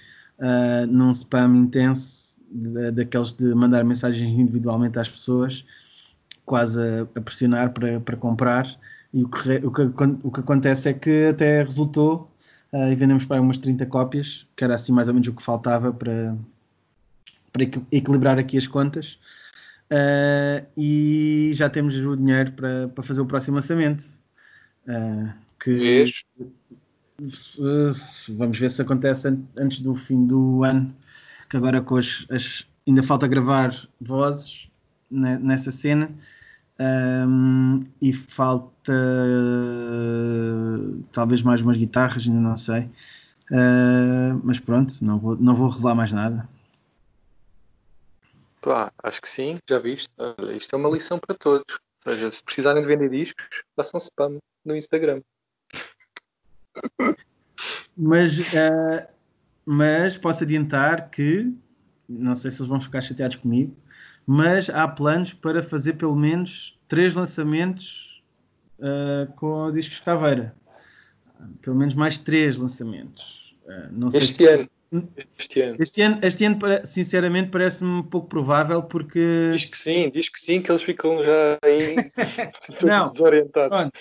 num 0.89 1.11
spam 1.11 1.59
intenso 1.59 2.41
de, 2.51 2.91
daqueles 2.93 3.35
de 3.35 3.55
mandar 3.55 3.85
mensagens 3.85 4.39
individualmente 4.39 4.99
às 4.99 5.11
pessoas, 5.11 5.63
quase 6.47 6.81
a, 6.81 7.03
a 7.03 7.21
pressionar 7.21 7.71
para, 7.75 8.01
para 8.01 8.17
comprar. 8.17 8.67
E 9.13 9.23
o 9.23 9.29
que, 9.29 9.57
o 9.57 9.71
que, 9.71 9.83
o 10.23 10.31
que 10.31 10.41
acontece 10.41 10.89
é 10.89 10.95
que 10.95 11.27
até 11.27 11.63
resultou 11.63 12.34
uh, 12.75 12.91
e 12.91 12.95
vendemos 12.97 13.25
para 13.25 13.41
umas 13.41 13.59
30 13.59 13.87
cópias, 13.87 14.47
que 14.57 14.65
era 14.65 14.75
assim 14.75 14.93
mais 14.93 15.07
ou 15.07 15.15
menos 15.15 15.29
o 15.29 15.33
que 15.33 15.43
faltava 15.43 15.93
para, 15.93 16.37
para 17.53 17.63
equilibrar 17.93 18.39
aqui 18.39 18.59
as 18.59 18.67
contas. 18.67 19.19
Uh, 19.91 20.67
e 20.77 21.53
já 21.55 21.71
temos 21.71 21.95
o 21.97 22.17
dinheiro 22.17 22.53
para, 22.53 22.89
para 22.89 23.05
fazer 23.05 23.21
o 23.21 23.27
próximo 23.27 23.57
lançamento. 23.57 24.05
Uh, 24.89 25.33
que, 25.63 26.05
vamos 28.31 28.59
ver 28.59 28.71
se 28.71 28.83
acontece 28.83 29.29
antes 29.57 29.81
do 29.81 29.95
fim 29.95 30.27
do 30.27 30.65
ano, 30.65 30.95
que 31.49 31.57
agora 31.57 31.81
com 31.81 31.97
as, 31.97 32.27
as 32.29 32.67
ainda 32.87 33.03
falta 33.03 33.27
gravar 33.27 33.89
vozes 34.01 34.69
nessa 35.11 35.71
cena 35.71 36.11
um, 36.79 37.77
e 38.01 38.13
falta 38.13 38.93
talvez 41.13 41.43
mais 41.43 41.63
umas 41.63 41.77
guitarras, 41.77 42.27
ainda 42.27 42.41
não 42.41 42.57
sei. 42.57 42.91
Uh, 43.51 44.41
mas 44.43 44.59
pronto, 44.59 44.95
não 45.03 45.19
vou, 45.19 45.37
não 45.37 45.55
vou 45.55 45.69
revelar 45.69 45.95
mais 45.95 46.13
nada. 46.13 46.49
Pá, 48.61 48.91
acho 49.03 49.21
que 49.21 49.29
sim, 49.29 49.59
já 49.69 49.79
viste. 49.79 50.09
Isto 50.57 50.75
é 50.75 50.79
uma 50.79 50.89
lição 50.89 51.19
para 51.19 51.37
todos. 51.37 51.79
Ou 52.07 52.13
seja, 52.13 52.31
se 52.31 52.43
precisarem 52.43 52.83
de 52.83 52.89
vender 52.89 53.11
discos, 53.11 53.47
façam 53.77 53.99
spam 53.99 54.39
no 54.65 54.75
Instagram. 54.75 55.21
Mas, 57.97 58.39
uh, 58.41 59.07
mas 59.65 60.19
posso 60.19 60.43
adiantar 60.43 61.11
que, 61.11 61.53
não 62.09 62.35
sei 62.35 62.51
se 62.51 62.59
eles 62.61 62.69
vão 62.69 62.81
ficar 62.81 63.01
chateados 63.01 63.37
comigo, 63.37 63.77
mas 64.27 64.71
há 64.71 64.87
planos 64.89 65.33
para 65.33 65.63
fazer 65.63 65.95
pelo 65.95 66.17
menos 66.17 66.79
três 66.89 67.15
lançamentos 67.15 68.23
uh, 68.79 69.33
com 69.35 69.67
o 69.67 69.73
Discos 69.73 70.01
Caveira. 70.01 70.55
Pelo 71.63 71.77
menos 71.77 71.95
mais 71.95 72.19
três 72.19 72.57
lançamentos. 72.57 73.55
Uh, 73.67 74.09
este 74.17 74.35
se... 74.35 74.49
ano. 74.49 74.69
Este 75.37 75.61
ano. 75.61 75.77
Este 75.81 76.03
ano, 76.03 76.19
este 76.23 76.45
ano 76.45 76.59
sinceramente, 76.85 77.51
parece-me 77.51 78.05
pouco 78.05 78.29
provável 78.29 78.83
porque. 78.83 79.51
Diz 79.51 79.65
que 79.65 79.77
sim, 79.77 80.09
diz 80.09 80.29
que 80.29 80.39
sim, 80.39 80.63
que 80.63 80.71
eles 80.71 80.83
ficam 80.83 81.23
já 81.23 81.59
aí 81.63 81.97
não, 82.87 83.11
desorientados. 83.11 83.77
Pronto. 83.77 84.01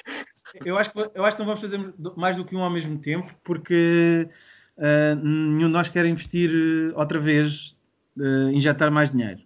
Eu 0.63 0.77
acho, 0.77 0.91
que, 0.91 0.99
eu 1.15 1.25
acho 1.25 1.35
que 1.35 1.39
não 1.41 1.47
vamos 1.47 1.61
fazer 1.61 1.93
mais 2.15 2.37
do 2.37 2.45
que 2.45 2.55
um 2.55 2.61
ao 2.61 2.69
mesmo 2.69 2.99
tempo, 2.99 3.33
porque 3.43 4.29
uh, 4.77 5.15
nenhum 5.15 5.65
de 5.65 5.73
nós 5.73 5.89
quer 5.89 6.05
investir 6.05 6.51
outra 6.95 7.19
vez, 7.19 7.75
injetar 8.53 8.91
mais 8.91 9.09
dinheiro. 9.09 9.41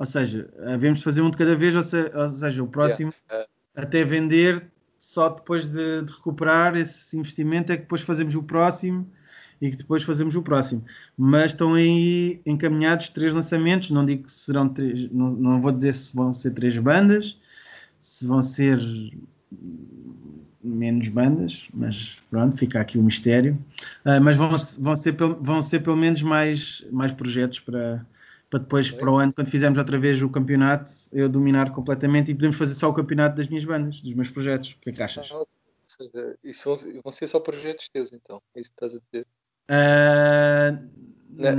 Ou 0.00 0.06
seja, 0.06 0.48
havemos 0.64 1.00
de 1.00 1.04
fazer 1.04 1.20
um 1.20 1.28
de 1.28 1.36
cada 1.36 1.54
vez, 1.54 1.76
ou, 1.76 1.82
se, 1.82 2.10
ou 2.14 2.26
seja, 2.26 2.62
o 2.62 2.66
próximo 2.66 3.12
yeah. 3.30 3.46
até 3.76 4.02
vender, 4.02 4.66
só 4.96 5.28
depois 5.28 5.68
de, 5.68 6.00
de 6.00 6.10
recuperar 6.10 6.74
esse 6.74 7.18
investimento 7.18 7.70
é 7.70 7.76
que 7.76 7.82
depois 7.82 8.00
fazemos 8.00 8.34
o 8.34 8.42
próximo 8.42 9.06
e 9.60 9.70
que 9.70 9.76
depois 9.76 10.02
fazemos 10.02 10.36
o 10.36 10.42
próximo. 10.42 10.82
Mas 11.18 11.50
estão 11.50 11.74
aí 11.74 12.40
encaminhados 12.46 13.10
três 13.10 13.34
lançamentos, 13.34 13.90
não 13.90 14.02
digo 14.02 14.22
que 14.22 14.32
serão 14.32 14.70
três, 14.70 15.10
não, 15.10 15.28
não 15.32 15.60
vou 15.60 15.70
dizer 15.70 15.92
se 15.92 16.16
vão 16.16 16.32
ser 16.32 16.52
três 16.52 16.78
bandas, 16.78 17.38
se 18.00 18.26
vão 18.26 18.40
ser 18.40 18.80
menos 20.64 21.08
bandas, 21.08 21.68
mas 21.74 22.16
pronto, 22.30 22.56
fica 22.56 22.80
aqui 22.80 22.96
o 22.96 23.02
mistério. 23.02 23.52
Uh, 24.06 24.18
mas 24.22 24.38
vão, 24.38 24.48
vão, 24.78 24.96
ser, 24.96 25.14
vão 25.42 25.60
ser 25.60 25.80
pelo 25.80 25.98
menos 25.98 26.22
mais, 26.22 26.82
mais 26.90 27.12
projetos 27.12 27.60
para, 27.60 28.02
para 28.50 28.58
depois, 28.58 28.90
para 28.90 29.10
o 29.10 29.16
ano, 29.16 29.32
quando 29.32 29.48
fizermos 29.48 29.78
outra 29.78 29.96
vez 29.98 30.20
o 30.20 30.28
campeonato, 30.28 30.90
eu 31.12 31.28
dominar 31.28 31.70
completamente 31.70 32.32
e 32.32 32.34
podemos 32.34 32.56
fazer 32.56 32.74
só 32.74 32.90
o 32.90 32.94
campeonato 32.94 33.36
das 33.36 33.46
minhas 33.46 33.64
bandas, 33.64 34.00
dos 34.00 34.12
meus 34.12 34.28
projetos. 34.28 34.72
O 34.72 34.80
que 34.80 34.90
é 34.90 34.92
que 34.92 35.02
achas? 35.02 35.30
ou 35.30 35.46
seja, 35.86 36.38
isso 36.42 36.74
vão, 37.02 37.12
ser 37.12 37.26
só 37.28 37.38
projetos 37.40 37.88
teus, 37.88 38.12
então. 38.12 38.42
É 38.54 38.60
isso 38.60 38.70
que 38.70 38.84
estás 38.84 38.94
a 38.94 38.98
dizer? 39.10 39.26
Uh... 39.70 41.10
Não, 41.30 41.58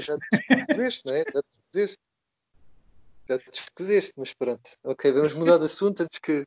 já 0.00 0.18
te 0.18 0.66
desiste, 0.68 1.06
não 1.06 1.14
é? 1.14 1.24
Já 1.32 1.42
te 1.42 1.48
desiste. 1.72 1.98
Já 3.28 3.38
te 3.38 4.12
mas 4.16 4.34
pronto. 4.34 4.70
Ok, 4.82 5.12
vamos 5.12 5.32
mudar 5.34 5.58
de 5.58 5.64
assunto 5.64 6.02
antes 6.02 6.18
que. 6.18 6.44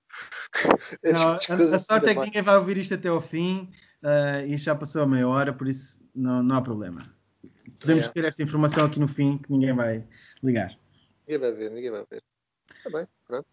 Não, 1.03 1.31
a, 1.31 1.75
a 1.75 1.79
sorte 1.79 2.09
é 2.09 2.13
que 2.13 2.19
ninguém 2.19 2.41
vai 2.41 2.57
ouvir 2.57 2.77
isto 2.77 2.93
até 2.93 3.07
ao 3.07 3.21
fim 3.21 3.71
uh, 4.03 4.45
e 4.45 4.57
já 4.57 4.75
passou 4.75 5.03
a 5.03 5.07
meia 5.07 5.27
hora, 5.27 5.53
por 5.53 5.67
isso 5.67 5.99
não, 6.13 6.43
não 6.43 6.57
há 6.57 6.61
problema. 6.61 6.99
Podemos 7.79 8.03
yeah. 8.03 8.13
ter 8.13 8.25
esta 8.25 8.43
informação 8.43 8.85
aqui 8.85 8.99
no 8.99 9.07
fim 9.07 9.37
que 9.37 9.51
ninguém 9.51 9.73
vai 9.73 10.03
ligar. 10.43 10.77
Ninguém 11.27 11.39
vai 11.39 11.51
ver, 11.51 11.71
ninguém 11.71 11.91
vai 11.91 12.05
ver. 12.09 12.23
Está 12.77 12.89
bem, 12.89 13.07
pronto. 13.27 13.47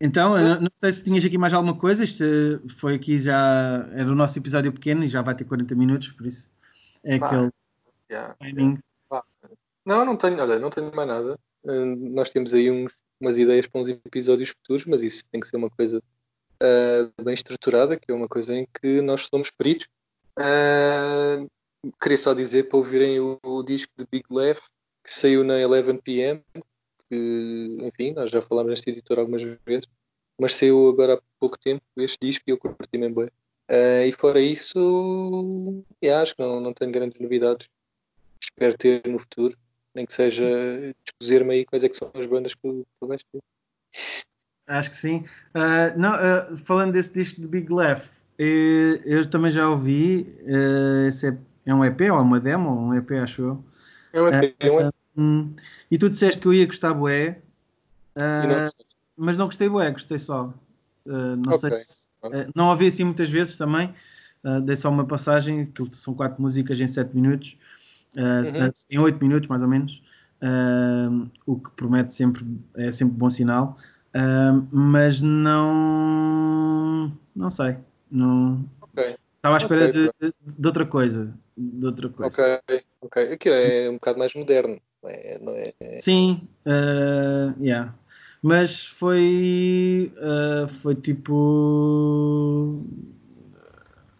Então, 0.00 0.34
não 0.60 0.70
sei 0.80 0.92
se 0.92 1.04
tinhas 1.04 1.24
aqui 1.24 1.36
mais 1.36 1.52
alguma 1.52 1.76
coisa. 1.76 2.02
Isto 2.02 2.24
foi 2.70 2.94
aqui 2.94 3.18
já. 3.18 3.86
Era 3.92 4.10
o 4.10 4.14
nosso 4.14 4.38
episódio 4.38 4.72
pequeno 4.72 5.04
e 5.04 5.08
já 5.08 5.20
vai 5.20 5.34
ter 5.34 5.44
40 5.44 5.74
minutos, 5.74 6.12
por 6.12 6.26
isso 6.26 6.50
é 7.04 7.18
bah, 7.18 7.26
aquele 7.26 7.50
yeah, 8.10 8.34
timing. 8.34 8.78
Yeah. 9.12 9.26
Não, 9.84 10.04
não 10.04 10.16
tenho, 10.16 10.40
olha, 10.40 10.58
não 10.58 10.70
tenho 10.70 10.94
mais 10.94 11.08
nada. 11.08 11.38
Uh, 11.64 11.96
nós 11.96 12.30
temos 12.30 12.54
aí 12.54 12.70
uns, 12.70 12.92
umas 13.20 13.36
ideias 13.36 13.66
para 13.66 13.80
uns 13.80 13.88
episódios 13.88 14.50
futuros, 14.50 14.86
mas 14.86 15.02
isso 15.02 15.24
tem 15.30 15.40
que 15.40 15.48
ser 15.48 15.56
uma 15.56 15.70
coisa 15.70 15.98
uh, 15.98 17.22
bem 17.22 17.34
estruturada, 17.34 17.98
que 17.98 18.10
é 18.10 18.14
uma 18.14 18.28
coisa 18.28 18.54
em 18.54 18.66
que 18.80 19.00
nós 19.02 19.26
somos 19.26 19.50
peritos. 19.50 19.86
Uh, 20.38 21.50
queria 22.00 22.18
só 22.18 22.34
dizer 22.34 22.68
para 22.68 22.78
ouvirem 22.78 23.20
o, 23.20 23.38
o 23.42 23.62
disco 23.62 23.92
de 23.96 24.06
Big 24.10 24.24
Left 24.30 24.64
que 25.02 25.10
saiu 25.10 25.42
na 25.42 25.54
11 25.54 25.98
PM 26.02 26.42
que, 27.10 27.78
enfim, 27.80 28.12
nós 28.12 28.30
já 28.30 28.40
falámos 28.40 28.70
neste 28.70 28.88
editor 28.88 29.18
algumas 29.18 29.42
vezes, 29.42 29.88
mas 30.38 30.54
saiu 30.54 30.88
agora 30.88 31.14
há 31.14 31.20
pouco 31.40 31.58
tempo 31.58 31.82
este 31.96 32.18
disco 32.20 32.44
e 32.46 32.52
eu 32.52 32.58
curti 32.58 32.96
mesmo 32.96 33.16
bem. 33.16 33.30
Uh, 33.68 34.06
e 34.06 34.12
fora 34.12 34.40
isso, 34.40 35.84
yeah, 36.02 36.22
acho 36.22 36.34
que 36.34 36.42
não, 36.42 36.60
não 36.60 36.72
tenho 36.72 36.92
grandes 36.92 37.20
novidades. 37.20 37.68
Espero 38.42 38.76
ter 38.76 39.06
no 39.06 39.18
futuro, 39.18 39.56
nem 39.94 40.06
que 40.06 40.12
seja 40.12 40.44
descozer-me 41.04 41.54
aí 41.54 41.64
quais 41.64 41.84
é 41.84 41.88
que 41.88 41.96
são 41.96 42.10
as 42.14 42.26
bandas 42.26 42.54
que 42.54 42.60
tu 42.62 43.06
vais 43.06 43.22
ter. 43.24 43.40
Acho 44.66 44.90
que 44.90 44.96
sim. 44.96 45.24
Uh, 45.54 45.98
não, 45.98 46.14
uh, 46.14 46.56
falando 46.58 46.92
desse 46.92 47.12
disco 47.12 47.40
de 47.40 47.48
Big 47.48 47.72
Left, 47.72 48.20
eu, 48.38 48.96
eu 49.04 49.28
também 49.28 49.50
já 49.50 49.68
ouvi. 49.68 50.34
esse 51.06 51.28
é, 51.28 51.38
é, 51.64 51.74
um 51.74 51.84
EP 51.84 52.00
ou 52.02 52.18
é 52.18 52.20
uma 52.20 52.40
demo? 52.40 52.70
Um 52.70 52.94
EP, 52.94 53.10
acho 53.12 53.42
eu. 53.42 53.64
É 54.12 54.22
um 54.22 54.28
EP, 54.28 54.56
é 54.58 54.70
um 54.70 54.80
EP. 54.80 54.94
Hum, 55.16 55.54
e 55.90 55.98
tu 55.98 56.08
disseste 56.08 56.40
que 56.40 56.46
eu 56.46 56.54
ia 56.54 56.64
gostar 56.66 56.94
bué, 56.94 57.42
uh, 58.16 58.86
mas 59.16 59.36
não 59.36 59.46
gostei 59.46 59.68
bué, 59.68 59.90
gostei 59.90 60.18
só. 60.18 60.54
Uh, 61.04 61.36
não 61.36 61.52
okay. 61.52 61.70
sei 61.70 61.72
se, 61.72 62.08
uh, 62.24 62.50
não 62.54 62.68
ouvi 62.68 62.86
assim 62.86 63.04
muitas 63.04 63.28
vezes 63.28 63.56
também. 63.56 63.92
dei 64.64 64.76
só 64.76 64.88
uma 64.88 65.04
passagem, 65.04 65.66
que 65.66 65.84
são 65.92 66.14
quatro 66.14 66.40
músicas 66.40 66.80
em 66.80 66.86
sete 66.86 67.14
minutos, 67.14 67.58
uhum. 68.16 68.70
em 68.88 68.98
oito 68.98 69.20
minutos 69.20 69.48
mais 69.48 69.62
ou 69.62 69.68
menos, 69.68 70.02
o 71.46 71.56
que 71.56 71.70
promete 71.72 72.14
sempre 72.14 72.46
é 72.76 72.90
sempre 72.90 73.14
bom 73.16 73.28
sinal. 73.28 73.76
mas 74.72 75.20
não 75.20 77.12
não 77.36 77.50
sei, 77.50 77.76
não 78.10 78.64
okay. 78.80 79.16
estava 79.36 79.56
à 79.56 79.58
espera 79.58 79.88
okay, 79.90 80.10
de, 80.20 80.28
de, 80.28 80.34
de, 80.58 80.66
outra 80.66 80.86
coisa, 80.86 81.34
de 81.60 81.86
outra 81.86 82.08
coisa. 82.08 82.62
Ok, 82.64 82.82
ok, 83.02 83.32
aquilo 83.32 83.54
é 83.54 83.90
um 83.90 83.94
bocado 83.94 84.18
mais 84.18 84.34
moderno. 84.34 84.80
Não 85.02 85.10
é, 85.10 85.38
não 85.40 85.52
é... 85.54 85.72
Sim, 86.00 86.48
uh, 86.66 87.62
yeah. 87.62 87.94
mas 88.42 88.86
foi, 88.86 90.12
uh, 90.16 90.68
foi 90.68 90.94
tipo. 90.94 92.82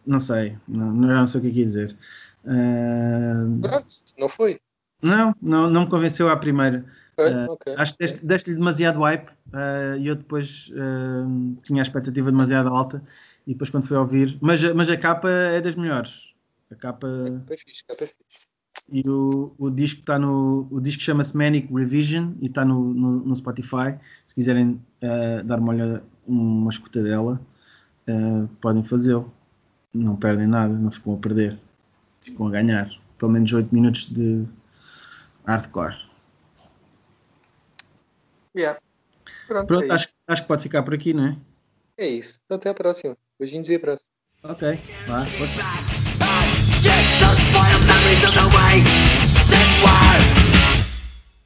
Não 0.06 0.18
sei, 0.18 0.56
não, 0.66 0.90
não 0.92 1.26
sei 1.26 1.40
o 1.40 1.42
que 1.42 1.48
é 1.48 1.52
que 1.52 1.58
ia 1.60 1.66
dizer. 1.66 1.96
Uh, 2.44 3.60
Pronto, 3.60 3.96
não 4.18 4.28
foi. 4.28 4.60
Não, 5.02 5.34
não, 5.40 5.70
não 5.70 5.82
me 5.82 5.88
convenceu 5.88 6.28
à 6.28 6.36
primeira. 6.36 6.84
Uh, 7.18 7.52
okay. 7.52 7.74
Acho 7.76 7.96
que 7.96 8.06
deste-lhe 8.24 8.56
demasiado 8.56 9.00
hype 9.00 9.28
uh, 9.28 9.96
e 9.98 10.06
eu 10.06 10.16
depois 10.16 10.70
uh, 10.70 11.56
tinha 11.62 11.82
a 11.82 11.84
expectativa 11.84 12.30
demasiado 12.30 12.68
alta 12.68 13.02
e 13.46 13.52
depois 13.52 13.70
quando 13.70 13.86
fui 13.86 13.96
ouvir. 13.96 14.38
Mas, 14.40 14.62
mas 14.72 14.90
a 14.90 14.96
capa 14.96 15.28
é 15.28 15.60
das 15.60 15.74
melhores. 15.74 16.29
A 16.70 16.74
capa. 16.76 17.08
É, 17.50 17.56
fixe, 17.56 17.84
capa 17.84 18.04
é 18.04 18.06
fixe. 18.06 18.50
E 18.92 19.08
o, 19.08 19.54
o 19.58 19.70
disco 19.70 20.00
está 20.00 20.18
no. 20.18 20.66
O 20.70 20.80
disco 20.80 21.02
chama-se 21.02 21.36
Manic 21.36 21.72
Revision 21.72 22.32
e 22.40 22.46
está 22.46 22.64
no, 22.64 22.92
no, 22.92 23.10
no, 23.20 23.36
Spotify. 23.36 23.96
Se 24.26 24.34
quiserem 24.34 24.82
uh, 25.02 25.44
dar 25.44 25.58
uma, 25.58 25.72
olhada, 25.72 26.04
uma 26.26 26.70
escuta 26.70 27.02
dela, 27.02 27.40
uh, 28.08 28.48
podem 28.60 28.82
fazê-lo. 28.82 29.32
Não 29.92 30.16
perdem 30.16 30.46
nada, 30.46 30.74
não 30.74 30.90
ficam 30.90 31.14
a 31.14 31.18
perder. 31.18 31.58
Ficam 32.20 32.46
a 32.46 32.50
ganhar. 32.50 32.90
Pelo 33.18 33.32
menos 33.32 33.52
8 33.52 33.72
minutos 33.72 34.06
de 34.06 34.44
hardcore. 35.46 35.96
Yeah. 38.56 38.80
Pronto, 39.46 39.66
Pronto 39.66 39.84
é 39.84 39.94
acho, 39.94 40.14
acho 40.26 40.42
que 40.42 40.48
pode 40.48 40.62
ficar 40.62 40.82
por 40.82 40.94
aqui, 40.94 41.12
não 41.12 41.26
é? 41.26 41.36
É 41.96 42.08
isso. 42.08 42.40
Então, 42.44 42.56
até 42.56 42.70
a 42.70 42.74
próxima. 42.74 43.16
Beijinhos 43.38 43.68
e 43.68 43.74
abraços. 43.74 44.06
Ok, 44.42 44.78
vá, 45.06 45.24
Stick 46.80 46.92
the 47.20 47.28
spoiled 47.36 47.86
memories 47.86 48.24
of 48.24 48.32
the 48.32 48.56
way. 48.56 48.80
That's 49.50 49.82
why 49.84 50.29